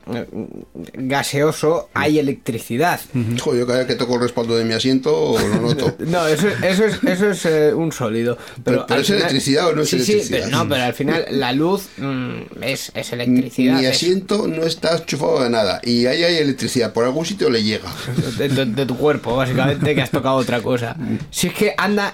gaseoso, 0.94 1.88
hay 1.94 2.18
electricidad. 2.18 3.00
Joder, 3.40 3.61
yo 3.61 3.66
cada 3.66 3.79
vez 3.81 3.88
que 3.88 3.94
toco 3.94 4.14
el 4.14 4.20
respaldo 4.22 4.57
de 4.57 4.64
mi 4.64 4.74
asiento 4.74 5.37
lo 5.38 5.61
noto. 5.61 5.96
No, 6.05 6.27
eso, 6.27 6.48
eso 6.48 6.85
es, 6.85 7.03
eso 7.05 7.31
es 7.31 7.46
eh, 7.46 7.72
un 7.74 7.90
sólido. 7.92 8.37
Pero, 8.37 8.62
Pero- 8.64 8.87
pero 8.87 8.94
al 8.98 9.03
¿es 9.03 9.11
electricidad 9.11 9.68
o 9.68 9.74
no 9.74 9.83
es 9.83 9.88
Sí, 9.90 9.98
sí, 10.00 10.12
electricidad? 10.12 10.44
pero 10.50 10.57
no, 10.59 10.68
pero 10.68 10.83
al 10.85 10.94
final 10.94 11.24
la 11.31 11.53
luz 11.53 11.88
mm, 11.96 12.62
es, 12.62 12.92
es 12.94 13.12
electricidad. 13.12 13.79
Mi 13.79 13.87
es- 13.87 13.96
asiento 13.96 14.46
no 14.48 14.62
está 14.64 14.96
enchufado 14.98 15.42
de 15.42 15.50
nada 15.50 15.81
y 15.85 16.07
ahí 16.07 16.22
hay 16.24 16.37
electricidad, 16.37 16.92
por 16.92 17.05
algún 17.05 17.24
sitio 17.27 17.50
le 17.50 17.62
llega. 17.62 17.90
de, 18.38 18.48
de- 18.48 18.66
de 18.66 18.87
tu 18.87 18.96
cuerpo, 18.96 19.37
básicamente, 19.37 19.94
que 19.94 20.03
has 20.03 20.11
tocado 20.11 20.37
otra 20.37 20.61
cosa. 20.61 20.96
Si 21.31 21.48
es 21.48 21.55
que 21.55 21.74
anda, 21.77 22.12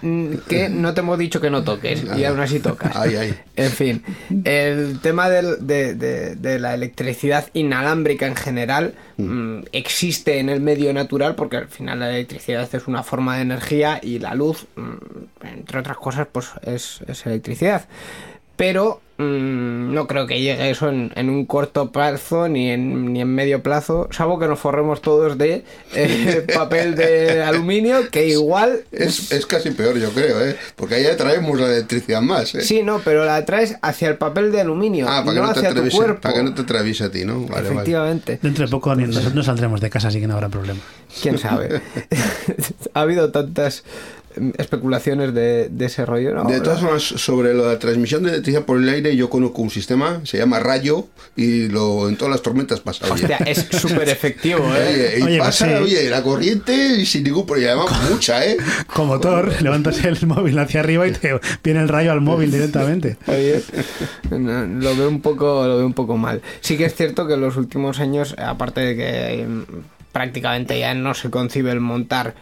que 0.48 0.68
no 0.68 0.94
te 0.94 1.00
hemos 1.00 1.18
dicho 1.18 1.40
que 1.40 1.50
no 1.50 1.62
toques 1.64 2.02
y 2.16 2.24
aún 2.24 2.40
así 2.40 2.60
tocas. 2.60 2.94
Ay, 2.96 3.16
ay. 3.16 3.34
En 3.56 3.70
fin, 3.72 4.02
el 4.44 5.00
tema 5.00 5.28
del- 5.28 5.66
de- 5.66 5.94
de 5.94 6.58
la 6.58 6.74
electricidad 6.74 6.89
inalámbrica 7.52 8.26
en 8.26 8.36
general 8.36 8.94
mm, 9.16 9.60
existe 9.72 10.38
en 10.38 10.48
el 10.48 10.60
medio 10.60 10.92
natural 10.92 11.34
porque 11.34 11.56
al 11.56 11.68
final 11.68 12.00
la 12.00 12.10
electricidad 12.10 12.68
es 12.74 12.86
una 12.86 13.02
forma 13.02 13.36
de 13.36 13.42
energía 13.42 14.00
y 14.02 14.18
la 14.18 14.34
luz, 14.34 14.66
mm, 14.76 15.46
entre 15.46 15.78
otras 15.78 15.96
cosas, 15.96 16.26
pues 16.30 16.50
es, 16.62 17.00
es 17.06 17.26
electricidad. 17.26 17.86
Pero 18.60 19.00
mm, 19.16 19.94
no 19.94 20.06
creo 20.06 20.26
que 20.26 20.38
llegue 20.38 20.68
eso 20.68 20.90
en, 20.90 21.12
en 21.16 21.30
un 21.30 21.46
corto 21.46 21.90
plazo 21.90 22.46
ni 22.46 22.70
en, 22.70 23.10
ni 23.10 23.22
en 23.22 23.34
medio 23.34 23.62
plazo, 23.62 24.06
salvo 24.10 24.38
que 24.38 24.46
nos 24.46 24.58
forremos 24.58 25.00
todos 25.00 25.38
de 25.38 25.64
eh, 25.94 26.46
papel 26.54 26.94
de 26.94 27.42
aluminio, 27.42 28.10
que 28.10 28.28
igual 28.28 28.84
Es, 28.92 29.32
es 29.32 29.46
casi 29.46 29.70
peor, 29.70 29.98
yo 29.98 30.10
creo, 30.10 30.44
¿eh? 30.44 30.56
Porque 30.76 30.96
ahí 30.96 31.06
traemos 31.16 31.58
la 31.58 31.68
electricidad 31.68 32.20
más, 32.20 32.54
¿eh? 32.54 32.60
Sí, 32.60 32.82
no, 32.82 33.00
pero 33.02 33.24
la 33.24 33.42
traes 33.46 33.76
hacia 33.80 34.08
el 34.10 34.18
papel 34.18 34.52
de 34.52 34.60
aluminio, 34.60 35.06
Ah, 35.08 35.22
para 35.24 35.32
que 35.32 35.40
no, 35.40 35.46
no, 35.46 35.52
te 35.54 35.66
hacia 35.66 35.82
tu 35.82 35.88
cuerpo. 35.88 36.20
para 36.20 36.34
que 36.34 36.42
no 36.42 36.52
te 36.52 36.60
atraviese 36.60 37.04
a 37.04 37.10
ti, 37.10 37.24
¿no? 37.24 37.40
Vale, 37.40 37.48
vale. 37.48 37.68
Efectivamente. 37.70 38.38
Dentro 38.42 38.66
de 38.66 38.70
poco 38.70 38.94
nosotros 38.94 39.34
no 39.34 39.42
saldremos 39.42 39.80
de 39.80 39.88
casa, 39.88 40.08
así 40.08 40.20
que 40.20 40.26
no 40.26 40.34
habrá 40.34 40.50
problema. 40.50 40.80
Quién 41.22 41.38
sabe. 41.38 41.80
ha 42.92 43.00
habido 43.00 43.30
tantas 43.30 43.84
especulaciones 44.58 45.34
de, 45.34 45.68
de 45.68 45.86
ese 45.86 46.06
rollo, 46.06 46.34
¿no? 46.34 46.44
De 46.44 46.60
todas 46.60 46.80
formas, 46.80 47.02
sobre 47.02 47.52
la 47.54 47.78
transmisión 47.78 48.22
de 48.22 48.30
electricidad 48.30 48.64
por 48.64 48.78
el 48.78 48.88
aire, 48.88 49.16
yo 49.16 49.28
conozco 49.28 49.62
un 49.62 49.70
sistema, 49.70 50.20
se 50.24 50.38
llama 50.38 50.60
rayo, 50.60 51.06
y 51.36 51.68
lo 51.68 52.08
en 52.08 52.16
todas 52.16 52.32
las 52.32 52.42
tormentas 52.42 52.80
pasa. 52.80 53.06
oye. 53.06 53.24
Hostia, 53.24 53.36
es 53.38 53.66
súper 53.70 54.08
efectivo, 54.08 54.64
¿eh? 54.76 54.88
Oye, 54.88 55.18
y 55.18 55.22
Oye, 55.22 55.38
pues 55.38 55.48
pasa, 55.48 55.66
sí. 55.66 55.74
oye, 55.82 56.10
la 56.10 56.22
corriente 56.22 56.74
y 56.98 57.06
sin 57.06 57.24
ningún 57.24 57.46
problema, 57.46 57.84
mucha, 58.10 58.44
¿eh? 58.46 58.56
Como 58.94 59.18
Thor, 59.20 59.60
levantas 59.62 60.04
el 60.04 60.18
móvil 60.26 60.58
hacia 60.58 60.80
arriba 60.80 61.06
y 61.08 61.12
te 61.12 61.40
viene 61.64 61.80
el 61.80 61.88
rayo 61.88 62.12
al 62.12 62.20
móvil 62.20 62.50
directamente. 62.52 63.16
Oye, 63.26 63.62
no, 64.30 64.66
lo 64.66 64.96
veo 64.96 65.08
un 65.08 65.20
poco 65.20 65.66
lo 65.66 65.76
veo 65.76 65.86
un 65.86 65.92
poco 65.94 66.16
mal 66.16 66.40
sí 66.60 66.76
que 66.76 66.84
es 66.84 66.94
cierto 66.94 67.26
que 67.26 67.34
en 67.34 67.40
los 67.40 67.56
últimos 67.56 68.00
años 68.00 68.34
aparte 68.38 68.80
de 68.80 68.96
que 68.96 69.46
mm, 69.46 69.62
prácticamente 70.12 70.78
ya 70.78 70.94
no 70.94 71.14
se 71.14 71.30
concibe 71.30 71.70
el 71.72 71.80
montar 71.80 72.34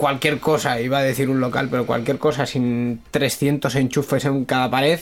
cualquier 0.00 0.38
cosa 0.40 0.80
iba 0.80 0.96
a 0.98 1.02
decir 1.02 1.28
un 1.28 1.40
local 1.40 1.68
pero 1.70 1.84
cualquier 1.84 2.16
cosa 2.16 2.46
sin 2.46 3.02
300 3.10 3.74
enchufes 3.74 4.24
en 4.24 4.46
cada 4.46 4.70
pared 4.70 4.98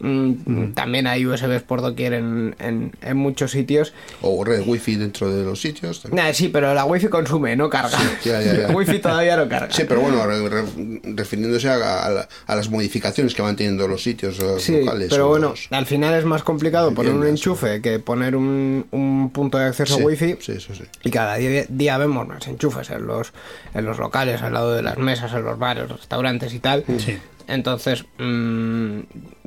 mm, 0.00 0.72
también 0.74 1.06
hay 1.06 1.24
USBs 1.24 1.62
por 1.62 1.80
doquier 1.80 2.12
en, 2.12 2.54
en, 2.58 2.92
en 3.00 3.16
muchos 3.16 3.50
sitios 3.52 3.94
O 4.20 4.44
red 4.44 4.62
wifi 4.66 4.96
dentro 4.96 5.34
de 5.34 5.42
los 5.44 5.58
sitios. 5.60 6.02
también. 6.02 6.26
Nah, 6.26 6.32
sí 6.34 6.48
pero 6.48 6.74
la 6.74 6.84
wifi 6.84 7.08
consume 7.08 7.56
no 7.56 7.70
carga 7.70 7.98
ya, 8.22 8.40
ya, 8.42 8.52
ya. 8.52 8.68
la 8.68 8.68
wifi 8.76 8.98
todavía 8.98 9.36
no 9.36 9.48
carga 9.48 9.72
Sí, 9.72 9.84
pero 9.88 10.02
bueno, 10.02 10.26
re- 10.26 10.48
re- 10.48 11.00
refiriéndose 11.14 11.70
a, 11.70 11.76
a 11.76 12.28
a 12.46 12.54
las 12.56 12.68
modificaciones 12.68 13.34
que 13.34 13.40
van 13.40 13.56
teniendo 13.56 13.88
los 13.88 14.02
sitios 14.02 14.36
Sí, 14.58 14.80
locales. 14.80 15.08
pero 15.10 15.28
bueno, 15.28 15.50
los- 15.50 15.68
al 15.70 15.86
final 15.86 16.12
es 16.14 16.26
más 16.26 16.42
complicado 16.42 16.92
poner 16.92 17.14
un 17.14 17.26
enchufe 17.26 17.80
que 17.80 17.98
poner 18.00 18.36
un, 18.36 18.84
un 18.90 19.30
punto 19.30 19.56
de 19.56 19.64
acceso 19.64 19.96
Sí, 19.96 20.02
wifi. 20.02 20.36
sí, 20.40 20.52
eso 20.52 20.74
sí. 20.74 20.84
Y 21.04 21.10
cada 21.10 21.36
día, 21.36 21.64
día 21.70 21.96
vemos 21.96 22.28
más 22.28 22.46
enchufes 22.46 22.90
en 22.90 23.06
los, 23.06 23.32
en 23.72 23.84
los 23.86 23.98
locales, 23.98 24.41
al 24.42 24.52
lado 24.54 24.72
de 24.74 24.82
las 24.82 24.98
mesas, 24.98 25.32
en 25.32 25.44
los 25.44 25.58
bares, 25.58 25.88
restaurantes 25.88 26.52
y 26.54 26.58
tal. 26.58 26.84
Sí. 26.98 27.18
Entonces, 27.48 28.04
mm, 28.18 29.00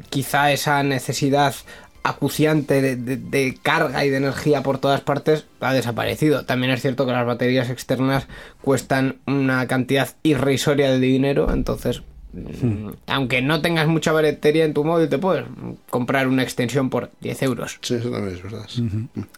quizá 0.10 0.52
esa 0.52 0.84
necesidad 0.84 1.56
acuciante 2.04 2.82
de, 2.84 2.96
de- 2.98 3.18
de 3.18 3.58
carga 3.64 4.06
y 4.06 4.10
de 4.12 4.18
energía 4.18 4.62
por 4.62 4.78
todas 4.78 5.02
partes 5.02 5.46
ha 5.60 5.74
desaparecido. 5.74 6.46
También 6.46 6.72
es 6.72 6.82
cierto 6.82 7.06
que 7.06 7.12
las 7.14 7.26
baterías 7.26 7.70
externas 7.72 8.28
cuestan 8.62 9.18
una 9.26 9.66
cantidad 9.68 10.10
irrisoria 10.22 10.92
de 10.92 11.00
dinero, 11.00 11.52
entonces... 11.52 12.04
mm, 12.34 12.90
Aunque 13.08 13.42
no 13.42 13.62
tengas 13.62 13.88
mucha 13.88 14.12
batería 14.12 14.66
en 14.66 14.76
tu 14.76 14.84
móvil, 14.84 15.10
te 15.10 15.18
puedes 15.18 15.46
comprar 15.90 16.28
una 16.28 16.44
extensión 16.44 16.92
por 16.92 17.10
10 17.22 17.42
euros. 17.42 17.80
Sí, 17.82 17.96
eso 17.96 18.12
también 18.12 18.36
es 18.36 18.44
verdad. 18.44 18.68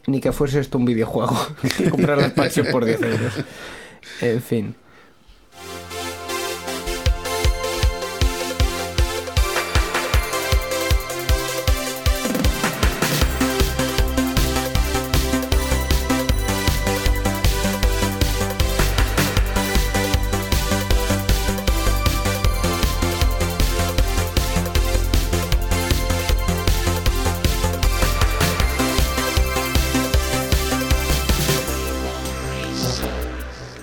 Ni 0.07 0.19
que 0.19 0.33
fuese 0.33 0.59
esto 0.59 0.77
un 0.77 0.83
videojuego. 0.85 1.37
comprar 1.89 2.17
la 2.17 2.25
expansión 2.25 2.67
por 2.71 2.83
10 2.83 3.01
euros. 3.01 3.33
En 4.19 4.41
fin. 4.41 4.75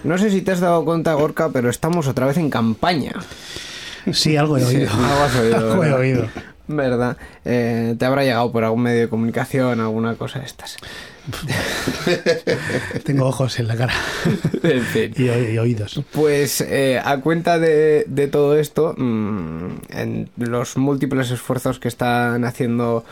No 0.04 0.18
sé 0.18 0.30
si 0.30 0.42
te 0.42 0.52
has 0.52 0.60
dado 0.60 0.84
cuenta, 0.84 1.14
Gorka, 1.14 1.48
pero 1.50 1.70
estamos 1.70 2.06
otra 2.06 2.26
vez 2.26 2.36
en 2.36 2.50
campaña. 2.50 3.12
Sí, 4.12 4.36
algo 4.36 4.58
he 4.58 4.64
oído. 4.64 4.90
algo 4.92 5.22
has 5.24 5.36
oído, 5.36 5.56
Algo 5.56 5.74
he 5.74 5.78
¿verdad? 5.86 5.98
oído. 6.00 6.28
¿Verdad? 6.66 7.16
Eh, 7.44 7.94
te 7.98 8.04
habrá 8.06 8.22
llegado 8.22 8.50
por 8.52 8.64
algún 8.64 8.82
medio 8.82 9.00
de 9.02 9.08
comunicación, 9.08 9.80
alguna 9.80 10.14
cosa 10.14 10.38
de 10.38 10.46
estas. 10.46 10.76
Tengo 13.04 13.26
ojos 13.26 13.58
en 13.58 13.68
la 13.68 13.76
cara 13.76 13.94
En 14.62 14.82
fin. 14.82 15.14
y, 15.16 15.58
oídos. 15.58 16.00
Pues 16.12 16.60
eh, 16.60 17.00
a 17.02 17.18
cuenta 17.20 17.58
de, 17.58 18.04
de 18.08 18.28
todo 18.28 18.58
esto, 18.58 18.94
mm, 18.96 19.68
en 19.90 20.30
los 20.36 20.76
múltiples 20.76 21.30
esfuerzos 21.30 21.78
que 21.78 21.88
están 21.88 22.44
haciendo, 22.44 23.04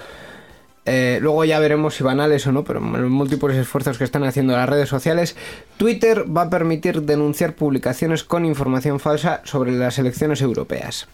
eh, 0.84 1.18
luego 1.22 1.44
ya 1.44 1.60
veremos 1.60 1.94
si 1.94 2.02
banales 2.02 2.46
o 2.46 2.52
no, 2.52 2.64
pero 2.64 2.80
los 2.80 3.10
múltiples 3.10 3.56
esfuerzos 3.56 3.98
que 3.98 4.04
están 4.04 4.24
haciendo 4.24 4.54
las 4.54 4.68
redes 4.68 4.88
sociales, 4.88 5.36
Twitter 5.76 6.24
va 6.24 6.42
a 6.42 6.50
permitir 6.50 7.02
denunciar 7.02 7.54
publicaciones 7.54 8.24
con 8.24 8.44
información 8.44 8.98
falsa 8.98 9.42
sobre 9.44 9.72
las 9.72 9.98
elecciones 9.98 10.42
europeas. 10.42 11.06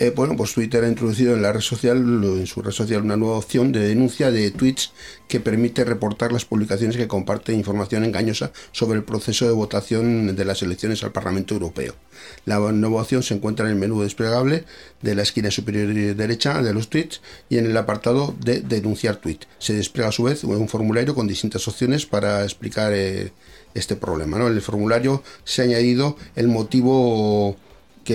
Eh, 0.00 0.12
bueno, 0.14 0.36
pues 0.36 0.52
Twitter 0.54 0.84
ha 0.84 0.88
introducido 0.88 1.34
en 1.34 1.42
la 1.42 1.52
red 1.52 1.60
social, 1.60 1.96
en 1.98 2.46
su 2.46 2.62
red 2.62 2.70
social, 2.70 3.02
una 3.02 3.16
nueva 3.16 3.36
opción 3.36 3.72
de 3.72 3.80
denuncia 3.80 4.30
de 4.30 4.52
tweets 4.52 4.92
que 5.26 5.40
permite 5.40 5.84
reportar 5.84 6.30
las 6.30 6.44
publicaciones 6.44 6.96
que 6.96 7.08
comparten 7.08 7.56
información 7.56 8.04
engañosa 8.04 8.52
sobre 8.70 8.98
el 8.98 9.04
proceso 9.04 9.46
de 9.46 9.50
votación 9.50 10.36
de 10.36 10.44
las 10.44 10.62
elecciones 10.62 11.02
al 11.02 11.10
Parlamento 11.10 11.54
Europeo. 11.54 11.96
La 12.44 12.60
nueva 12.60 13.02
opción 13.02 13.24
se 13.24 13.34
encuentra 13.34 13.66
en 13.66 13.72
el 13.72 13.78
menú 13.78 14.00
desplegable 14.02 14.66
de 15.02 15.16
la 15.16 15.22
esquina 15.22 15.50
superior 15.50 15.92
derecha 16.14 16.62
de 16.62 16.72
los 16.72 16.90
tweets 16.90 17.20
y 17.48 17.58
en 17.58 17.66
el 17.66 17.76
apartado 17.76 18.36
de 18.38 18.60
denunciar 18.60 19.16
tweet. 19.16 19.40
Se 19.58 19.74
despliega 19.74 20.10
a 20.10 20.12
su 20.12 20.22
vez 20.22 20.44
un 20.44 20.68
formulario 20.68 21.16
con 21.16 21.26
distintas 21.26 21.66
opciones 21.66 22.06
para 22.06 22.44
explicar 22.44 22.92
eh, 22.94 23.32
este 23.74 23.96
problema. 23.96 24.36
En 24.36 24.46
el 24.46 24.62
formulario 24.62 25.24
se 25.42 25.62
ha 25.62 25.64
añadido 25.64 26.16
el 26.36 26.46
motivo 26.46 27.56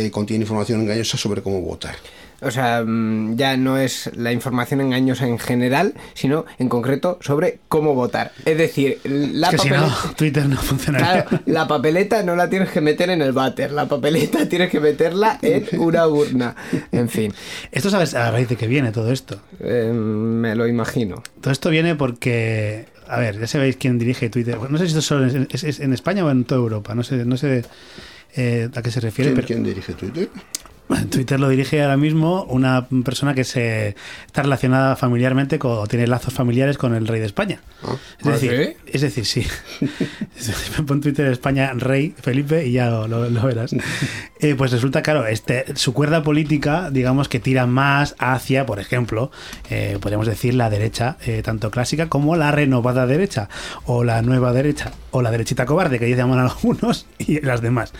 que 0.01 0.09
contiene 0.11 0.43
información 0.43 0.81
engañosa 0.81 1.17
sobre 1.17 1.41
cómo 1.43 1.61
votar. 1.61 1.95
O 2.41 2.51
sea, 2.51 2.83
mm, 2.85 3.37
ya 3.37 3.55
no 3.55 3.77
es 3.77 4.09
la 4.15 4.33
información 4.33 4.81
engañosa 4.81 5.25
en 5.27 5.39
general, 5.39 5.93
sino 6.13 6.45
en 6.59 6.67
concreto 6.67 7.17
sobre 7.21 7.59
cómo 7.69 7.93
votar. 7.93 8.31
Es 8.43 8.57
decir, 8.57 8.99
la 9.05 9.47
Es 9.47 9.51
que 9.55 9.57
si 9.59 9.69
papeleta. 9.69 9.87
no, 10.07 10.13
Twitter 10.17 10.45
no 10.49 10.57
funcionaría. 10.57 11.23
Claro, 11.25 11.43
la 11.45 11.67
papeleta 11.67 12.21
no 12.23 12.35
la 12.35 12.49
tienes 12.49 12.69
que 12.71 12.81
meter 12.81 13.11
en 13.11 13.21
el 13.21 13.31
váter, 13.31 13.71
la 13.71 13.87
papeleta 13.87 14.49
tienes 14.49 14.69
que 14.71 14.79
meterla 14.81 15.37
en 15.41 15.67
una 15.79 16.07
urna. 16.07 16.55
En 16.91 17.07
fin, 17.07 17.31
Esto 17.71 17.89
sabes 17.89 18.13
a 18.15 18.29
raíz 18.31 18.49
de 18.49 18.55
que 18.57 18.67
viene 18.67 18.91
todo 18.91 19.11
esto. 19.11 19.39
eh, 19.61 19.91
me 19.93 20.53
lo 20.55 20.67
imagino. 20.67 21.23
Todo 21.39 21.51
esto 21.53 21.69
viene 21.69 21.95
porque, 21.95 22.87
a 23.07 23.19
ver, 23.19 23.39
ya 23.39 23.47
sabéis 23.47 23.77
quién 23.77 23.97
dirige 23.99 24.29
Twitter. 24.29 24.57
No 24.69 24.77
sé 24.79 24.85
si 24.85 24.89
esto 24.89 25.01
solo 25.01 25.27
es, 25.27 25.35
es- 25.49 25.63
es 25.63 25.79
en 25.79 25.93
España 25.93 26.25
o 26.25 26.29
en 26.31 26.43
toda 26.43 26.59
Europa. 26.59 26.93
No 26.93 27.03
sé, 27.03 27.23
no 27.23 27.37
sé 27.37 27.63
eh, 28.35 28.69
a 28.73 28.81
qué 28.81 28.91
se 28.91 28.99
refiere. 28.99 29.31
¿Quién, 29.31 29.35
pero 29.35 29.47
quién 29.47 29.63
dirige 29.63 29.93
Twitter? 29.93 30.29
Twitter 31.09 31.39
lo 31.39 31.49
dirige 31.49 31.81
ahora 31.81 31.97
mismo 31.97 32.43
una 32.43 32.87
persona 33.03 33.33
que 33.33 33.43
se 33.43 33.95
está 34.25 34.43
relacionada 34.43 34.95
familiarmente 34.95 35.57
con, 35.59 35.71
o 35.79 35.87
tiene 35.87 36.07
lazos 36.07 36.33
familiares 36.33 36.77
con 36.77 36.93
el 36.95 37.07
rey 37.07 37.19
de 37.19 37.25
España. 37.25 37.61
Ah. 37.83 37.95
Es 38.19 38.27
¿Ah, 38.27 38.31
decir, 38.31 38.51
sí? 38.83 38.89
es 38.91 39.01
decir, 39.01 39.25
sí. 39.25 39.45
Pon 40.87 41.01
Twitter 41.01 41.27
España 41.27 41.71
Rey 41.73 42.13
Felipe 42.21 42.65
y 42.65 42.73
ya 42.73 42.89
lo, 42.89 43.07
lo- 43.07 43.29
lo 43.29 43.41
verás. 43.43 43.75
Eh, 44.43 44.55
pues 44.55 44.73
resulta, 44.73 45.01
claro, 45.01 45.25
este, 45.25 45.63
su 45.77 45.93
cuerda 45.93 46.21
política, 46.21 46.89
digamos 46.91 47.29
que 47.29 47.39
tira 47.39 47.65
más 47.65 48.13
hacia, 48.19 48.65
por 48.65 48.77
ejemplo, 48.77 49.31
eh, 49.69 49.97
podríamos 50.01 50.27
decir 50.27 50.53
la 50.53 50.69
derecha, 50.69 51.15
eh, 51.25 51.41
tanto 51.45 51.71
clásica 51.71 52.09
como 52.09 52.35
la 52.35 52.51
renovada 52.51 53.07
derecha, 53.07 53.47
o 53.85 54.03
la 54.03 54.21
nueva 54.21 54.51
derecha, 54.51 54.91
o 55.11 55.21
la 55.21 55.31
derechita 55.31 55.65
cobarde, 55.65 55.97
que 55.97 56.09
ya 56.09 56.17
llaman 56.17 56.39
algunos, 56.39 57.05
y 57.19 57.39
las 57.39 57.61
demás. 57.61 57.93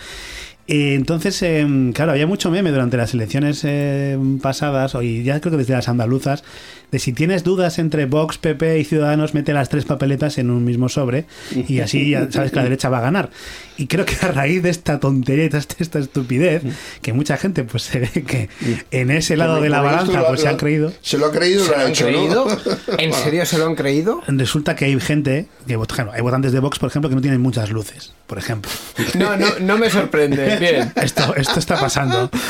Eh, 0.66 0.94
Entonces, 0.94 1.42
eh, 1.42 1.66
claro, 1.94 2.12
había 2.12 2.26
mucho 2.26 2.50
meme 2.50 2.70
durante 2.70 2.96
las 2.96 3.12
elecciones 3.12 3.62
eh, 3.64 4.18
pasadas, 4.40 4.94
y 5.02 5.22
ya 5.22 5.40
creo 5.40 5.52
que 5.52 5.58
desde 5.58 5.74
las 5.74 5.88
andaluzas, 5.88 6.42
de 6.90 6.98
si 6.98 7.12
tienes 7.12 7.44
dudas 7.44 7.78
entre 7.78 8.06
Vox, 8.06 8.38
PP 8.38 8.78
y 8.78 8.84
Ciudadanos, 8.84 9.34
mete 9.34 9.52
las 9.52 9.68
tres 9.68 9.84
papeletas 9.84 10.38
en 10.38 10.50
un 10.50 10.64
mismo 10.64 10.88
sobre 10.88 11.26
y 11.68 11.80
así 11.80 12.10
ya 12.10 12.30
sabes 12.30 12.50
que 12.50 12.56
la 12.56 12.64
derecha 12.64 12.88
va 12.88 12.98
a 12.98 13.02
ganar. 13.02 13.30
Y 13.76 13.88
creo 13.88 14.04
que 14.04 14.14
a 14.22 14.28
raíz 14.28 14.62
de 14.62 14.70
esta 14.70 15.00
tontería 15.00 15.48
de 15.48 15.58
esta, 15.58 15.74
esta 15.78 15.98
estupidez, 15.98 16.62
que 17.02 17.12
mucha 17.12 17.36
gente 17.36 17.64
pues 17.64 17.82
se 17.82 18.00
ve 18.00 18.08
que 18.24 18.48
en 18.90 19.10
ese 19.10 19.36
lado 19.36 19.60
de 19.60 19.68
la 19.68 19.80
balanza 19.80 20.24
pues 20.26 20.40
se 20.40 20.48
han 20.48 20.56
creído. 20.56 20.92
Se 21.00 21.18
lo 21.18 21.26
ha 21.26 21.32
creído 21.32 21.64
¿Se 21.64 21.70
lo 21.70 21.76
lo 21.76 21.82
ha 21.82 21.84
han 21.86 21.90
hecho, 21.90 22.06
creído? 22.06 22.46
¿no? 22.46 22.98
¿En 22.98 23.12
serio 23.24 23.44
se 23.46 23.58
lo 23.58 23.66
han 23.66 23.74
creído? 23.74 24.22
Resulta 24.28 24.76
que 24.76 24.84
hay 24.84 25.00
gente, 25.00 25.46
que 25.66 25.78
claro, 25.88 26.12
hay 26.12 26.20
votantes 26.20 26.52
de 26.52 26.60
Vox, 26.60 26.78
por 26.78 26.88
ejemplo, 26.88 27.08
que 27.08 27.16
no 27.16 27.20
tienen 27.20 27.40
muchas 27.40 27.70
luces, 27.70 28.12
por 28.26 28.38
ejemplo. 28.38 28.70
No, 29.18 29.36
no, 29.36 29.46
no 29.60 29.78
me 29.78 29.90
sorprende. 29.90 30.56
Bien. 30.60 30.92
Esto, 30.96 31.34
esto 31.34 31.58
está 31.58 31.78
pasando. 31.78 32.30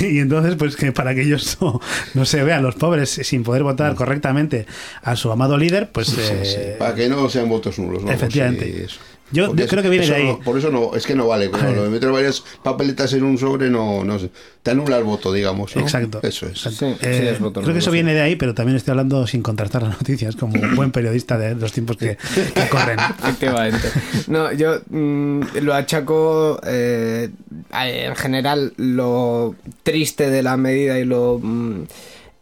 Y 0.00 0.18
entonces, 0.18 0.56
pues 0.56 0.76
que 0.76 0.92
para 0.92 1.14
que 1.14 1.22
ellos 1.22 1.58
no, 1.60 1.80
no 2.14 2.24
se 2.24 2.42
vean 2.44 2.62
los 2.62 2.74
pobres 2.74 3.10
sin 3.10 3.42
poder 3.42 3.62
votar 3.62 3.79
correctamente 3.94 4.66
a 5.02 5.16
su 5.16 5.30
amado 5.32 5.56
líder, 5.58 5.90
pues... 5.90 6.16
eh, 6.18 6.40
Sí, 6.44 6.78
para 6.78 6.94
que 6.94 7.08
no 7.08 7.28
sean 7.28 7.48
votos 7.48 7.78
nulos. 7.78 8.02
¿no? 8.04 8.10
Efectivamente. 8.10 8.86
Yo- 9.32 9.54
yo 9.54 9.68
creo 9.68 9.80
que 9.80 9.88
viene 9.88 10.06
de 10.08 10.14
ahí. 10.16 10.26
no- 10.26 10.40
por 10.40 10.58
eso 10.58 10.70
no, 10.72 10.96
es 10.96 11.06
que 11.06 11.14
no 11.14 11.28
vale. 11.28 11.46
De 11.48 11.88
meter 11.88 12.10
varias 12.10 12.42
papeletas 12.64 13.12
en 13.12 13.22
un 13.22 13.38
sobre 13.38 13.70
no, 13.70 14.02
no 14.02 14.18
sé, 14.18 14.28
te 14.64 14.72
anula 14.72 14.98
el 14.98 15.04
voto, 15.04 15.32
digamos. 15.32 15.76
¿no? 15.76 15.82
Exacto. 15.82 16.18
Eso 16.24 16.46
es. 16.48 16.58
Sí, 16.58 16.70
sí, 16.70 16.84
Eh, 17.00 17.30
es 17.32 17.38
voto 17.38 17.60
creo 17.60 17.72
que 17.72 17.78
eso 17.78 17.90
sí. 17.92 17.94
viene 17.94 18.12
de 18.12 18.22
ahí, 18.22 18.34
pero 18.34 18.54
también 18.54 18.76
estoy 18.76 18.90
hablando 18.90 19.24
sin 19.28 19.40
contrastar 19.42 19.82
las 19.84 19.92
noticias, 19.92 20.34
como 20.34 20.60
un 20.60 20.74
buen 20.74 20.90
periodista 20.90 21.38
de 21.38 21.54
los 21.54 21.70
tiempos 21.72 21.96
que, 21.96 22.16
que 22.54 22.68
corren. 22.68 22.98
Efectivamente. 23.22 23.88
No, 24.26 24.52
yo 24.52 24.80
mm, 24.90 25.42
lo 25.62 25.74
achaco 25.74 26.60
eh, 26.66 27.30
en 27.72 28.16
general 28.16 28.72
lo 28.78 29.54
triste 29.84 30.28
de 30.28 30.42
la 30.42 30.56
medida 30.56 30.98
y 30.98 31.04
lo 31.04 31.40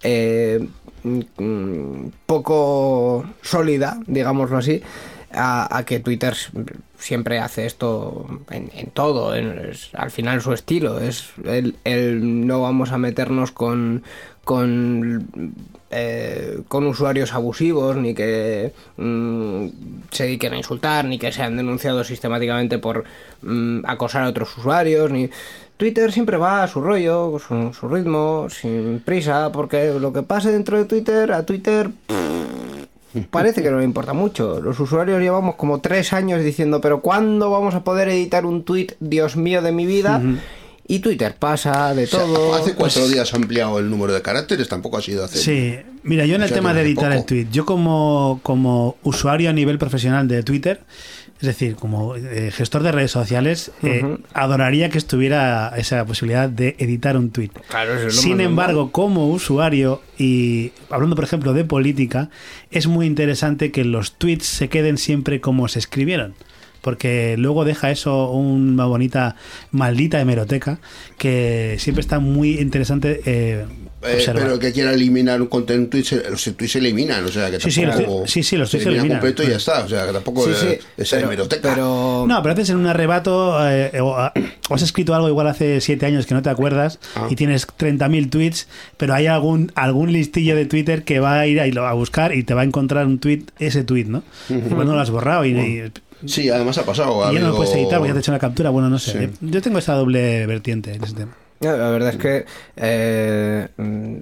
eh, 0.03 0.59
mm, 0.63 0.67
poco 2.27 3.25
sólida, 3.43 3.99
digámoslo 4.07 4.59
así, 4.59 4.83
a, 5.33 5.83
que 5.87 6.01
Twitter 6.01 6.35
siempre 6.99 7.39
hace 7.39 7.67
esto 7.67 8.27
en, 8.51 8.71
en 8.75 8.87
todo, 8.91 9.35
en- 9.35 9.73
al 9.93 10.11
final 10.11 10.41
su 10.41 10.53
estilo, 10.53 11.01
es 11.01 11.31
el, 11.45 11.77
el 11.85 12.47
no 12.47 12.63
vamos 12.63 12.93
a 12.93 12.99
meternos 12.99 13.53
con 13.53 14.03
con 14.45 15.53
eh, 15.91 16.61
con 16.69 16.87
usuarios 16.87 17.35
abusivos 17.35 17.97
ni 17.97 18.15
que 18.15 18.73
mm, 18.97 19.67
se 20.11 20.25
dediquen 20.25 20.55
a 20.55 20.57
insultar 20.57 21.05
ni 21.05 21.19
que 21.19 21.33
sean 21.33 21.59
denunciados 21.59 22.07
sistemáticamente 22.07 22.79
por 22.79 23.05
mm, 23.43 23.81
acosar 23.85 24.23
a 24.23 24.29
otros 24.29 24.57
usuarios 24.57 25.11
ni 25.11 25.29
Twitter 25.79 26.13
siempre 26.13 26.37
va 26.37 26.65
a 26.65 26.69
su 26.69 26.81
rollo, 26.83 27.39
su, 27.39 27.73
su 27.73 27.89
ritmo, 27.89 28.49
sin 28.51 29.01
prisa, 29.01 29.51
porque 29.53 29.95
lo 29.99 30.13
que 30.13 30.23
pase 30.23 30.53
dentro 30.53 30.77
de 30.77 30.85
Twitter, 30.85 31.33
a 31.33 31.47
Twitter 31.47 31.91
parece 33.31 33.63
que 33.63 33.71
no 33.71 33.79
le 33.79 33.85
importa 33.85 34.13
mucho. 34.13 34.61
Los 34.61 34.79
usuarios 34.81 35.21
llevamos 35.21 35.55
como 35.55 35.81
tres 35.81 36.13
años 36.13 36.43
diciendo, 36.43 36.81
pero 36.81 37.01
¿cuándo 37.01 37.51
vamos 37.51 37.75
a 37.75 37.85
poder 37.85 38.09
editar 38.09 38.45
un 38.45 38.65
tweet, 38.65 38.97
Dios 39.01 39.37
mío 39.37 39.63
de 39.63 39.73
mi 39.73 39.87
vida? 39.87 40.21
Y 40.91 41.01
Twitter 41.01 41.37
pasa 41.39 41.95
de 41.95 42.05
O 42.05 42.07
sea, 42.07 42.21
todo. 42.21 42.55
hace 42.55 42.75
cuatro 42.75 43.03
pues 43.03 43.13
días 43.13 43.33
ha 43.33 43.37
ampliado 43.37 43.79
el 43.79 43.91
número 43.91 44.13
de 44.15 44.23
caracteres, 44.23 44.69
tampoco 44.69 44.97
ha 44.97 45.03
sido 45.03 45.23
hace. 45.25 45.39
Sí, 45.39 45.77
mira, 46.03 46.25
yo 46.27 46.35
en 46.35 46.43
el 46.43 46.51
tema 46.51 46.75
de 46.75 46.81
editar 46.83 47.13
el 47.13 47.25
tweet, 47.25 47.47
yo 47.53 47.67
como, 47.67 48.41
como 48.43 48.97
usuario 49.03 49.51
a 49.51 49.53
nivel 49.53 49.79
profesional 49.79 50.27
de 50.27 50.43
Twitter, 50.43 50.81
es 51.41 51.47
decir, 51.47 51.77
como 51.77 52.17
eh, 52.17 52.51
gestor 52.53 52.83
de 52.83 52.91
redes 52.91 53.13
sociales, 53.13 53.71
eh, 53.83 54.19
adoraría 54.33 54.89
que 54.89 54.99
estuviera 54.99 55.73
esa 55.77 56.05
posibilidad 56.05 56.49
de 56.49 56.75
editar 56.79 57.17
un 57.17 57.31
tweet. 57.31 57.51
Claro, 57.69 57.95
eso 57.95 58.09
es 58.09 58.17
lo 58.17 58.23
Sin 58.23 58.41
embargo, 58.41 58.91
como 58.91 59.29
usuario 59.29 60.03
y 60.19 60.73
hablando 60.91 61.15
por 61.15 61.25
ejemplo 61.25 61.53
de 61.53 61.65
política, 61.65 62.31
es 62.73 62.89
muy 62.89 63.07
interesante 63.07 63.71
que 63.71 63.85
los 63.85 64.15
tweets 64.15 64.47
se 64.47 64.69
queden 64.69 64.99
siempre 64.99 65.41
como 65.41 65.69
se 65.69 65.79
escribieron. 65.79 66.35
Porque 66.81 67.37
luego 67.39 67.65
deja 67.65 67.91
eso 67.91 68.31
una 68.31 68.87
bonita, 68.87 69.37
maldita 69.71 70.21
hemeroteca 70.21 70.79
que 71.19 71.77
siempre 71.79 72.01
está 72.01 72.19
muy 72.19 72.59
interesante 72.59 73.21
eh, 73.27 73.67
Eh, 74.01 74.23
pero 74.33 74.55
el 74.55 74.59
que 74.61 74.73
quiera 74.73 74.93
eliminar 74.93 75.43
un 75.43 75.49
contenido 75.49 75.85
en 75.85 75.91
tweet, 75.91 76.05
se- 76.05 76.31
los 76.31 76.43
tweets 76.45 76.71
se 76.73 76.79
eliminan, 76.79 77.25
o 77.25 77.29
sea 77.29 77.51
que 77.51 77.59
Sí, 77.59 77.71
sí, 77.73 77.85
los 77.85 77.97
tampoco 77.97 78.23
tweets- 78.25 78.29
sí, 78.29 78.43
sí, 78.45 78.57
los 78.57 78.71
se 78.71 78.79
tweets 78.79 78.85
se 78.85 78.89
eliminan 78.91 79.05
eliminan. 79.19 79.21
completo 79.21 79.43
y 79.43 79.51
ya 79.51 79.57
está, 79.57 79.85
o 79.85 79.89
sea 79.89 80.07
que 80.07 80.13
tampoco 80.13 80.45
Sí, 80.45 80.51
es, 80.53 80.59
sí, 80.59 80.79
es 80.97 81.11
pero- 81.11 81.27
hemeroteca. 81.27 81.71
pero- 81.75 82.25
No, 82.29 82.43
pero 82.43 82.53
haces 82.53 82.71
en 82.71 82.77
un 82.77 82.87
arrebato 82.87 83.69
eh, 83.69 84.01
o, 84.01 84.17
o 84.69 84.75
has 84.75 84.83
escrito 84.83 85.15
algo 85.17 85.29
igual 85.29 85.49
hace 85.49 85.81
siete 85.81 86.07
años 86.07 86.27
que 86.27 86.35
no 86.35 86.43
te 86.43 86.51
acuerdas 86.51 87.01
Ah. 87.17 87.27
y 87.29 87.35
tienes 87.35 87.67
30.000 87.67 88.31
tweets, 88.31 88.69
pero 88.97 89.15
hay 89.15 89.27
algún 89.27 89.73
algún 89.75 90.13
listillo 90.13 90.55
de 90.55 90.67
Twitter 90.67 91.03
que 91.03 91.19
va 91.19 91.41
a 91.41 91.47
ir 91.49 91.61
ahí 91.61 91.73
lo- 91.73 91.87
a 91.87 91.93
buscar 91.95 92.33
y 92.35 92.45
te 92.45 92.55
va 92.55 92.61
a 92.61 92.65
encontrar 92.65 93.05
un 93.07 93.19
tweet, 93.19 93.43
ese 93.59 93.83
tweet, 93.83 94.05
¿no? 94.05 94.23
Igual 94.49 94.87
no 94.87 94.95
lo 94.95 95.01
has 95.01 95.11
borrado 95.11 95.45
y, 95.45 95.59
y- 95.59 95.93
Sí, 96.27 96.49
además 96.51 96.79
ha 96.79 96.85
pasado. 96.85 97.31
y 97.33 97.35
ya 97.35 97.41
no 97.41 97.49
lo 97.49 97.57
puedes 97.57 97.73
editar 97.75 97.99
porque 97.99 98.09
ya 98.09 98.15
te 98.15 98.19
he 98.19 98.23
hecho 98.23 98.31
una 98.33 98.39
captura. 98.41 98.71
Bueno, 98.71 98.89
no 98.89 98.99
sé. 98.99 99.29
Sí. 99.29 99.35
Yo 99.41 99.61
tengo 99.63 99.79
esa 99.79 99.95
doble 99.95 100.47
vertiente 100.47 100.93
en 100.95 101.03
ese 101.05 101.15
tema. 101.15 101.33
La 101.61 101.91
verdad 101.91 102.11
es 102.11 102.17
que 102.17 102.47
eh, 102.77 103.67
mm, 103.77 104.17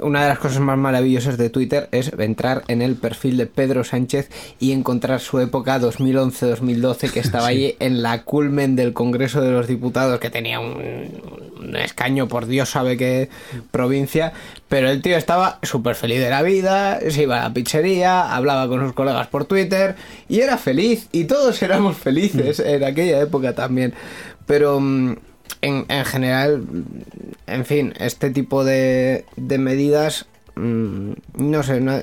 una 0.00 0.22
de 0.22 0.28
las 0.28 0.38
cosas 0.38 0.60
más 0.60 0.76
maravillosas 0.76 1.38
de 1.38 1.48
Twitter 1.48 1.88
es 1.92 2.12
entrar 2.18 2.62
en 2.68 2.82
el 2.82 2.96
perfil 2.96 3.38
de 3.38 3.46
Pedro 3.46 3.84
Sánchez 3.84 4.28
y 4.60 4.72
encontrar 4.72 5.20
su 5.20 5.40
época 5.40 5.80
2011-2012 5.80 7.10
que 7.10 7.20
estaba 7.20 7.46
ahí 7.48 7.74
en 7.80 8.02
la 8.02 8.24
culmen 8.24 8.76
del 8.76 8.92
Congreso 8.92 9.40
de 9.40 9.50
los 9.50 9.66
Diputados 9.66 10.20
que 10.20 10.28
tenía 10.28 10.60
un, 10.60 11.10
un 11.58 11.76
escaño 11.76 12.28
por 12.28 12.44
Dios 12.46 12.68
sabe 12.68 12.98
qué 12.98 13.30
provincia. 13.70 14.34
Pero 14.68 14.90
el 14.90 15.00
tío 15.00 15.16
estaba 15.16 15.60
súper 15.62 15.94
feliz 15.94 16.20
de 16.20 16.28
la 16.28 16.42
vida 16.42 17.00
se 17.10 17.22
iba 17.22 17.40
a 17.40 17.48
la 17.48 17.54
pizzería 17.54 18.34
hablaba 18.34 18.68
con 18.68 18.80
sus 18.80 18.92
colegas 18.92 19.26
por 19.28 19.46
Twitter 19.46 19.96
y 20.28 20.40
era 20.40 20.58
feliz. 20.58 21.08
Y 21.12 21.24
todos 21.24 21.62
éramos 21.62 21.96
felices 21.96 22.60
en 22.60 22.84
aquella 22.84 23.20
época 23.20 23.54
también. 23.54 23.94
Pero 24.46 24.80
mm, 24.80 25.14
en, 25.60 25.84
en 25.88 26.04
general, 26.04 26.64
en 27.46 27.64
fin, 27.64 27.92
este 27.98 28.30
tipo 28.30 28.64
de, 28.64 29.24
de 29.36 29.58
medidas 29.58 30.26
mm, 30.56 31.12
no 31.36 31.62
sé, 31.62 31.80
no- 31.80 32.00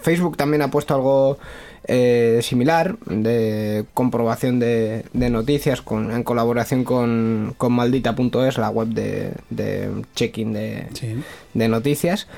Facebook 0.00 0.36
también 0.36 0.62
ha 0.62 0.70
puesto 0.70 0.94
algo 0.94 1.38
eh, 1.84 2.38
similar 2.42 2.96
de 3.06 3.84
comprobación 3.92 4.60
de, 4.60 5.04
de 5.12 5.30
noticias 5.30 5.82
con, 5.82 6.12
en 6.12 6.22
colaboración 6.22 6.84
con, 6.84 7.54
con 7.58 7.72
maldita.es, 7.72 8.56
la 8.58 8.70
web 8.70 8.88
de, 8.88 9.32
de 9.50 9.90
checking 10.14 10.52
de, 10.52 10.86
Sí. 10.94 11.14
de 11.54 11.68
noticias, 11.68 12.28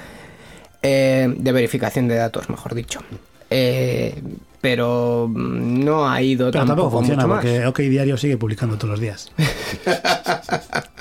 eh, 0.82 1.32
de 1.36 1.52
verificación 1.52 2.08
de 2.08 2.14
datos, 2.16 2.48
mejor 2.50 2.74
dicho. 2.74 3.00
Eh, 3.50 4.14
pero 4.64 5.28
mm, 5.30 5.84
no 5.84 6.08
ha 6.08 6.22
ido 6.22 6.50
Pero 6.50 6.64
tampoco 6.64 6.84
tampoco 6.84 6.96
funciona 6.96 7.22
mucho 7.26 7.34
más. 7.34 7.44
porque 7.44 7.66
OK 7.66 7.78
Diario 7.80 8.16
sigue 8.16 8.38
publicando 8.38 8.76
todos 8.78 8.92
los 8.92 9.00
días. 9.00 9.30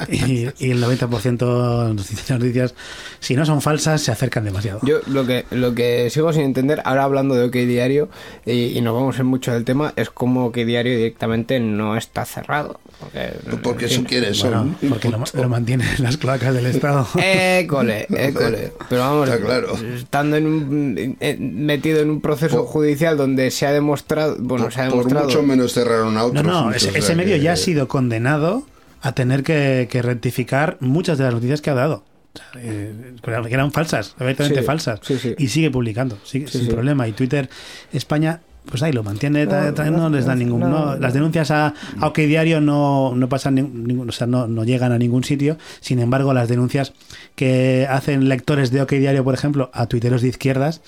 y, 0.09 0.47
y 0.59 0.71
el 0.71 0.83
90% 0.83 1.87
de 1.87 1.93
noticias, 1.93 2.29
noticias, 2.39 2.75
si 3.21 3.35
no 3.35 3.45
son 3.45 3.61
falsas, 3.61 4.01
se 4.01 4.11
acercan 4.11 4.43
demasiado. 4.43 4.79
Yo 4.83 4.97
lo 5.07 5.25
que, 5.25 5.45
lo 5.51 5.73
que 5.73 6.09
sigo 6.09 6.33
sin 6.33 6.41
entender, 6.43 6.81
ahora 6.83 7.05
hablando 7.05 7.35
de 7.35 7.45
OK 7.45 7.53
Diario, 7.53 8.09
y, 8.45 8.77
y 8.77 8.81
nos 8.81 8.93
vamos 8.93 9.17
en 9.19 9.27
mucho 9.27 9.53
del 9.53 9.63
tema, 9.63 9.93
es 9.95 10.09
como 10.09 10.45
OK 10.47 10.55
Diario 10.57 10.97
directamente 10.97 11.59
no 11.61 11.95
está 11.95 12.25
cerrado. 12.25 12.81
Porque, 12.99 13.57
Porque 13.63 13.85
en 13.85 13.91
son 13.91 13.97
fin. 13.99 14.05
quienes 14.07 14.41
Bueno, 14.41 14.57
son. 14.79 14.89
porque 14.89 15.09
lo, 15.09 15.23
lo 15.33 15.49
mantienen 15.49 15.87
las 15.99 16.17
cloacas 16.17 16.53
del 16.53 16.65
Estado. 16.65 17.07
École, 17.21 18.07
école. 18.17 18.71
Pero 18.89 19.01
vamos, 19.01 19.29
Está 19.29 19.41
claro. 19.45 19.73
estando 19.95 20.37
en 20.37 20.45
un- 20.47 21.17
en- 21.19 21.65
metido 21.65 22.01
en 22.01 22.09
un 22.09 22.21
proceso 22.21 22.57
Por- 22.57 22.65
judicial 22.67 23.17
donde 23.17 23.51
se 23.53 23.65
ha 23.65 23.71
demostrado, 23.71 24.35
bueno, 24.39 24.65
por, 24.65 24.73
se 24.73 24.81
ha 24.81 24.85
por 24.85 24.91
demostrado 24.97 25.25
mucho 25.27 25.43
menos 25.43 25.73
cerraron 25.73 26.17
a 26.17 26.25
otros. 26.25 26.43
no, 26.45 26.65
muchos, 26.65 26.75
ese, 26.83 26.89
o 26.89 26.91
sea 26.91 26.99
ese 26.99 27.15
medio 27.15 27.35
que- 27.37 27.41
ya 27.41 27.53
ha 27.53 27.57
sido 27.57 27.87
condenado 27.87 28.65
a 29.01 29.13
tener 29.13 29.43
que, 29.43 29.87
que 29.89 30.01
rectificar 30.01 30.77
muchas 30.81 31.17
de 31.17 31.23
las 31.25 31.33
noticias 31.33 31.61
que 31.61 31.69
ha 31.69 31.73
dado. 31.75 32.03
O 32.33 32.37
sea, 32.37 32.47
eh, 32.63 33.13
que 33.23 33.53
eran 33.53 33.71
falsas, 33.71 34.15
abiertamente 34.17 34.61
Sí, 34.61 34.65
falsas. 34.65 34.99
sí, 35.03 35.17
sí. 35.19 35.35
Y 35.37 35.47
sigue 35.49 35.69
publicando, 35.69 36.17
sigue, 36.23 36.47
Sí, 36.47 36.57
sin 36.59 36.67
sí. 36.67 36.73
problema. 36.73 37.07
Y 37.07 37.11
Twitter 37.11 37.47
España, 37.91 38.39
pues 38.65 38.81
ahí 38.81 38.91
lo 38.93 39.03
mantiene, 39.03 39.45
No, 39.45 39.71
no, 39.71 39.91
no, 39.91 40.09
les 40.09 40.25
da 40.25 40.35
ningún. 40.35 40.61
no. 40.61 40.69
no, 40.69 40.95
las 40.95 41.13
denuncias 41.13 41.51
a, 41.51 41.73
a 41.99 42.07
OK 42.07 42.17
Diario 42.19 42.59
no, 42.61 43.13
no 43.15 43.29
pasan, 43.29 43.55
ningún- 43.55 44.09
o 44.09 44.11
sea, 44.13 44.25
no, 44.25 44.47
no 44.47 44.63
llegan 44.63 44.91
a 44.93 44.97
ningún 44.97 45.23
sitio. 45.23 45.57
Sin 45.81 45.99
embargo, 45.99 46.33
las 46.33 46.47
denuncias 46.49 46.93
que 47.35 47.85
hacen 47.89 48.29
lectores 48.29 48.71
de 48.71 48.81
OK 48.81 48.93
Diario, 48.93 49.23
por 49.23 49.33
ejemplo, 49.35 49.69
a 49.73 49.85
tuiteros 49.87 50.21
de 50.23 50.29
izquierdas, 50.29 50.81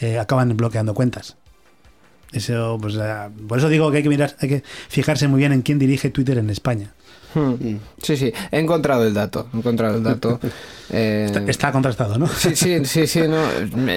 eh, 0.00 0.18
acaban 0.18 0.54
bloqueando 0.56 0.92
cuentas. 0.94 1.36
Eso, 2.32 2.78
pues, 2.80 2.94
eh, 3.00 3.28
por 3.48 3.58
eso 3.58 3.68
digo 3.68 3.90
que 3.90 3.98
hay 3.98 4.02
que 4.02 4.08
mirar, 4.08 4.36
hay 4.40 4.48
que 4.48 4.62
fijarse 4.88 5.26
muy 5.28 5.38
bien 5.38 5.52
en 5.52 5.62
quién 5.62 5.78
dirige 5.78 6.10
Twitter 6.10 6.38
en 6.38 6.50
España. 6.50 6.92
Hmm. 7.34 7.54
Sí, 8.02 8.16
sí, 8.16 8.32
he 8.50 8.58
encontrado 8.58 9.04
el 9.06 9.14
dato, 9.14 9.48
he 9.52 9.56
encontrado 9.58 9.96
el 9.96 10.02
dato. 10.02 10.40
Eh, 10.92 11.22
Está, 11.26 11.40
está 11.48 11.70
contrastado, 11.70 12.18
¿no? 12.18 12.26
Sí, 12.26 12.56
sí, 12.56 12.84
sí, 12.84 13.06
sí, 13.06 13.20
no, 13.28 13.38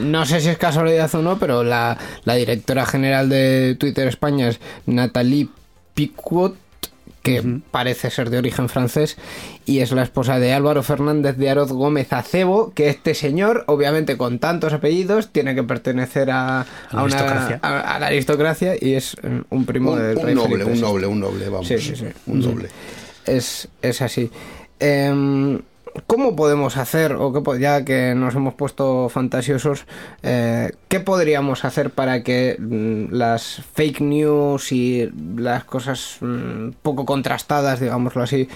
no 0.04 0.26
sé 0.28 0.40
si 0.40 0.50
es 0.50 0.60
casualidad 0.60 1.10
o 1.16 1.24
no, 1.24 1.40
pero 1.40 1.64
la, 1.64 1.98
la 2.24 2.36
directora 2.36 2.86
general 2.86 3.30
de 3.30 3.76
Twitter 3.80 4.08
España 4.08 4.50
es 4.50 4.60
Nathalie 4.86 5.48
Piquot, 5.96 6.56
que 7.24 7.62
parece 7.72 8.12
ser 8.12 8.30
de 8.30 8.38
origen 8.38 8.70
francés, 8.70 9.18
y 9.66 9.80
es 9.80 9.92
la 9.94 10.04
esposa 10.04 10.40
de 10.40 10.54
Álvaro 10.54 10.84
Fernández 10.84 11.38
de 11.38 11.50
Aroz 11.50 11.72
Gómez 11.72 12.12
Acebo, 12.14 12.74
que 12.76 12.90
este 12.90 13.16
señor, 13.16 13.64
obviamente 13.68 14.18
con 14.18 14.40
tantos 14.40 14.74
apellidos, 14.74 15.30
tiene 15.32 15.56
que 15.56 15.64
pertenecer 15.64 16.30
a, 16.32 16.62
A 16.62 16.66
una- 16.92 17.02
aristocracia. 17.04 17.60
a- 17.64 17.96
a 17.96 18.00
la 18.00 18.08
aristocracia 18.08 18.76
y 18.80 18.94
es 18.96 19.16
mm, 19.24 19.40
un 19.56 19.66
primo 19.66 19.94
Un, 19.94 20.00
del 20.00 20.18
un 20.18 20.24
rey 20.26 20.36
noble, 20.36 20.50
Felipe 20.58 20.72
un 20.74 20.82
noble, 20.82 21.08
un 21.08 21.20
noble, 21.22 21.50
vamos. 21.50 21.68
Sí, 21.68 21.80
sí, 21.80 21.96
sí. 21.96 22.06
Un 22.28 22.40
noble. 22.42 22.68
Es, 23.26 23.70
es 23.82 24.02
así. 24.02 24.30
Em, 24.80 25.62
¿Cómo 26.08 26.36
podemos 26.36 26.78
hacer, 26.78 27.14
o 27.14 27.32
po- 27.44 27.56
ya 27.56 27.86
que 27.86 28.16
nos 28.16 28.34
hemos 28.36 28.54
puesto 28.56 29.10
fantasiosos, 29.10 29.86
eh, 30.24 30.72
qué 30.88 31.00
podríamos 31.00 31.66
hacer 31.66 31.92
para 31.92 32.24
que 32.24 32.56
mm, 32.60 33.14
las 33.14 33.62
fake 33.74 34.02
news 34.02 34.72
y 34.72 35.10
las 35.38 35.64
cosas 35.66 36.18
mm, 36.22 36.70
poco 36.82 37.06
contrastadas, 37.06 37.80
digámoslo 37.80 38.24
así, 38.24 38.48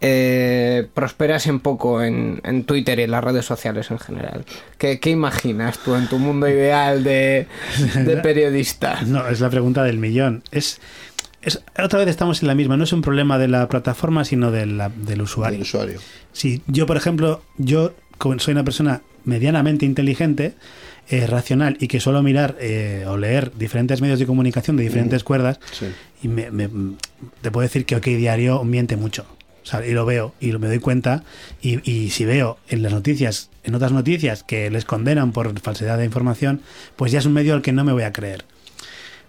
eh, 0.00 0.86
prosperasen 0.94 1.60
poco 1.60 2.02
en, 2.02 2.40
en 2.44 2.64
Twitter 2.64 2.98
y 2.98 3.02
en 3.04 3.10
las 3.10 3.24
redes 3.24 3.44
sociales 3.46 3.90
en 3.90 3.98
general? 3.98 4.44
¿Qué, 4.78 5.00
qué 5.00 5.10
imaginas 5.10 5.78
tú 5.78 5.94
en 5.94 6.06
tu 6.06 6.18
mundo 6.18 6.48
ideal 6.48 7.02
de, 7.02 7.46
de 7.94 8.16
periodista? 8.22 9.00
No, 9.06 9.26
es 9.28 9.40
la 9.40 9.48
pregunta 9.50 9.82
del 9.84 9.98
millón. 9.98 10.42
Es, 10.50 10.80
es- 11.46 11.62
otra 11.82 11.98
vez 12.00 12.08
estamos 12.08 12.42
en 12.42 12.48
la 12.48 12.54
misma. 12.54 12.76
No 12.76 12.84
es 12.84 12.92
un 12.92 13.00
problema 13.02 13.38
de 13.38 13.48
la 13.48 13.66
plataforma, 13.68 14.24
sino 14.24 14.50
de 14.50 14.66
la- 14.66 14.90
del 14.90 15.22
usuario. 15.22 15.56
El 15.56 15.62
usuario. 15.62 15.98
Si 16.32 16.60
yo, 16.66 16.84
por 16.86 16.96
ejemplo, 16.98 17.42
yo 17.56 17.94
como 18.18 18.38
soy 18.38 18.52
una 18.52 18.64
persona 18.64 19.00
medianamente 19.24 19.84
inteligente, 19.86 20.54
eh, 21.08 21.26
racional 21.26 21.76
y 21.80 21.86
que 21.88 22.00
suelo 22.00 22.22
mirar 22.22 22.56
eh, 22.60 23.04
o 23.06 23.16
leer 23.16 23.52
diferentes 23.56 24.00
medios 24.00 24.18
de 24.18 24.26
comunicación 24.26 24.76
de 24.76 24.82
diferentes 24.84 25.22
cuerdas, 25.24 25.60
Sí. 25.72 25.86
y 26.22 26.28
me, 26.28 26.50
me- 26.50 26.68
te 27.42 27.50
puedo 27.50 27.62
decir 27.62 27.84
que 27.86 27.96
OK 27.96 28.04
Diario 28.06 28.64
miente 28.64 28.96
mucho. 28.96 29.24
O 29.62 29.68
sea, 29.68 29.84
y 29.84 29.90
lo 29.92 30.04
veo, 30.06 30.32
y 30.40 30.52
me 30.52 30.68
doy 30.68 30.78
cuenta. 30.78 31.24
Y, 31.60 31.88
y 31.90 32.10
si 32.10 32.24
veo 32.24 32.56
en 32.68 32.82
las 32.82 32.92
noticias, 32.92 33.50
en 33.64 33.74
otras 33.74 33.90
noticias, 33.90 34.44
que 34.44 34.70
les 34.70 34.84
condenan 34.84 35.32
por 35.32 35.58
falsedad 35.60 35.98
de 35.98 36.04
información, 36.04 36.60
pues 36.94 37.10
ya 37.12 37.18
es 37.18 37.26
un 37.26 37.32
medio 37.32 37.52
al 37.54 37.62
que 37.62 37.72
no 37.72 37.82
me 37.84 37.92
voy 37.92 38.04
a 38.04 38.12
creer. 38.12 38.44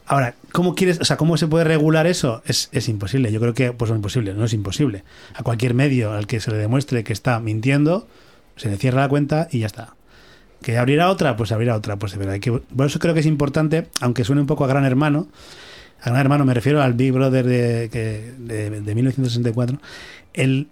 Ahora, 0.07 0.35
¿cómo 0.53 0.73
quieres, 0.73 1.01
o 1.01 1.05
sea, 1.05 1.17
cómo 1.17 1.35
se 1.35 1.47
puede 1.47 1.65
regular 1.65 2.07
eso? 2.07 2.41
Es, 2.45 2.69
es 2.71 2.87
imposible. 2.87 3.31
Yo 3.31 3.41
creo 3.41 3.53
que, 3.53 3.73
pues 3.73 3.91
es 3.91 3.95
imposible, 3.95 4.33
no 4.33 4.45
es 4.45 4.53
imposible. 4.53 5.03
A 5.33 5.43
cualquier 5.43 5.73
medio 5.73 6.13
al 6.13 6.27
que 6.27 6.39
se 6.39 6.49
le 6.49 6.57
demuestre 6.57 7.03
que 7.03 7.11
está 7.11 7.39
mintiendo, 7.41 8.07
se 8.55 8.69
le 8.69 8.77
cierra 8.77 9.01
la 9.01 9.09
cuenta 9.09 9.49
y 9.51 9.59
ya 9.59 9.67
está. 9.67 9.95
¿Que 10.61 10.77
abrirá 10.77 11.09
otra? 11.09 11.35
Pues 11.35 11.51
abrirá 11.51 11.75
otra. 11.75 11.97
Pues 11.97 12.13
de 12.13 12.17
verdad, 12.19 12.39
por 12.75 12.85
eso 12.85 12.99
creo 12.99 13.13
que 13.13 13.19
es 13.19 13.25
importante, 13.25 13.87
aunque 13.99 14.23
suene 14.23 14.41
un 14.41 14.47
poco 14.47 14.63
a 14.63 14.67
gran 14.67 14.85
hermano, 14.85 15.27
a 16.01 16.09
gran 16.09 16.21
hermano 16.21 16.45
me 16.45 16.53
refiero 16.53 16.81
al 16.81 16.93
Big 16.93 17.11
Brother 17.11 17.45
de, 17.45 17.89
de, 17.89 18.81
de 18.81 18.95
1964, 18.95 19.79
el 20.33 20.67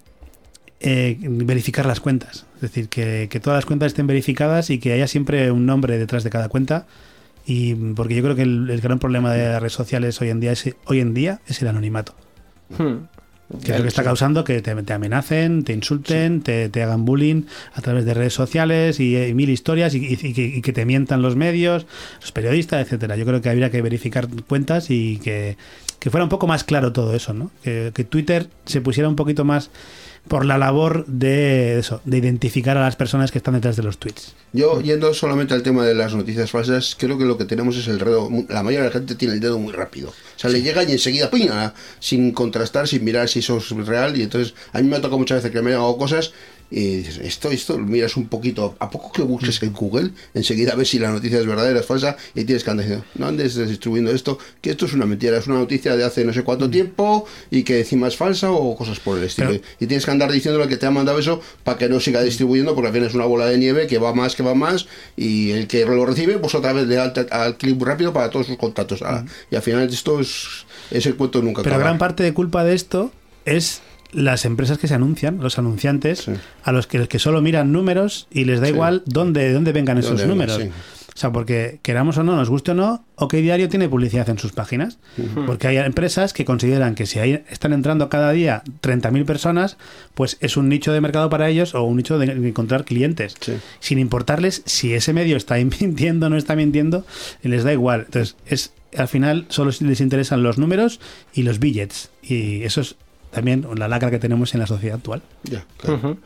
eh, 0.80 1.18
verificar 1.20 1.84
las 1.84 2.00
cuentas. 2.00 2.46
Es 2.56 2.62
decir, 2.62 2.88
que, 2.88 3.28
que 3.30 3.40
todas 3.40 3.58
las 3.58 3.66
cuentas 3.66 3.88
estén 3.88 4.06
verificadas 4.06 4.70
y 4.70 4.78
que 4.78 4.92
haya 4.92 5.06
siempre 5.06 5.50
un 5.50 5.66
nombre 5.66 5.98
detrás 5.98 6.24
de 6.24 6.30
cada 6.30 6.48
cuenta. 6.48 6.86
Y 7.46 7.74
porque 7.74 8.14
yo 8.16 8.22
creo 8.22 8.34
que 8.36 8.42
el, 8.42 8.68
el 8.70 8.80
gran 8.80 8.98
problema 8.98 9.32
de 9.32 9.48
las 9.48 9.60
redes 9.60 9.72
sociales 9.72 10.20
hoy 10.20 10.30
en 10.30 10.40
día 10.40 10.52
es, 10.52 10.74
hoy 10.86 11.00
en 11.00 11.14
día 11.14 11.40
es 11.46 11.62
el 11.62 11.68
anonimato. 11.68 12.14
Hmm. 12.76 13.06
Que 13.62 13.70
es 13.70 13.76
lo 13.78 13.82
que 13.84 13.88
está 13.88 14.02
causando 14.02 14.42
que 14.42 14.60
te, 14.60 14.74
te 14.82 14.92
amenacen, 14.92 15.62
te 15.62 15.72
insulten, 15.72 16.40
te, 16.42 16.68
te 16.68 16.82
hagan 16.82 17.04
bullying 17.04 17.42
a 17.74 17.80
través 17.80 18.04
de 18.04 18.12
redes 18.12 18.34
sociales 18.34 18.98
y, 18.98 19.14
eh, 19.14 19.32
mil 19.34 19.48
historias 19.50 19.94
y, 19.94 19.98
y- 19.98 20.18
y 20.20 20.32
que, 20.34 20.42
y 20.46 20.60
que 20.62 20.72
te 20.72 20.84
mientan 20.84 21.22
los 21.22 21.36
medios, 21.36 21.86
los 22.20 22.32
periodistas, 22.32 22.84
etcétera. 22.84 23.14
Yo 23.14 23.24
creo 23.24 23.40
que 23.40 23.48
habría 23.48 23.70
que 23.70 23.80
verificar 23.82 24.26
cuentas 24.48 24.90
y 24.90 25.18
que, 25.18 25.56
que 26.00 26.10
fuera 26.10 26.24
un 26.24 26.28
poco 26.30 26.48
más 26.48 26.64
claro 26.64 26.92
todo 26.92 27.14
eso, 27.14 27.34
¿no? 27.34 27.52
Que, 27.62 27.92
que 27.94 28.02
Twitter 28.02 28.48
se 28.64 28.80
pusiera 28.80 29.08
un 29.08 29.14
poquito 29.14 29.44
más 29.44 29.70
por 30.28 30.44
la 30.44 30.58
labor 30.58 31.04
de 31.06 31.78
eso, 31.78 32.00
de 32.04 32.18
identificar 32.18 32.76
a 32.76 32.80
las 32.80 32.96
personas 32.96 33.30
que 33.30 33.38
están 33.38 33.54
detrás 33.54 33.76
de 33.76 33.82
los 33.82 33.98
tweets. 33.98 34.34
Yo, 34.52 34.80
yendo 34.80 35.12
solamente 35.14 35.54
al 35.54 35.62
tema 35.62 35.84
de 35.84 35.94
las 35.94 36.14
noticias 36.14 36.50
falsas, 36.50 36.96
creo 36.98 37.18
que 37.18 37.24
lo 37.24 37.36
que 37.38 37.44
tenemos 37.44 37.76
es 37.76 37.88
el 37.88 37.98
dedo. 37.98 38.28
La 38.48 38.62
mayoría 38.62 38.80
de 38.84 38.86
la 38.88 38.92
gente 38.92 39.14
tiene 39.14 39.34
el 39.34 39.40
dedo 39.40 39.58
muy 39.58 39.72
rápido. 39.72 40.08
O 40.08 40.38
sea, 40.38 40.50
le 40.50 40.62
llega 40.62 40.82
y 40.84 40.92
enseguida, 40.92 41.30
¡pina! 41.30 41.74
Sin 42.00 42.32
contrastar, 42.32 42.88
sin 42.88 43.04
mirar 43.04 43.28
si 43.28 43.40
eso 43.40 43.58
es 43.58 43.70
real. 43.86 44.16
Y 44.16 44.22
entonces, 44.22 44.54
a 44.72 44.80
mí 44.80 44.88
me 44.88 44.96
ha 44.96 45.00
tocado 45.00 45.18
muchas 45.18 45.38
veces 45.38 45.50
que 45.50 45.60
me 45.62 45.70
han 45.70 45.76
llegado 45.76 45.96
cosas 45.98 46.32
y 46.68 46.96
dices, 46.96 47.18
esto, 47.18 47.50
esto, 47.52 47.78
miras 47.78 48.16
un 48.16 48.26
poquito. 48.26 48.74
¿A 48.80 48.90
poco 48.90 49.12
que 49.12 49.22
busques 49.22 49.62
en 49.62 49.72
Google? 49.72 50.10
Enseguida 50.34 50.74
ves 50.74 50.88
si 50.88 50.98
la 50.98 51.10
noticia 51.12 51.38
es 51.38 51.46
verdadera, 51.46 51.78
es 51.80 51.86
falsa. 51.86 52.16
Y 52.34 52.42
tienes 52.44 52.64
que 52.64 52.70
andar 52.70 52.86
diciendo, 52.86 53.06
no 53.16 53.26
andes 53.26 53.54
distribuyendo 53.56 54.10
esto, 54.10 54.38
que 54.60 54.70
esto 54.70 54.86
es 54.86 54.92
una 54.94 55.06
mentira, 55.06 55.36
es 55.38 55.46
una 55.46 55.58
noticia 55.58 55.96
de 55.96 56.02
hace 56.04 56.24
no 56.24 56.32
sé 56.32 56.42
cuánto 56.42 56.68
tiempo 56.68 57.24
y 57.50 57.62
que 57.62 57.78
encima 57.80 58.08
es 58.08 58.16
falsa 58.16 58.50
o 58.50 58.74
cosas 58.76 58.98
por 59.00 59.18
el 59.18 59.24
estilo. 59.24 59.50
Pero- 59.50 59.62
y 59.78 59.86
tienes 59.86 60.04
que 60.04 60.10
andar 60.16 60.32
diciendo 60.32 60.60
al 60.62 60.68
que 60.68 60.76
te 60.76 60.86
ha 60.86 60.90
mandado 60.90 61.18
eso 61.18 61.40
para 61.64 61.78
que 61.78 61.88
no 61.88 62.00
siga 62.00 62.20
distribuyendo, 62.22 62.74
porque 62.74 62.88
al 62.88 62.92
final 62.94 63.08
es 63.08 63.14
una 63.14 63.24
bola 63.26 63.46
de 63.46 63.58
nieve 63.58 63.86
que 63.86 63.98
va 63.98 64.12
más, 64.14 64.34
que 64.34 64.42
va 64.42 64.54
más, 64.54 64.86
y 65.16 65.50
el 65.52 65.66
que 65.66 65.84
lo 65.86 66.04
recibe, 66.06 66.38
pues 66.38 66.54
otra 66.54 66.72
vez 66.72 66.86
le 66.86 66.96
da 66.96 67.04
al, 67.04 67.26
al 67.30 67.56
muy 67.74 67.84
rápido 67.86 68.12
para 68.12 68.30
todos 68.30 68.46
sus 68.46 68.56
contactos. 68.56 69.02
Ah, 69.02 69.24
Y 69.50 69.56
al 69.56 69.62
final 69.62 69.88
esto 69.88 70.18
es, 70.20 70.66
es 70.90 71.06
el 71.06 71.14
cuento 71.16 71.40
nunca 71.42 71.62
Pero 71.62 71.76
acaba. 71.76 71.88
gran 71.90 71.98
parte 71.98 72.22
de 72.22 72.32
culpa 72.34 72.64
de 72.64 72.74
esto 72.74 73.12
es 73.44 73.82
las 74.12 74.44
empresas 74.44 74.78
que 74.78 74.88
se 74.88 74.94
anuncian, 74.94 75.38
los 75.40 75.58
anunciantes, 75.58 76.20
Sí. 76.20 76.32
a 76.64 76.72
los 76.72 76.86
que, 76.86 77.06
que 77.08 77.18
solo 77.18 77.42
miran 77.42 77.72
números 77.72 78.28
y 78.30 78.44
les 78.44 78.60
da 78.60 78.66
Sí. 78.66 78.72
igual 78.72 79.02
dónde, 79.04 79.40
de 79.44 79.52
dónde 79.52 79.72
vengan 79.72 79.98
esos 79.98 80.12
Dónde 80.12 80.26
números. 80.26 80.56
sí. 80.62 80.70
O 81.16 81.18
sea, 81.18 81.32
porque 81.32 81.80
queramos 81.80 82.18
o 82.18 82.22
no, 82.22 82.36
nos 82.36 82.50
guste 82.50 82.72
o 82.72 82.74
no, 82.74 83.02
OK 83.14 83.36
Diario 83.36 83.70
tiene 83.70 83.88
publicidad 83.88 84.28
en 84.28 84.38
sus 84.38 84.52
páginas. 84.52 84.98
Porque 85.46 85.66
hay 85.66 85.78
empresas 85.78 86.34
que 86.34 86.44
consideran 86.44 86.94
que 86.94 87.06
si 87.06 87.18
ahí 87.18 87.42
están 87.48 87.72
entrando 87.72 88.10
cada 88.10 88.32
día 88.32 88.62
30.000 88.82 89.24
personas, 89.24 89.78
pues 90.12 90.36
es 90.40 90.58
un 90.58 90.68
nicho 90.68 90.92
de 90.92 91.00
mercado 91.00 91.30
para 91.30 91.48
ellos 91.48 91.74
o 91.74 91.84
un 91.84 91.96
nicho 91.96 92.18
de 92.18 92.26
encontrar 92.46 92.84
clientes. 92.84 93.34
Sí. 93.40 93.54
Sin 93.80 93.98
importarles 93.98 94.60
si 94.66 94.92
ese 94.92 95.14
medio 95.14 95.38
está 95.38 95.54
mintiendo 95.80 96.26
o 96.26 96.28
no 96.28 96.36
está 96.36 96.54
mintiendo, 96.54 97.06
les 97.42 97.64
da 97.64 97.72
igual. 97.72 98.02
Entonces, 98.04 98.36
es 98.44 98.74
al 98.94 99.08
final 99.08 99.46
solo 99.48 99.70
les 99.80 100.00
interesan 100.02 100.42
los 100.42 100.58
números 100.58 101.00
y 101.32 101.44
los 101.44 101.60
billets. 101.60 102.10
Y 102.22 102.62
eso 102.64 102.82
es 102.82 102.96
también 103.30 103.66
la 103.74 103.88
lacra 103.88 104.10
que 104.10 104.18
tenemos 104.18 104.52
en 104.52 104.60
la 104.60 104.66
sociedad 104.66 104.96
actual. 104.96 105.22
Ya, 105.44 105.64
claro. 105.78 106.18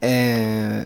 Eh, 0.00 0.84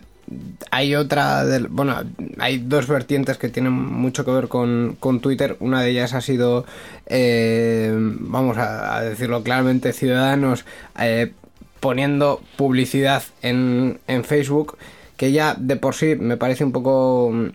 hay 0.71 0.95
otra, 0.95 1.45
del, 1.45 1.67
bueno, 1.67 1.95
hay 2.39 2.57
dos 2.57 2.87
vertientes 2.87 3.37
que 3.37 3.49
tienen 3.49 3.73
mucho 3.73 4.25
que 4.25 4.31
ver 4.31 4.47
con, 4.47 4.97
con 4.99 5.21
Twitter. 5.21 5.55
Una 5.59 5.81
de 5.81 5.91
ellas 5.91 6.13
ha 6.13 6.21
sido, 6.21 6.65
eh, 7.05 7.93
vamos 7.95 8.57
a, 8.57 8.97
a, 8.97 9.01
decirlo 9.01 9.43
claramente, 9.43 9.93
ciudadanos 9.93 10.65
eh, 10.99 11.31
poniendo 11.79 12.41
publicidad 12.57 13.23
en, 13.41 13.99
en 14.07 14.23
Facebook, 14.23 14.77
que 15.15 15.31
ya 15.31 15.55
de 15.57 15.77
por 15.77 15.95
sí 15.95 16.15
me 16.15 16.37
parece 16.37 16.63
un 16.63 16.71
poco 16.71 17.31
mm, 17.31 17.47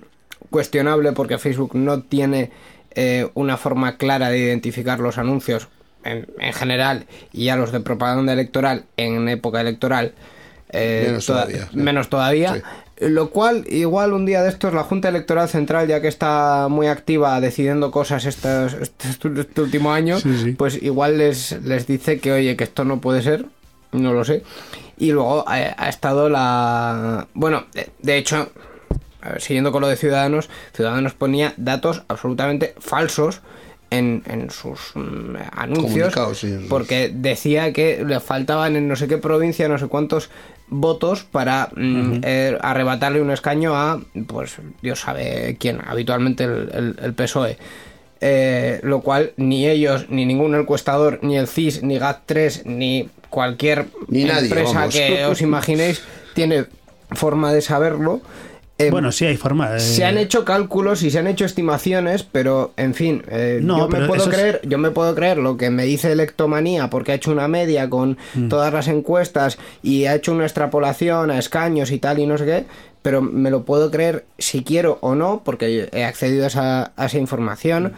cuestionable 0.50 1.12
porque 1.12 1.38
Facebook 1.38 1.74
no 1.74 2.02
tiene 2.02 2.50
eh, 2.94 3.28
una 3.34 3.56
forma 3.56 3.96
clara 3.96 4.30
de 4.30 4.38
identificar 4.38 5.00
los 5.00 5.18
anuncios 5.18 5.68
en, 6.04 6.26
en, 6.38 6.52
general 6.52 7.06
y 7.32 7.48
a 7.48 7.56
los 7.56 7.72
de 7.72 7.80
propaganda 7.80 8.32
electoral 8.32 8.84
en 8.96 9.28
época 9.28 9.60
electoral. 9.60 10.14
Eh, 10.72 11.04
Menos 11.08 11.26
toda- 11.26 11.42
todavía, 11.46 11.68
menos 11.72 12.08
todavía. 12.08 12.54
Sí. 12.54 12.62
Lo 13.08 13.30
cual, 13.30 13.64
igual 13.68 14.12
un 14.12 14.24
día 14.26 14.42
de 14.42 14.48
estos, 14.48 14.72
la 14.74 14.84
Junta 14.84 15.08
Electoral 15.08 15.48
Central, 15.48 15.88
ya 15.88 16.00
que 16.00 16.06
está 16.08 16.68
muy 16.70 16.86
activa 16.86 17.40
decidiendo 17.40 17.90
cosas 17.90 18.24
estos, 18.26 18.74
este, 18.74 19.08
este 19.40 19.60
último 19.60 19.92
año, 19.92 20.18
Sí, 20.20 20.38
sí. 20.42 20.52
pues 20.52 20.80
igual 20.82 21.18
les, 21.18 21.60
les 21.64 21.86
dice 21.86 22.20
que, 22.20 22.30
oye, 22.32 22.56
que 22.56 22.64
esto 22.64 22.84
no 22.84 23.00
puede 23.00 23.22
ser, 23.22 23.46
no 23.90 24.12
lo 24.12 24.24
sé. 24.24 24.44
Y 24.98 25.10
luego 25.10 25.44
ha, 25.48 25.54
ha 25.76 25.88
estado 25.88 26.28
la... 26.28 27.26
Bueno, 27.34 27.64
de, 27.74 27.90
de 28.00 28.16
hecho, 28.18 28.50
a 29.20 29.30
ver, 29.30 29.40
siguiendo 29.42 29.72
con 29.72 29.80
lo 29.80 29.88
de 29.88 29.96
Ciudadanos, 29.96 30.48
Ciudadanos 30.72 31.14
ponía 31.14 31.54
datos 31.56 32.04
absolutamente 32.06 32.74
falsos 32.78 33.40
en, 33.90 34.22
en 34.26 34.50
sus 34.50 34.92
mm, 34.94 35.34
anuncios, 35.56 36.14
porque 36.68 37.10
decía 37.12 37.72
que 37.72 38.04
le 38.06 38.20
faltaban 38.20 38.76
en 38.76 38.86
no 38.86 38.94
sé 38.96 39.08
qué 39.08 39.18
provincia, 39.18 39.68
no 39.68 39.76
sé 39.76 39.88
cuántos 39.88 40.30
votos 40.74 41.22
para 41.24 41.68
mm, 41.76 42.20
eh, 42.24 42.58
arrebatarle 42.60 43.20
un 43.20 43.30
escaño 43.30 43.76
a, 43.76 44.00
pues 44.26 44.56
Dios 44.80 45.00
sabe 45.00 45.56
quién, 45.60 45.80
habitualmente 45.86 46.44
el, 46.44 46.70
el- 46.72 46.96
el 47.02 47.14
PSOE. 47.14 47.58
Eh, 48.24 48.78
lo 48.84 49.00
cual 49.00 49.32
ni 49.36 49.68
ellos, 49.68 50.06
ni 50.08 50.24
ningún 50.24 50.54
encuestador, 50.54 51.18
ni 51.22 51.36
el 51.36 51.48
CIS, 51.48 51.82
ni 51.82 51.98
GAT3, 51.98 52.64
ni 52.66 53.08
cualquier 53.30 53.86
Ni 54.08 54.24
nadie, 54.24 54.44
empresa 54.46 54.74
vamos. 54.78 54.94
que 54.94 55.24
os 55.24 55.40
imaginéis 55.42 56.02
tiene 56.34 56.66
forma 57.10 57.52
de 57.52 57.60
saberlo. 57.62 58.20
Eh, 58.86 58.90
Bueno, 58.90 59.12
sí 59.12 59.24
hay 59.26 59.36
forma. 59.36 59.76
eh, 59.76 59.80
se 59.80 60.04
han 60.04 60.18
hecho 60.18 60.44
cálculos 60.44 61.02
y 61.02 61.10
se 61.10 61.18
han 61.18 61.26
hecho 61.26 61.44
estimaciones, 61.44 62.22
pero 62.22 62.72
en 62.76 62.94
fin, 62.94 63.22
eh, 63.28 63.60
No, 63.62 63.78
yo 63.78 63.88
me 63.88 64.06
puedo 64.06 64.24
es- 64.24 64.28
creer, 64.28 64.60
yo 64.64 64.78
me 64.78 64.90
puedo 64.90 65.14
creer 65.14 65.38
lo 65.38 65.56
que 65.56 65.70
me 65.70 65.84
dice 65.84 66.12
Electomanía 66.12 66.90
porque 66.90 67.12
ha 67.12 67.14
hecho 67.14 67.30
una 67.32 67.48
media 67.48 67.88
con 67.90 68.18
Mm. 68.34 68.48
todas 68.48 68.72
las 68.72 68.88
encuestas 68.88 69.58
y 69.82 70.06
ha 70.06 70.14
hecho 70.14 70.32
una 70.32 70.44
extrapolación 70.44 71.30
a 71.30 71.38
escaños 71.38 71.90
y 71.90 71.98
tal 71.98 72.18
y 72.18 72.26
no 72.26 72.38
sé 72.38 72.44
qué, 72.44 72.64
pero 73.02 73.20
me 73.22 73.50
lo 73.50 73.64
puedo 73.64 73.90
creer 73.90 74.24
si 74.38 74.62
quiero 74.64 74.98
o 75.00 75.14
no 75.14 75.42
porque 75.44 75.88
he 75.92 76.04
accedido 76.04 76.44
a 76.44 76.46
esa, 76.48 76.92
a 76.96 77.06
esa 77.06 77.18
información. 77.18 77.92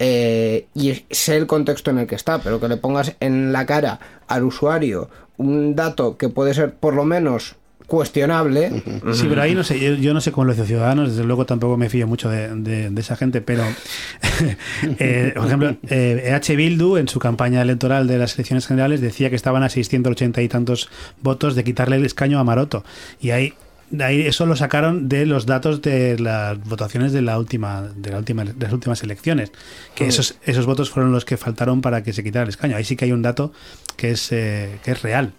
eh, 0.00 0.66
y 0.74 1.04
sé 1.10 1.36
el 1.36 1.46
contexto 1.46 1.90
en 1.92 1.98
el 1.98 2.06
que 2.08 2.16
está, 2.16 2.40
pero 2.40 2.58
que 2.58 2.66
le 2.68 2.76
pongas 2.76 3.14
en 3.20 3.52
la 3.52 3.64
cara 3.64 4.00
al 4.26 4.42
usuario 4.42 5.08
un 5.36 5.76
dato 5.76 6.16
que 6.16 6.28
puede 6.28 6.52
ser 6.52 6.74
por 6.74 6.94
lo 6.94 7.04
menos 7.04 7.54
cuestionable, 7.86 8.82
Sí, 9.12 9.26
pero 9.28 9.42
ahí 9.42 9.54
no 9.54 9.62
sé, 9.62 9.78
yo, 9.78 9.94
yo 9.94 10.14
no 10.14 10.20
sé 10.20 10.32
cómo 10.32 10.46
lo 10.46 10.52
hizo 10.54 10.64
Ciudadanos, 10.64 11.10
desde 11.10 11.24
luego 11.24 11.44
tampoco 11.46 11.76
me 11.76 11.88
fío 11.90 12.06
mucho 12.06 12.30
de, 12.30 12.48
de- 12.56 12.90
de 12.90 13.00
esa 13.00 13.14
gente, 13.16 13.40
pero, 13.40 13.62
eh, 14.98 15.32
por 15.36 15.46
ejemplo, 15.46 15.76
eh, 15.88 16.22
EH 16.42 16.56
Bildu 16.56 16.96
en 16.96 17.08
su 17.08 17.18
campaña 17.18 17.62
electoral 17.62 18.06
de 18.06 18.18
las 18.18 18.34
elecciones 18.34 18.66
generales 18.66 19.00
decía 19.00 19.30
que 19.30 19.36
estaban 19.36 19.62
a 19.62 19.68
680 19.68 20.42
y 20.42 20.48
tantos 20.48 20.88
votos 21.22 21.54
de 21.54 21.64
quitarle 21.64 21.96
el 21.96 22.04
escaño 22.04 22.38
a 22.38 22.44
Maroto. 22.44 22.84
Y 23.20 23.30
ahí, 23.30 23.52
de 23.90 24.04
ahí 24.04 24.20
eso 24.22 24.46
lo 24.46 24.56
sacaron 24.56 25.08
de 25.08 25.26
los 25.26 25.46
datos 25.46 25.82
de 25.82 26.18
las 26.18 26.58
votaciones 26.64 27.12
de 27.12 27.22
la 27.22 27.38
última, 27.38 27.82
de 27.94 28.10
la 28.10 28.18
última, 28.18 28.44
de 28.44 28.54
las 28.58 28.72
últimas 28.72 29.02
elecciones, 29.02 29.52
que 29.94 30.06
esos, 30.06 30.36
esos 30.44 30.66
votos 30.66 30.90
fueron 30.90 31.12
los 31.12 31.24
que 31.24 31.36
faltaron 31.36 31.80
para 31.80 32.02
que 32.02 32.12
se 32.12 32.24
quitara 32.24 32.44
el 32.44 32.48
escaño. 32.48 32.76
Ahí 32.76 32.84
sí 32.84 32.96
que 32.96 33.04
hay 33.04 33.12
un 33.12 33.22
dato 33.22 33.52
que 33.96 34.12
es, 34.12 34.32
eh, 34.32 34.78
que 34.82 34.92
es 34.92 35.02
real. 35.02 35.32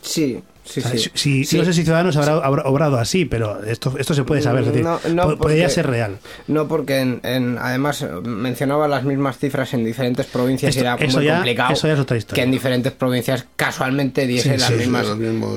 Sí, 0.00 0.42
sí, 0.64 0.80
O 0.80 0.82
sea, 0.82 0.92
sí. 0.92 1.10
si- 1.14 1.44
Sí. 1.44 1.58
No 1.58 1.64
sé 1.64 1.72
si 1.72 1.82
Ciudadanos 1.84 2.16
habrá, 2.16 2.38
obrado 2.64 2.98
así, 2.98 3.24
pero 3.24 3.62
esto, 3.64 3.94
esto 3.98 4.14
se 4.14 4.24
puede 4.24 4.42
saber. 4.42 4.62
Es 4.62 4.68
decir, 4.68 4.82
No, 4.84 5.00
no, 5.12 5.22
po- 5.30 5.36
podría 5.38 5.64
porque- 5.64 5.74
ser 5.74 5.86
real. 5.88 6.18
No, 6.46 6.68
porque 6.68 7.00
en, 7.00 7.20
en- 7.24 7.58
además 7.58 8.02
eh, 8.02 8.06
mencionaba 8.24 8.88
las 8.88 9.04
mismas 9.04 9.38
cifras 9.38 9.74
en 9.74 9.84
diferentes 9.84 10.26
provincias 10.26 10.70
Esto- 10.70 10.80
y 10.84 10.86
era 10.86 10.94
eso 10.96 11.16
muy 11.18 11.26
ya- 11.26 11.34
complicado. 11.36 11.72
eso 11.72 11.86
ya 11.88 11.94
es 11.94 12.00
otra 12.00 12.16
historia. 12.16 12.42
Que 12.42 12.44
en 12.46 12.52
diferentes 12.52 12.92
provincias 12.92 13.46
casualmente 13.56 14.26
diese 14.26 14.52
Sí, 14.54 14.58
las, 14.58 14.68
sí, 14.68 14.74
mismas, 14.74 15.06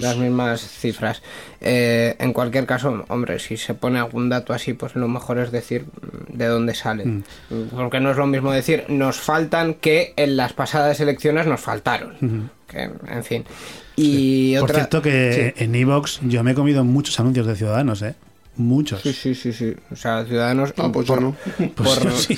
las 0.01 0.17
mismas 0.17 0.61
cifras. 0.61 1.21
Eh, 1.61 2.15
en 2.19 2.31
cualquier 2.33 2.65
caso, 2.67 3.05
hombre, 3.07 3.39
si 3.39 3.57
se 3.57 3.73
pone 3.73 3.97
algún 3.97 4.29
dato 4.29 4.53
así, 4.53 4.73
pues 4.73 4.95
lo 4.95 5.07
mejor 5.07 5.39
es 5.39 5.51
decir 5.51 5.85
mm, 5.85 6.37
de 6.37 6.45
dónde 6.45 6.75
sale. 6.75 7.05
Mm. 7.05 7.23
Porque 7.75 7.99
no 7.99 8.11
es 8.11 8.17
lo 8.17 8.27
mismo 8.27 8.51
decir 8.51 8.85
nos 8.89 9.17
faltan 9.17 9.73
que 9.75 10.13
en 10.15 10.37
las 10.37 10.53
pasadas 10.53 10.99
elecciones 10.99 11.47
nos 11.47 11.61
faltaron. 11.61 12.51
Que, 12.67 12.83
en 13.07 13.23
fin. 13.23 13.45
Y 13.95 14.55
Por 14.55 14.63
otra... 14.63 14.75
cierto 14.81 15.01
que 15.01 15.53
Sí. 15.57 15.63
en 15.63 15.75
Evox 15.75 16.19
yo 16.23 16.43
me 16.43 16.51
he 16.51 16.55
comido 16.55 16.83
muchos 16.83 17.19
anuncios 17.19 17.47
de 17.47 17.55
Ciudadanos, 17.55 18.01
¿eh? 18.01 18.15
Muchos. 18.57 19.01
Sí, 19.01 19.11
sí, 19.11 19.35
sí, 19.35 19.51
sí. 19.51 19.73
O 19.91 19.97
sea, 19.97 20.23
Ciudadanos. 20.25 20.73
Ah, 20.77 20.89
pues 20.91 21.05
por, 21.05 21.19
yo 21.19 21.21
no. 21.27 21.35
Pues 21.75 21.89
por- 21.99 22.03
yo 22.03 22.11
sí. 22.11 22.37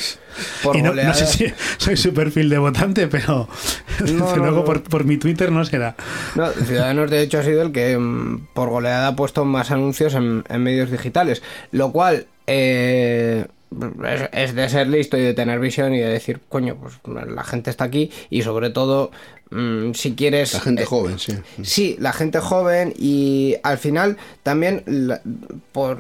por 0.64 0.76
Y 0.76 0.82
no, 0.82 1.14
sé 1.14 1.28
si 1.28 1.46
soy 1.78 1.96
su 1.96 2.12
perfil 2.12 2.50
de 2.50 2.58
votante, 2.58 3.08
pero 3.08 3.48
desde 4.00 4.16
no, 4.16 4.36
luego 4.36 4.58
no. 4.58 4.64
Por, 4.66 4.82
por 4.82 5.04
mi 5.04 5.18
Twitter 5.18 5.52
no 5.52 5.64
será. 5.64 5.96
No, 6.36 6.48
Ciudadanos, 6.50 7.12
de 7.12 7.22
hecho, 7.22 7.38
ha 7.40 7.44
sido 7.44 7.62
el 7.62 7.72
que 7.72 7.96
mm, 7.98 8.48
por 8.56 8.70
goleada 8.70 9.10
ha 9.10 9.16
puesto 9.16 9.46
más 9.46 9.70
anuncios 9.70 10.16
en, 10.16 10.44
en 10.50 10.64
medios 10.64 10.90
digitales. 10.90 11.44
Lo 11.72 11.92
cual 11.92 12.26
eh, 12.48 13.46
es, 14.08 14.30
es 14.32 14.56
de 14.56 14.70
ser 14.70 14.88
listo 14.88 15.18
y 15.18 15.22
de 15.22 15.36
tener 15.36 15.60
visión 15.60 15.94
y 15.94 16.00
de 16.00 16.08
decir, 16.10 16.40
coño, 16.50 16.78
pues 16.82 16.96
la 17.28 17.44
gente 17.44 17.70
está 17.70 17.84
aquí 17.84 18.10
y 18.32 18.42
sobre 18.42 18.72
todo, 18.72 19.12
mm, 19.50 19.94
si 19.94 20.16
quieres. 20.16 20.54
La 20.54 20.60
gente 20.60 20.84
eh, 20.84 20.86
joven, 20.86 21.20
sí. 21.20 21.34
Sí, 21.64 21.96
la 22.00 22.14
gente 22.14 22.40
joven 22.40 22.94
y 22.98 23.56
al 23.64 23.78
final 23.78 24.18
también 24.44 24.84
la- 24.86 25.22
por, 25.72 25.98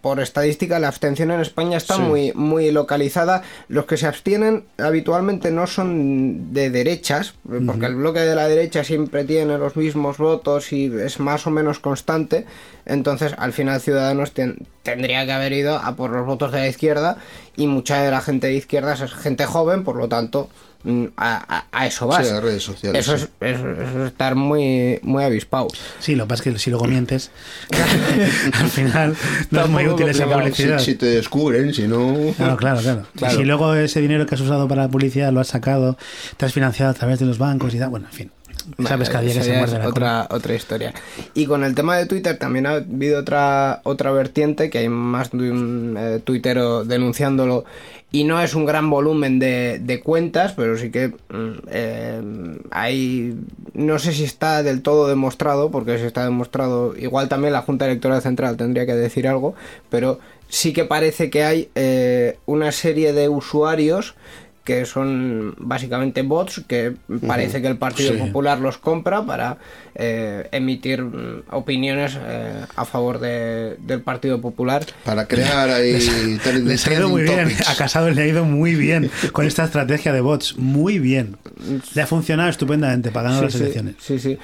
por 0.00 0.20
estadística 0.20 0.78
la 0.78 0.88
abstención 0.88 1.30
en 1.30 1.40
España 1.40 1.76
está 1.76 1.96
Sí. 1.96 2.02
muy, 2.02 2.32
muy 2.34 2.70
localizada. 2.70 3.42
Los 3.68 3.86
que 3.86 3.96
se 3.96 4.06
abstienen 4.06 4.64
habitualmente 4.78 5.50
no 5.50 5.66
son 5.66 6.52
de 6.52 6.70
derechas, 6.70 7.34
porque 7.66 7.86
el 7.86 7.96
bloque 7.96 8.20
de 8.20 8.34
la 8.34 8.48
derecha 8.48 8.84
siempre 8.84 9.24
tiene 9.24 9.58
los 9.58 9.76
mismos 9.76 10.18
votos 10.18 10.72
y 10.72 10.86
es 10.86 11.20
más 11.20 11.46
o 11.46 11.50
menos 11.50 11.78
constante. 11.78 12.44
Entonces 12.88 13.34
al 13.38 13.52
final 13.52 13.80
Ciudadanos 13.80 14.32
ten- 14.32 14.56
tendría 14.82 15.24
que 15.26 15.32
haber 15.32 15.52
ido 15.52 15.76
a 15.76 15.94
por 15.94 16.10
los 16.10 16.26
votos 16.26 16.50
de 16.52 16.58
la 16.58 16.68
izquierda 16.68 17.18
y 17.56 17.66
mucha 17.66 18.02
de 18.02 18.10
la 18.10 18.20
gente 18.20 18.46
de 18.48 18.54
izquierdas 18.54 19.00
es 19.02 19.12
gente 19.12 19.44
joven, 19.46 19.84
por 19.84 19.96
lo 19.96 20.08
tanto 20.08 20.48
mm, 20.84 21.04
a, 21.16 21.56
a- 21.58 21.64
a 21.70 21.86
eso 21.86 22.06
vas. 22.06 22.24
Sí, 22.24 22.30
a 22.30 22.34
las 22.36 22.42
redes 22.42 22.62
sociales, 22.62 23.06
Eso, 23.06 23.18
sí. 23.18 23.24
es, 23.40 23.56
eso- 23.56 23.70
eso 23.72 24.02
es 24.04 24.06
estar 24.08 24.34
muy, 24.36 24.98
muy 25.02 25.22
avispado. 25.24 25.68
Sí, 25.98 26.14
lo 26.14 26.24
que 26.24 26.28
pasa 26.28 26.42
es 26.48 26.52
que 26.54 26.58
si 26.58 26.70
luego 26.70 26.86
mientes, 26.86 27.30
al 28.52 28.68
final 28.70 29.16
no 29.50 29.60
es 29.64 29.68
muy 29.68 29.86
útil 29.86 30.08
esa 30.08 30.26
publicidad. 30.26 30.78
Si, 30.78 30.92
si 30.92 30.94
te 30.94 31.06
descubren, 31.06 31.74
si 31.74 31.86
no... 31.86 32.14
Claro, 32.36 32.56
claro, 32.56 32.80
claro. 32.80 33.02
Claro. 33.16 33.34
Y 33.34 33.36
si 33.38 33.44
luego 33.44 33.74
ese 33.74 34.00
dinero 34.00 34.24
que 34.26 34.34
has 34.34 34.40
usado 34.40 34.66
para 34.68 34.82
la 34.82 34.88
publicidad 34.88 35.32
lo 35.32 35.40
has 35.40 35.48
sacado, 35.48 35.98
te 36.36 36.46
has 36.46 36.52
financiado 36.52 36.90
a 36.90 36.94
través 36.94 37.18
de 37.18 37.26
los 37.26 37.38
bancos 37.38 37.74
y 37.74 37.78
tal, 37.78 37.90
bueno, 37.90 38.06
en 38.06 38.12
fin. 38.12 38.30
Esa 38.76 38.98
pescadilla 38.98 39.34
que 39.34 39.42
se 39.42 39.56
muerde 39.56 39.76
es 39.76 39.84
la 39.84 39.90
cola. 39.90 40.24
otra, 40.24 40.36
otra 40.36 40.54
historia. 40.54 40.94
Y 41.34 41.46
con 41.46 41.64
el 41.64 41.74
tema 41.74 41.96
de 41.96 42.06
Twitter 42.06 42.36
también 42.38 42.66
ha 42.66 42.72
habido 42.72 43.20
otra, 43.20 43.80
otra 43.84 44.10
vertiente, 44.12 44.70
que 44.70 44.78
hay 44.78 44.88
más 44.88 45.30
de 45.30 45.50
un 45.50 45.96
eh, 45.98 46.20
tuitero 46.22 46.84
denunciándolo, 46.84 47.64
y 48.10 48.24
no 48.24 48.40
es 48.40 48.54
un 48.54 48.64
gran 48.64 48.88
volumen 48.88 49.38
de, 49.38 49.78
de 49.80 50.00
cuentas, 50.00 50.54
pero 50.56 50.78
sí 50.78 50.90
que 50.90 51.08
mm, 51.08 51.52
eh, 51.70 52.22
hay... 52.70 53.36
No 53.74 53.98
sé 53.98 54.12
si 54.12 54.24
está 54.24 54.62
del 54.62 54.82
todo 54.82 55.08
demostrado, 55.08 55.70
porque 55.70 55.98
si 55.98 56.04
está 56.04 56.24
demostrado, 56.24 56.96
igual 56.96 57.28
también 57.28 57.52
la 57.52 57.62
Junta 57.62 57.86
Electoral 57.86 58.22
Central 58.22 58.56
tendría 58.56 58.86
que 58.86 58.94
decir 58.94 59.28
algo, 59.28 59.54
pero 59.90 60.18
sí 60.48 60.72
que 60.72 60.84
parece 60.84 61.30
que 61.30 61.44
hay 61.44 61.68
eh, 61.74 62.38
una 62.46 62.72
serie 62.72 63.12
de 63.12 63.28
usuarios 63.28 64.14
que 64.68 64.84
son 64.84 65.54
básicamente 65.56 66.20
bots 66.20 66.60
que 66.68 66.92
parece 67.26 67.62
que 67.62 67.68
el 67.68 67.78
Partido 67.78 68.12
Sí. 68.12 68.18
Popular 68.18 68.60
los 68.60 68.76
compra 68.76 69.24
para 69.24 69.56
eh, 69.94 70.46
emitir 70.52 71.02
mm, 71.02 71.44
opiniones 71.52 72.18
eh, 72.20 72.66
a 72.76 72.84
favor 72.84 73.18
de- 73.18 73.76
del 73.78 74.02
Partido 74.02 74.42
Popular. 74.42 74.84
Para 75.06 75.26
crear 75.26 75.70
ahí... 75.70 75.92
Les 76.64 76.86
ha 76.86 76.92
ido 76.92 77.08
muy 77.08 77.22
bien, 77.22 77.48
a 77.66 77.74
Casado 77.76 78.10
le 78.10 78.20
ha 78.22 78.26
ido 78.26 78.44
muy 78.44 78.74
bien 78.74 79.10
con 79.32 79.46
esta 79.46 79.64
estrategia 79.64 80.12
de 80.12 80.20
bots, 80.20 80.58
muy 80.58 80.98
bien. 80.98 81.38
Le 81.94 82.02
ha 82.02 82.06
funcionado 82.06 82.50
estupendamente 82.50 83.10
para 83.10 83.30
ganar 83.30 83.38
Sí, 83.38 83.44
las 83.46 83.52
sí, 83.54 83.60
elecciones. 83.62 83.94
Sí, 83.98 84.18
sí. 84.18 84.38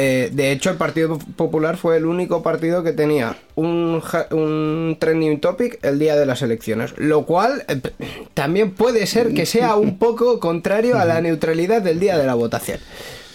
Eh, 0.00 0.30
de 0.32 0.52
hecho, 0.52 0.70
el 0.70 0.76
Partido 0.76 1.18
Popular 1.34 1.76
fue 1.76 1.96
el 1.96 2.06
único 2.06 2.40
partido 2.40 2.84
que 2.84 2.92
tenía 2.92 3.36
un, 3.56 4.00
un 4.30 4.96
trending 5.00 5.40
topic 5.40 5.84
el 5.84 5.98
día 5.98 6.14
de 6.14 6.24
las 6.24 6.40
elecciones, 6.40 6.94
lo 6.98 7.26
cual 7.26 7.64
eh, 7.66 7.80
también 8.32 8.70
puede 8.70 9.08
ser 9.08 9.34
que 9.34 9.44
sea 9.44 9.74
un 9.74 9.98
poco 9.98 10.38
contrario 10.38 10.98
a 10.98 11.04
la 11.04 11.20
neutralidad 11.20 11.82
del 11.82 11.98
día 11.98 12.16
de 12.16 12.26
la 12.26 12.34
votación. 12.34 12.78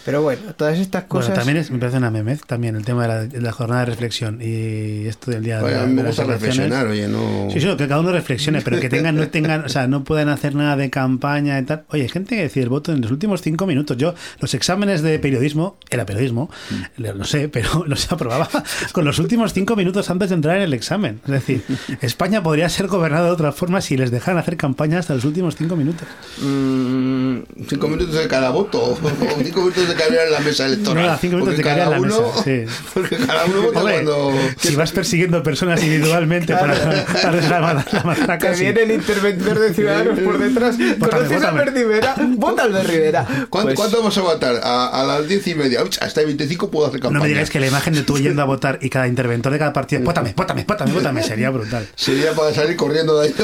Pero 0.05 0.21
bueno, 0.21 0.41
todas 0.57 0.77
estas 0.79 1.05
cosas. 1.05 1.29
Bueno, 1.29 1.39
también 1.41 1.57
es, 1.57 1.71
me 1.71 1.79
parece 1.79 1.97
una 1.97 2.11
memez 2.11 2.41
también 2.45 2.75
el 2.75 2.83
tema 2.83 3.03
de 3.03 3.07
la, 3.07 3.23
de 3.25 3.41
la 3.41 3.51
jornada 3.51 3.81
de 3.81 3.85
reflexión 3.87 4.39
y 4.41 5.07
esto 5.07 5.31
del 5.31 5.43
día 5.43 5.59
de, 5.59 5.63
Oye, 5.65 5.73
la- 5.75 5.83
a 5.83 5.85
mí 5.85 5.93
me 5.93 6.01
de 6.03 6.09
las 6.09 6.17
gusta 6.17 6.31
reflexionar, 6.33 6.87
oye, 6.87 7.07
no... 7.07 7.47
Sí, 7.51 7.61
sí, 7.61 7.67
que 7.77 7.87
cada 7.87 7.99
uno 8.01 8.11
reflexione, 8.11 8.61
pero 8.61 8.79
que 8.79 8.89
tengan, 8.89 9.15
no 9.15 9.27
tengan, 9.29 9.65
o 9.65 9.69
sea, 9.69 9.87
no 9.87 10.03
puedan 10.03 10.29
hacer 10.29 10.55
nada 10.55 10.75
de 10.75 10.89
campaña 10.89 11.57
y 11.59 11.63
tal. 11.63 11.83
Oye, 11.89 12.03
hay 12.03 12.09
gente 12.09 12.35
que 12.35 12.41
decide 12.43 12.63
el 12.63 12.69
voto 12.69 12.91
en 12.91 13.01
los 13.01 13.11
últimos 13.11 13.41
cinco 13.41 13.65
minutos. 13.65 13.95
Yo, 13.97 14.13
los 14.39 14.53
exámenes 14.53 15.01
de 15.01 15.17
periodismo, 15.19 15.77
era 15.89 16.05
periodismo, 16.05 16.49
lo 16.97 17.13
lo 17.13 17.23
sé, 17.25 17.47
pero 17.49 17.83
los 17.87 18.11
aprobaba 18.11 18.49
con 18.91 19.05
los 19.05 19.19
últimos 19.19 19.53
cinco 19.53 19.75
minutos 19.75 20.09
antes 20.09 20.29
de 20.29 20.35
entrar 20.35 20.57
en 20.57 20.63
el 20.63 20.73
examen. 20.73 21.21
Es 21.25 21.31
decir, 21.31 21.63
España 22.01 22.43
podría 22.43 22.67
ser 22.69 22.87
gobernada 22.87 23.25
de 23.27 23.31
otra 23.31 23.51
forma 23.51 23.79
si 23.81 23.95
les 23.97 24.11
dejaran 24.11 24.37
hacer 24.39 24.57
campaña 24.57 24.99
hasta 24.99 25.13
los 25.13 25.23
últimos 25.25 25.55
cinco 25.55 25.75
minutos. 25.75 26.07
Mm, 26.41 27.39
Cinco 27.67 27.87
minutos 27.87 28.15
de 28.15 28.27
cada 28.27 28.49
voto, 28.49 28.97
cinco 29.43 29.61
minutos 29.61 29.87
de 29.87 29.92
cada 29.95 30.23
en 30.23 30.31
la 30.31 30.39
mesa 30.39 30.65
electoral. 30.65 31.07
No, 31.07 31.17
cinco 31.17 31.37
minutos 31.37 31.59
cada 31.61 31.83
en 31.85 31.89
la 31.89 31.99
uno, 31.99 32.21
mesa, 32.33 32.43
sí. 32.43 32.65
Porque 32.93 33.17
cada 33.17 33.45
uno 33.45 33.61
vota 33.63 33.79
Hombre, 33.79 33.93
cuando... 34.03 34.31
si 34.57 34.75
vas 34.75 34.91
persiguiendo 34.91 35.41
personas 35.43 35.81
individualmente 35.83 36.53
para 36.55 36.75
darles 36.75 37.49
la, 37.49 37.85
la 37.91 38.03
matraca, 38.03 38.49
que 38.51 38.55
sí. 38.55 38.63
viene 38.63 38.83
el 38.83 38.91
interventor 38.91 39.59
de 39.59 39.73
Ciudadanos 39.73 40.19
por 40.19 40.37
detrás. 40.37 40.77
Vótame, 40.77 40.97
¿Conoces 40.99 41.31
a 41.31 41.35
vótame. 41.35 41.59
Albert 41.59 41.75
Rivera? 41.77 42.15
Vota 42.35 42.63
Albert 42.63 42.89
Rivera. 42.89 43.25
¿Cuánto, 43.49 43.67
Pues, 43.67 43.75
cuánto 43.79 43.97
vamos 43.97 44.17
a 44.17 44.21
votar? 44.21 44.55
A, 44.63 44.87
a 45.01 45.03
las 45.03 45.27
diez 45.27 45.45
y 45.47 45.55
media. 45.55 45.83
Uch, 45.83 45.97
hasta 46.01 46.21
el 46.21 46.27
25 46.27 46.69
puedo 46.71 46.87
hacer 46.87 46.99
campaña. 46.99 47.17
No 47.19 47.23
me 47.23 47.29
digáis 47.29 47.49
que 47.49 47.59
la 47.59 47.67
imagen 47.67 47.93
de 47.93 48.03
tú 48.03 48.17
yendo 48.17 48.41
a 48.41 48.45
votar 48.45 48.79
y 48.81 48.89
cada 48.89 49.07
interventor 49.07 49.51
de 49.51 49.59
cada 49.59 49.73
partido, 49.73 50.03
pótame, 50.05 50.33
pótame, 50.33 50.63
pótame, 50.65 50.91
pótame, 50.93 51.23
sería 51.23 51.49
brutal. 51.49 51.87
Sería 51.95 52.33
para 52.33 52.53
salir 52.53 52.75
corriendo 52.75 53.19
de 53.19 53.27
ahí 53.27 53.35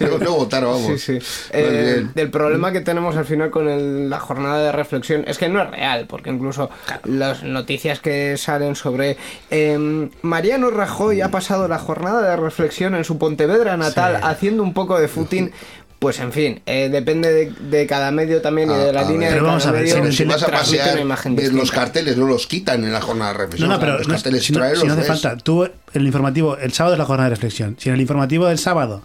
no, 0.00 0.18
no 0.18 0.32
votar, 0.32 0.64
vamos. 0.64 1.00
Sí, 1.00 1.18
sí. 1.20 1.26
Eh, 1.50 2.06
el 2.14 2.30
problema 2.30 2.72
que 2.72 2.80
tenemos 2.80 3.16
al 3.16 3.24
final 3.24 3.50
con 3.50 3.68
el- 3.68 4.08
la 4.10 4.20
jornada 4.20 4.62
de 4.62 4.72
reflexión 4.72 5.24
es 5.26 5.38
que 5.38 5.48
no 5.48 5.62
es 5.62 5.70
real, 5.70 5.97
porque 6.06 6.30
incluso 6.30 6.70
las 7.04 7.42
noticias 7.42 8.00
que 8.00 8.36
salen 8.36 8.76
sobre 8.76 9.16
eh, 9.50 10.08
Mariano 10.22 10.70
Rajoy 10.70 11.20
ha 11.20 11.30
pasado 11.30 11.68
la 11.68 11.78
jornada 11.78 12.22
de 12.30 12.36
reflexión 12.36 12.94
en 12.94 13.04
su 13.04 13.18
Pontevedra 13.18 13.76
natal 13.76 14.16
Sí. 14.16 14.22
haciendo 14.24 14.62
un 14.62 14.74
poco 14.74 14.98
de 15.00 15.08
footing. 15.08 15.50
Pues 15.98 16.20
en 16.20 16.30
fin, 16.32 16.60
eh, 16.66 16.88
depende 16.92 17.32
de, 17.32 17.50
de 17.50 17.84
cada 17.88 18.12
medio 18.12 18.40
también 18.40 18.70
y 18.70 18.74
Ah, 18.74 18.76
de 18.78 18.92
la 18.92 19.00
a 19.00 19.10
línea 19.10 19.30
ver. 19.30 19.38
de 19.38 19.38
cada 19.40 19.48
vamos 19.48 19.66
a 19.66 19.72
ver, 19.72 19.80
medio. 19.82 19.94
si 19.94 19.98
no- 19.98 20.04
Pero 20.04 20.12
si 20.16 20.24
vas 20.26 20.42
a 20.44 20.46
transmite 20.46 20.78
pasear, 20.78 20.94
una 20.94 21.02
imagen 21.04 21.34
ves 21.34 21.52
los 21.52 21.70
carteles, 21.72 22.16
no 22.16 22.26
los 22.28 22.46
quitan 22.46 22.84
en 22.84 22.92
la 22.92 23.00
jornada 23.00 23.32
de 23.32 23.38
No, 23.38 23.42
reflexión. 23.42 23.68
no, 23.70 23.80
pero 23.80 23.98
los 23.98 24.06
no- 24.06 24.14
carteles 24.14 24.44
si, 24.44 24.52
no, 24.52 24.60
si 24.76 24.86
no 24.86 24.92
hace 24.92 25.00
ves. 25.00 25.08
falta, 25.08 25.36
tú 25.38 25.64
el 25.64 26.06
informativo, 26.06 26.56
el 26.56 26.72
sábado 26.72 26.94
es 26.94 26.98
la 27.00 27.04
jornada 27.04 27.28
de 27.30 27.34
reflexión. 27.34 27.74
Si 27.80 27.88
en 27.88 27.96
el 27.96 28.00
informativo 28.00 28.46
del 28.46 28.58
sábado, 28.58 29.02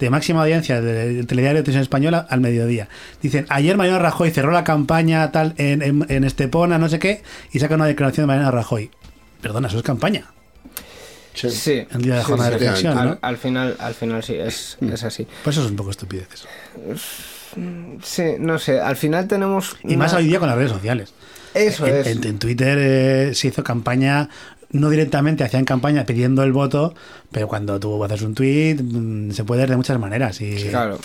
de 0.00 0.10
máxima 0.10 0.40
audiencia 0.42 0.80
del 0.80 1.14
del 1.16 1.26
telediario 1.28 1.58
de 1.58 1.62
televisión 1.62 1.82
española, 1.82 2.26
al 2.28 2.40
mediodía, 2.40 2.88
dicen, 3.22 3.46
ayer 3.50 3.76
Mariano 3.76 4.00
Rajoy 4.00 4.30
cerró 4.30 4.50
la 4.50 4.64
campaña 4.64 5.30
tal 5.30 5.54
en, 5.58 5.82
en, 5.82 6.06
en 6.08 6.24
Estepona, 6.24 6.78
no 6.78 6.88
sé 6.88 6.98
qué, 6.98 7.22
y 7.52 7.60
saca 7.60 7.76
una 7.76 7.86
declaración 7.86 8.24
de 8.24 8.26
Mariano 8.28 8.50
Rajoy. 8.50 8.90
Perdona, 9.40 9.68
eso 9.68 9.76
es 9.76 9.82
campaña. 9.84 10.26
Sí. 11.32 11.48
Sí, 11.50 11.86
El 11.92 12.02
día 12.02 12.14
de 12.14 12.18
la 12.18 12.24
sí, 12.24 12.26
jornada 12.30 12.50
sí. 12.50 12.52
de 12.54 12.58
reflexión, 12.58 12.98
al, 12.98 13.08
¿no? 13.10 13.18
al 13.22 13.36
final, 13.36 13.76
al 13.78 13.94
final 13.94 14.22
sí, 14.24 14.34
es, 14.34 14.76
es 14.80 15.04
así. 15.04 15.26
Pues 15.44 15.56
eso 15.56 15.64
es 15.64 15.70
un 15.70 15.76
poco 15.76 15.90
estupideces. 15.90 16.46
Sí, 18.02 18.22
no 18.38 18.58
sé, 18.58 18.80
al 18.80 18.96
final 18.96 19.26
tenemos... 19.28 19.76
Y 19.84 19.96
más 19.96 20.12
hoy 20.14 20.26
día 20.26 20.38
con 20.38 20.48
las 20.48 20.56
redes 20.56 20.72
sociales. 20.72 21.12
Eso 21.54 21.86
en, 21.86 21.96
es. 21.96 22.06
en- 22.06 22.24
en 22.24 22.38
Twitter 22.38 22.78
eh, 22.80 23.34
se 23.34 23.48
hizo 23.48 23.62
campaña, 23.64 24.28
no 24.72 24.90
directamente 24.90 25.44
hacían 25.44 25.64
campaña 25.64 26.06
pidiendo 26.06 26.42
el 26.42 26.52
voto, 26.52 26.94
pero 27.30 27.48
cuando 27.48 27.78
tú 27.80 28.02
haces 28.04 28.22
un 28.22 28.34
tweet 28.34 28.76
mm, 28.82 29.32
se 29.32 29.44
puede 29.44 29.62
ver 29.62 29.70
de 29.70 29.76
muchas 29.76 29.98
maneras. 29.98 30.40
Y, 30.40 30.68
Claro. 30.68 30.98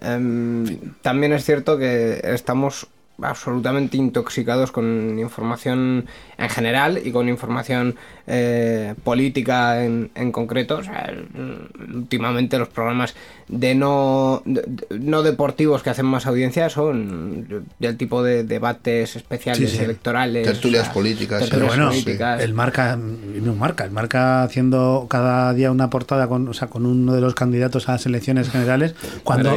Em, 0.00 0.92
también 1.02 1.32
es 1.32 1.44
cierto 1.44 1.78
que 1.78 2.20
estamos 2.24 2.88
absolutamente 3.22 3.96
intoxicados 3.96 4.72
con 4.72 5.18
información 5.18 6.06
en 6.38 6.48
general 6.48 7.00
y 7.04 7.10
con 7.12 7.28
información 7.28 7.96
eh, 8.26 8.94
política 9.04 9.84
en, 9.84 10.10
en 10.14 10.32
concreto. 10.32 10.78
O 10.78 10.82
sea, 10.82 11.10
el- 11.10 11.94
últimamente 11.94 12.58
los 12.58 12.68
programas 12.68 13.14
de 13.48 13.74
no, 13.74 14.42
de- 14.44 14.64
no 14.98 15.22
deportivos 15.22 15.82
que 15.82 15.90
hacen 15.90 16.06
más 16.06 16.26
audiencia 16.26 16.70
son 16.70 17.64
del 17.78 17.96
tipo 17.96 18.22
de 18.22 18.44
debates 18.44 19.16
especiales 19.16 19.70
Sí, 19.70 19.76
sí. 19.78 19.84
electorales. 19.84 20.46
Tertulias 20.46 20.88
políticas, 20.88 21.40
Pero 21.40 21.50
tertulias 21.50 21.76
bueno, 21.76 21.90
políticas. 21.90 22.40
el 22.42 22.54
marca, 22.54 22.96
no 22.96 23.54
marca, 23.54 23.84
el 23.84 23.90
marca 23.90 24.42
haciendo 24.42 25.06
cada 25.10 25.52
día 25.52 25.70
una 25.70 25.90
portada 25.90 26.26
con, 26.28 26.48
o 26.48 26.54
sea, 26.54 26.68
con 26.68 26.86
uno 26.86 27.14
de 27.14 27.20
los 27.20 27.34
candidatos 27.34 27.88
a 27.88 27.92
las 27.92 28.06
elecciones 28.06 28.48
generales, 28.50 28.94
cuando 29.22 29.50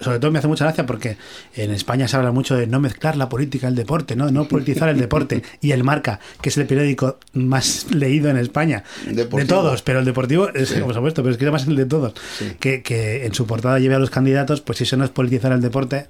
sobre 0.00 0.18
todo 0.18 0.30
me 0.30 0.38
hace 0.38 0.48
mucha 0.48 0.64
gracia 0.64 0.84
porque 0.86 1.16
en 1.54 1.70
España 1.70 2.06
se 2.08 2.16
habla 2.16 2.32
mucho 2.32 2.54
de 2.54 2.66
no 2.66 2.80
mezclar 2.80 3.16
la 3.16 3.28
política 3.28 3.66
y 3.66 3.70
el 3.70 3.76
deporte, 3.76 4.16
no, 4.16 4.30
no 4.30 4.44
politizar 4.46 4.88
el 4.88 4.98
deporte 4.98 5.42
y 5.60 5.72
el 5.72 5.84
marca, 5.84 6.11
que 6.40 6.48
es 6.48 6.56
el 6.56 6.66
periódico 6.66 7.18
más 7.34 7.86
leído 7.92 8.30
en 8.30 8.36
España, 8.36 8.84
de 9.06 9.24
todos, 9.44 9.82
pero 9.82 9.98
el 10.00 10.04
deportivo 10.04 10.48
es 10.54 10.72
por 10.72 10.94
supuesto, 10.94 11.22
pero 11.22 11.32
es 11.32 11.38
que 11.38 11.44
además 11.44 11.66
el 11.66 11.76
de 11.76 11.86
todos, 11.86 12.14
Sí. 12.38 12.56
que, 12.60 12.82
que 12.82 13.26
en 13.26 13.34
su 13.34 13.46
portada 13.46 13.78
lleve 13.78 13.94
a 13.94 13.98
los 13.98 14.10
candidatos, 14.10 14.60
pues 14.60 14.78
si 14.78 14.84
eso 14.84 14.96
no 14.96 15.04
es 15.04 15.10
politizar 15.10 15.52
el 15.52 15.60
deporte, 15.60 16.06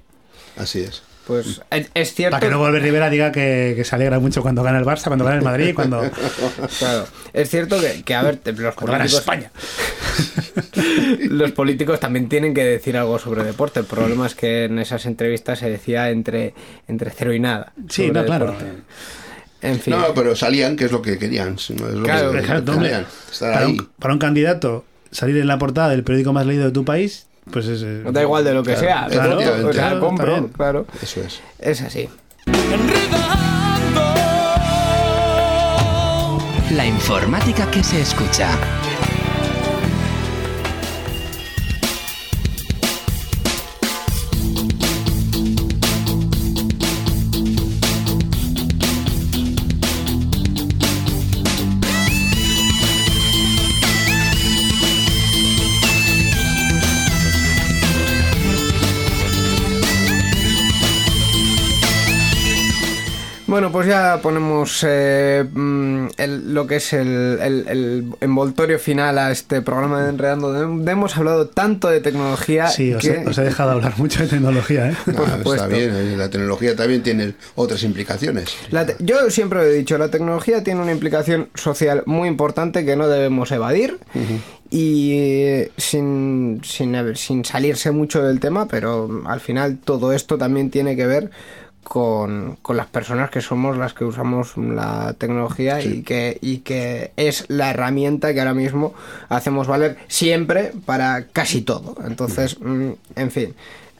Así 0.57 0.81
es. 0.81 1.01
Pues 1.25 1.61
es, 1.93 2.13
cierto. 2.13 2.31
para 2.35 2.41
que 2.41 2.49
luego 2.49 2.65
Albert 2.65 2.83
Rivera 2.83 3.09
diga 3.09 3.31
que, 3.31 3.73
que 3.77 3.85
se 3.85 3.95
alegra 3.95 4.19
mucho 4.19 4.41
cuando 4.41 4.61
gana 4.61 4.77
el 4.77 4.83
Barça, 4.83 5.05
cuando 5.05 5.23
gana 5.23 5.37
el 5.37 5.43
Madrid, 5.43 5.73
cuando 5.73 6.01
Claro, 6.79 7.07
es 7.31 7.49
cierto 7.49 7.79
que, 7.79 8.03
que, 8.03 8.13
a 8.13 8.23
ver, 8.23 8.35
te- 8.37 8.51
los 8.51 8.75
políticos, 8.75 9.13
España. 9.13 9.49
los 11.29 11.51
políticos 11.53 11.99
también 11.99 12.29
tienen 12.29 12.53
que 12.53 12.63
decir 12.65 12.97
algo 12.97 13.17
sobre 13.19 13.43
deporte. 13.43 13.79
El 13.79 13.85
problema 13.85 14.27
es 14.27 14.35
que 14.35 14.65
en 14.65 14.79
esas 14.79 15.05
entrevistas 15.05 15.59
se 15.59 15.69
decía 15.69 16.09
entre, 16.09 16.53
entre 16.87 17.11
cero 17.11 17.33
y 17.33 17.39
nada. 17.39 17.71
Sí, 17.89 18.11
no, 18.11 18.25
claro. 18.25 18.47
deporte. 18.47 18.65
En 19.63 19.79
fin. 19.79 19.95
No, 19.97 20.13
pero 20.13 20.35
salían, 20.35 20.75
que 20.75 20.85
es 20.85 20.91
lo 20.91 21.01
que 21.01 21.17
querían. 21.17 21.55
no 21.55 21.87
es 21.87 21.93
lo 21.95 22.03
Claro, 22.03 22.31
que 22.31 22.41
Claro, 22.41 22.65
querían. 22.79 23.05
Estar 23.31 23.53
para, 23.53 23.65
ahí. 23.65 23.71
un, 23.79 23.89
para 23.99 24.13
un 24.13 24.19
candidato 24.19 24.85
salir 25.11 25.37
en 25.37 25.47
la 25.47 25.57
portada 25.57 25.89
del 25.89 26.03
periódico 26.03 26.33
más 26.33 26.45
leído 26.45 26.65
de 26.65 26.71
tu 26.71 26.83
país, 26.85 27.27
pues 27.51 27.65
es. 27.67 27.81
eh, 27.83 28.03
da 28.11 28.21
igual 28.21 28.43
de 28.43 28.53
lo 28.53 28.61
que 28.63 28.75
sea. 28.75 29.07
Claro, 29.09 29.37
claro, 29.37 29.67
o 29.69 29.73
sea, 29.73 29.99
compro, 29.99 30.49
claro. 30.55 30.85
Eso 31.01 31.21
es. 31.21 31.39
Es 31.59 31.81
así. 31.81 32.09
La 36.71 36.85
informática 36.85 37.69
que 37.69 37.83
se 37.83 38.01
escucha. 38.01 38.49
Bueno, 63.53 63.71
pues 63.71 63.85
ya 63.85 64.19
ponemos 64.19 64.83
eh, 64.87 65.45
mm, 65.53 66.07
el- 66.17 66.55
lo 66.55 66.65
que 66.65 66.77
es 66.77 66.91
el, 66.91 67.37
el- 67.39 67.65
el 67.67 68.05
envoltorio 68.19 68.79
final 68.79 69.19
a 69.19 69.29
este 69.31 69.61
programa 69.61 70.01
de 70.01 70.09
Enredando. 70.09 70.59
Hemos 70.89 71.15
hablado 71.17 71.49
tanto 71.49 71.87
de 71.87 71.99
tecnología 71.99 72.65
Sí, 72.69 72.91
os, 72.95 73.03
que... 73.03 73.11
he, 73.21 73.27
os 73.27 73.37
he 73.37 73.43
dejado 73.43 73.69
hablar 73.73 73.93
mucho 73.99 74.23
de 74.23 74.27
tecnología, 74.29 74.89
¿eh? 74.89 74.95
Por 75.05 75.29
Ah, 75.29 75.37
está 75.43 75.67
bien, 75.67 76.17
la 76.17 76.31
tecnología 76.31 76.75
también 76.75 77.03
tiene 77.03 77.35
otras 77.53 77.83
implicaciones. 77.83 78.49
La 78.71 78.87
te- 78.87 78.95
yo 78.97 79.29
siempre 79.29 79.59
lo 79.59 79.65
he 79.65 79.73
dicho, 79.73 79.99
la 79.99 80.09
tecnología 80.09 80.63
tiene 80.63 80.81
una 80.81 80.91
implicación 80.91 81.49
social 81.53 82.01
muy 82.07 82.27
importante 82.29 82.83
que 82.85 82.95
no 82.95 83.07
debemos 83.07 83.51
evadir 83.51 83.99
y 84.71 85.11
eh, 85.13 85.71
sin, 85.77 86.59
sin, 86.63 86.95
sin 87.15 87.45
salirse 87.45 87.91
mucho 87.91 88.23
del 88.23 88.39
tema, 88.39 88.67
pero 88.67 89.21
al 89.27 89.39
final 89.41 89.77
todo 89.77 90.11
esto 90.11 90.39
también 90.39 90.71
tiene 90.71 90.95
que 90.95 91.05
ver 91.05 91.29
con, 91.83 92.57
con 92.61 92.77
las 92.77 92.87
personas 92.87 93.29
que 93.29 93.41
somos 93.41 93.77
las 93.77 93.93
que 93.93 94.05
usamos 94.05 94.57
la 94.57 95.13
tecnología 95.17 95.81
y, 95.81 96.01
que, 96.01 96.37
y 96.41 96.59
que 96.59 97.11
es 97.17 97.45
la 97.49 97.69
herramienta 97.69 98.33
que 98.33 98.39
ahora 98.39 98.53
mismo 98.53 98.93
hacemos 99.29 99.67
valer 99.67 99.97
siempre 100.07 100.71
para 100.85 101.27
casi 101.27 101.61
todo. 101.61 101.95
Entonces, 102.05 102.59
mm, 102.59 102.91
en 103.15 103.31
fin. 103.31 103.55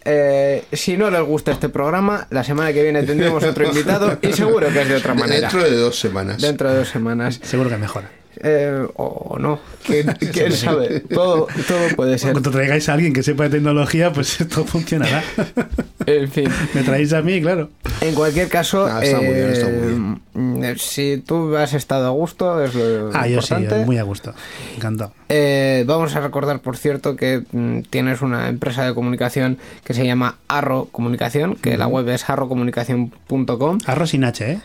Eh, 0.06 0.66
si 0.74 0.98
no 0.98 1.10
les 1.10 1.22
gusta 1.22 1.52
este 1.52 1.70
programa, 1.70 2.28
la 2.30 2.44
semana 2.44 2.74
que 2.74 2.84
viene 2.84 3.04
tendremos 3.04 3.44
otro 3.44 3.66
invitado 3.66 4.18
y 4.22 4.34
seguro 4.34 4.68
que 4.70 4.82
es 4.82 4.90
de 4.90 4.96
otra 4.96 5.14
manera. 5.14 5.42
Dentro 5.42 5.64
de 5.64 5.76
dos 5.76 6.00
semanas. 6.00 6.42
Dentro 6.42 6.72
de 6.72 6.78
dos 6.78 6.90
semanas. 6.90 7.40
Seguro 7.44 7.70
que 7.70 7.78
mejora. 7.78 8.10
Eh, 8.42 8.86
o 8.96 9.38
no. 9.40 9.60
¿Quién, 9.86 10.08
quién 10.34 10.52
sabe? 10.52 11.02
Todo, 11.02 11.48
todo 11.68 11.88
puede 11.96 12.18
ser. 12.18 12.32
Cuando 12.32 12.52
traigáis 12.52 12.90
a 12.90 12.94
alguien 12.94 13.14
que 13.14 13.24
sepa 13.24 13.44
de 13.44 13.52
tecnología, 13.52 14.12
pues 14.12 14.42
esto 14.42 14.66
funcionará. 14.66 15.24
En 16.06 16.30
fin. 16.30 16.50
Me 16.74 16.84
traéis 16.84 17.14
a 17.14 17.22
mí, 17.22 17.42
claro. 17.42 17.70
En 18.02 18.14
cualquier 18.16 18.50
caso, 18.50 18.86
Ah, 18.86 19.04
está 19.04 19.18
muy 19.18 19.34
bien, 19.34 19.50
está 19.50 19.68
muy 19.70 20.64
eh, 20.66 20.76
si 20.78 21.24
tú 21.26 21.56
has 21.56 21.74
estado 21.74 22.08
a 22.08 22.10
gusto, 22.10 22.62
es 22.64 22.74
lo 22.76 23.12
Ah, 23.14 23.28
yo 23.28 23.42
sí, 23.42 23.54
importante. 23.54 23.86
muy 23.86 23.98
a 23.98 24.04
gusto. 24.04 24.34
Encantado. 24.76 25.14
Eh, 25.30 25.84
vamos 25.88 26.16
a 26.16 26.20
recordar, 26.22 26.60
por 26.60 26.76
cierto, 26.78 27.16
que 27.16 27.44
mm, 27.52 27.82
tienes 27.90 28.22
una 28.22 28.50
empresa 28.50 28.86
de 28.86 28.94
comunicación 28.94 29.58
que 29.84 29.94
se 29.94 30.06
llama 30.06 30.38
Arro 30.48 30.86
Comunicación, 30.92 31.56
que 31.56 31.78
la 31.78 31.88
web 31.88 32.10
es 32.10 32.30
arrocomunicación.com. 32.30 33.78
Arro 33.86 34.08
sin 34.08 34.24
H, 34.24 34.52
¿eh? 34.52 34.60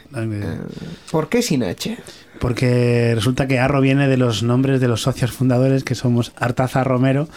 ¿Por 1.10 1.28
qué 1.28 1.42
sin 1.42 1.62
H? 1.64 1.96
Porque 2.40 3.12
resulta 3.14 3.46
que 3.46 3.58
Arro 3.58 3.80
viene 3.80 4.08
de 4.08 4.16
los 4.16 4.42
nombres 4.42 4.80
de 4.80 4.88
los 4.88 5.02
socios 5.02 5.32
fundadores, 5.32 5.84
que 5.84 5.94
somos 5.94 6.32
Artaza 6.36 6.84
Romero, 6.84 7.28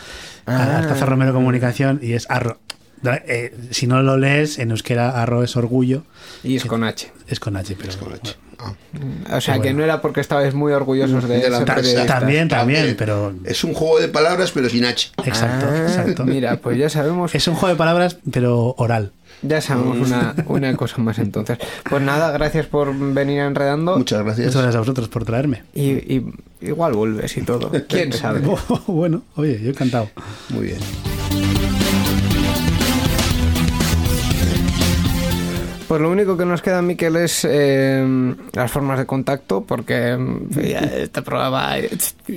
Ah. 0.45 0.78
Artaza 0.80 1.06
Romero 1.06 1.34
Comunicación, 1.34 1.99
y 2.02 2.14
es 2.14 2.26
Arro. 2.30 2.58
Eh, 3.04 3.56
si 3.72 3.88
no 3.88 4.02
lo 4.04 4.18
lees, 4.18 4.60
en 4.60 4.72
euskera 4.72 5.22
Arro 5.22 5.43
es 5.43 5.56
orgullo, 5.56 6.04
Y 6.43 6.56
es 6.56 6.66
con 6.66 6.84
H. 6.84 7.12
es 7.28 7.39
con 7.39 7.56
H, 7.56 7.76
pero... 7.80 7.97
Con 7.99 8.14
H. 8.14 8.36
Ah. 8.60 9.38
O 9.38 9.41
sea, 9.41 9.60
que 9.60 9.74
no 9.74 9.84
era 9.84 10.02
porque 10.02 10.22
estabais 10.22 10.54
muy 10.54 10.72
orgullosos 10.72 11.28
de, 11.28 11.39
De 11.39 11.49
la 11.49 11.66
periodistas. 11.66 12.06
También, 12.06 12.47
también, 12.47 12.95
pero... 12.95 13.34
Es 13.43 13.64
un 13.64 13.74
juego 13.74 13.99
de 13.99 14.08
palabras, 14.08 14.52
pero 14.52 14.70
sin 14.70 14.86
H. 14.86 15.10
Exacto, 15.26 15.66
Ah, 15.68 15.78
exacto. 15.82 16.26
Mira, 16.26 16.58
pues 16.58 16.78
ya 16.78 16.88
sabemos, 16.89 17.34
Es 17.34 17.47
un 17.47 17.56
juego 17.56 17.70
de 17.74 17.78
palabras, 17.78 18.18
pero 18.32 18.76
oral. 18.78 19.14
ya 19.41 19.62
sabemos 19.62 19.97
una, 20.08 20.36
una 20.45 20.76
cosa 20.78 20.99
más 20.99 21.18
entonces. 21.18 21.58
Pues 21.89 22.04
nada, 22.04 22.30
gracias 22.32 22.68
por 22.68 22.95
venir 22.95 23.39
enredando. 23.39 23.97
Muchas 23.97 24.22
gracias. 24.24 24.45
Muchas 24.47 24.62
gracias 24.62 24.76
a 24.76 24.80
vosotros 24.80 25.08
por 25.08 25.26
traerme. 25.26 25.64
Y, 25.74 25.89
y 25.91 26.26
igual 26.62 26.93
vuelves 26.93 27.36
y 27.38 27.41
todo. 27.41 27.72
¿Quién 27.88 28.14
sabe? 28.14 28.41
bueno, 28.86 29.24
oye, 29.38 29.60
yo 29.60 29.72
encantado. 29.72 30.08
Muy 30.49 30.66
bien. 30.66 31.80
Pues 35.92 36.00
lo 36.02 36.10
único 36.10 36.38
que 36.38 36.46
nos 36.46 36.62
queda, 36.62 36.82
Miquel, 36.82 37.18
es 37.18 37.44
eh, 37.44 38.34
las 38.54 38.72
formas 38.72 38.98
de 38.98 39.06
contacto, 39.06 39.66
porque 39.66 40.18
ya 40.50 40.80
este 40.80 41.22
programa... 41.22 41.76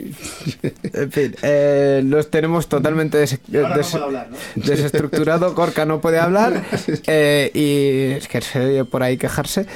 En 0.92 1.12
fin, 1.12 1.36
eh, 1.40 2.02
los 2.04 2.32
tenemos 2.32 2.66
totalmente 2.68 3.18
des- 3.18 3.38
des- 3.46 3.96
desestructurado. 4.56 5.54
Corca 5.54 5.84
no 5.86 6.00
puede 6.00 6.18
hablar 6.18 6.64
eh, 7.06 7.52
y 7.54 8.16
es 8.16 8.26
que 8.26 8.40
se 8.40 8.58
oye 8.58 8.84
por 8.84 9.04
ahí 9.04 9.16
quejarse. 9.16 9.66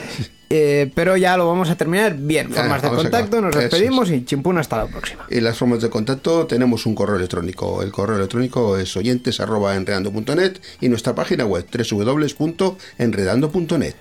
Eh, 0.50 0.90
pero 0.94 1.14
ya 1.16 1.36
lo 1.36 1.46
vamos 1.46 1.68
a 1.68 1.76
terminar 1.76 2.16
bien. 2.16 2.50
Formas 2.50 2.80
de 2.82 2.88
contacto, 2.88 3.40
nos 3.40 3.54
despedimos 3.54 4.10
y 4.10 4.24
chimpún 4.24 4.58
hasta 4.58 4.78
la 4.78 4.86
próxima. 4.86 5.26
Y 5.28 5.40
las 5.40 5.58
formas 5.58 5.82
de 5.82 5.90
contacto 5.90 6.46
tenemos 6.46 6.86
un 6.86 6.94
correo 6.94 7.16
electrónico. 7.16 7.82
El 7.82 7.92
correo 7.92 8.16
electrónico 8.16 8.78
es 8.78 8.96
oyentes@enredando.net 8.96 10.58
y 10.80 10.88
nuestra 10.88 11.14
página 11.14 11.44
web 11.44 11.66
www.enredando.net. 11.70 13.96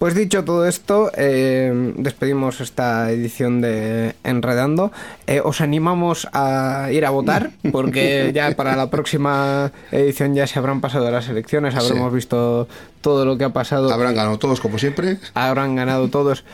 Pues 0.00 0.14
dicho 0.14 0.44
todo 0.44 0.66
esto, 0.66 1.10
eh, 1.14 1.92
despedimos 1.98 2.62
esta 2.62 3.10
edición 3.10 3.60
de 3.60 4.14
Enredando. 4.24 4.92
Eh, 5.26 5.42
os 5.44 5.60
animamos 5.60 6.26
a 6.32 6.88
ir 6.90 7.04
a 7.04 7.10
votar, 7.10 7.50
porque 7.70 8.30
ya 8.34 8.50
para 8.56 8.76
la 8.76 8.88
próxima 8.88 9.72
edición 9.92 10.34
ya 10.34 10.46
se 10.46 10.58
habrán 10.58 10.80
pasado 10.80 11.10
las 11.10 11.28
elecciones, 11.28 11.74
habremos 11.74 12.08
Sí. 12.12 12.14
visto 12.16 12.66
todo 13.02 13.26
lo 13.26 13.36
que 13.36 13.44
ha 13.44 13.50
pasado, 13.52 13.92
Habrán 13.92 14.14
ganado 14.14 14.38
todos 14.38 14.58
como 14.62 14.78
siempre. 14.78 15.18
habrán 15.34 15.76
ganado 15.76 16.08
todos, 16.08 16.44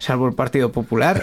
salvo 0.00 0.26
el 0.26 0.34
Partido 0.34 0.72
Popular, 0.72 1.22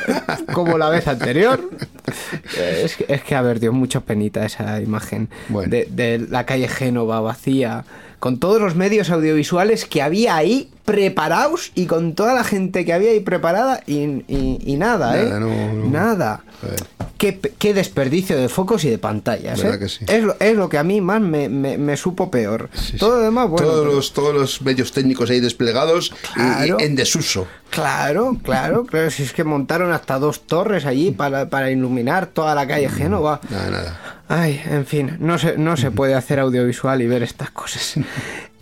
como 0.54 0.78
la 0.78 0.90
vez 0.90 1.10
anterior. 1.10 1.60
Es 2.58 2.96
que, 2.96 3.06
es 3.10 3.22
que, 3.24 3.36
a 3.36 3.42
ver, 3.42 3.60
dio 3.60 3.74
mucha 3.74 4.00
penita 4.00 4.46
esa 4.46 4.80
imagen 4.80 5.28
Bueno. 5.50 5.70
de, 5.70 5.88
de 5.92 6.20
la 6.20 6.46
calle 6.46 6.68
Génova 6.70 7.20
vacía, 7.20 7.84
con 8.26 8.40
todos 8.40 8.60
los 8.60 8.74
medios 8.74 9.12
audiovisuales 9.12 9.86
que 9.86 10.02
había 10.02 10.36
ahí 10.36 10.72
preparados 10.84 11.72
y 11.76 11.86
con 11.86 12.16
toda 12.16 12.34
la 12.34 12.44
gente 12.44 12.84
que 12.84 12.92
había 12.92 13.12
ahí 13.12 13.20
preparada 13.20 13.84
y, 13.86 13.98
y- 14.28 14.58
y 14.66 14.78
nada, 14.78 15.22
¿eh? 15.22 15.26
Nada, 15.26 15.40
no, 15.42 15.74
no. 15.74 15.90
Nada. 15.92 16.44
Joder. 16.60 16.84
Qué, 17.20 17.40
qué 17.60 17.76
desperdicio 17.76 18.36
de 18.36 18.50
focos 18.50 18.84
y 18.84 18.90
de 18.90 18.98
pantallas, 18.98 19.60
¿Verdad 19.62 19.76
¿eh? 19.76 19.80
que 19.80 19.90
sí? 19.90 20.06
es, 20.08 20.24
lo, 20.24 20.36
es 20.40 20.56
lo 20.58 20.70
que 20.70 20.80
a 20.80 20.84
mí 20.84 21.02
más 21.02 21.22
me, 21.22 21.50
me- 21.50 21.78
me 21.78 21.96
supo 21.98 22.32
peor. 22.32 22.70
Sí, 22.74 22.98
Todo 22.98 23.12
sí. 23.12 23.18
lo 23.18 23.22
demás, 23.26 23.48
bueno. 23.48 23.68
todos, 23.68 23.82
pero- 23.84 23.94
los, 23.96 24.14
todos 24.14 24.34
los 24.34 24.62
medios 24.64 24.92
técnicos 24.92 25.30
ahí 25.30 25.40
desplegados 25.40 26.12
y- 26.36 26.84
en 26.84 26.96
desuso. 26.96 27.46
Claro, 27.70 28.38
claro, 28.42 28.86
claro. 28.86 29.12
Si 29.12 29.22
es 29.22 29.34
que 29.34 29.44
montaron 29.44 29.92
hasta 29.92 30.18
dos 30.18 30.48
torres 30.48 30.86
allí 30.88 31.12
para, 31.12 31.48
para 31.50 31.70
iluminar 31.70 32.26
toda 32.26 32.56
la 32.56 32.66
calle 32.68 32.90
Génova. 32.90 33.40
Nada, 33.52 33.70
nada. 33.70 34.15
Ay, 34.28 34.62
en 34.70 34.86
fin, 34.86 35.18
no 35.20 35.38
se, 35.38 35.58
no 35.58 35.78
se 35.78 35.92
puede 35.92 36.16
hacer 36.16 36.40
audiovisual 36.40 37.02
y 37.02 37.08
ver 37.08 37.24
estas 37.24 37.52
cosas. 37.52 37.96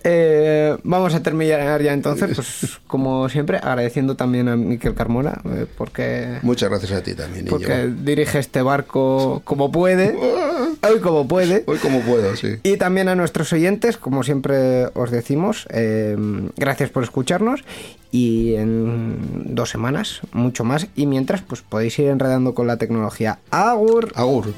Eh, 0.06 0.76
vamos 0.84 1.16
a 1.16 1.24
terminar 1.24 1.82
ya 1.82 1.94
entonces, 1.94 2.36
pues 2.36 2.80
como 2.88 3.30
siempre, 3.30 3.58
agradeciendo 3.58 4.16
también 4.16 4.50
a 4.50 4.58
Miquel 4.58 4.96
Carmona, 4.96 5.42
eh, 5.46 5.66
porque, 5.78 6.40
Muchas 6.42 6.70
gracias 6.70 6.92
a 6.92 7.02
ti 7.02 7.14
también, 7.14 7.46
porque 7.46 7.90
dirige 8.02 8.40
este 8.40 8.62
barco 8.62 9.42
como 9.46 9.72
puede, 9.72 10.14
hoy 10.82 11.00
como 11.00 11.28
puede. 11.28 11.64
Hoy 11.68 11.78
como 11.78 12.02
puedo, 12.02 12.36
sí. 12.36 12.58
Y 12.64 12.76
también 12.76 13.08
a 13.08 13.16
nuestros 13.16 13.54
oyentes, 13.54 13.96
como 13.98 14.24
siempre 14.24 14.88
os 14.94 15.10
decimos, 15.10 15.68
eh, 15.70 16.18
gracias 16.58 16.90
por 16.90 17.04
escucharnos 17.04 17.64
y 18.12 18.56
en 18.56 19.56
dos 19.56 19.70
semanas, 19.70 20.22
mucho 20.34 20.64
más. 20.64 20.88
Y 20.96 21.06
mientras, 21.06 21.42
pues 21.42 21.62
podéis 21.62 21.98
ir 22.00 22.10
enredando 22.10 22.54
con 22.54 22.68
la 22.68 22.78
tecnología. 22.78 23.40
Agur. 23.50 24.12
Agur. 24.16 24.54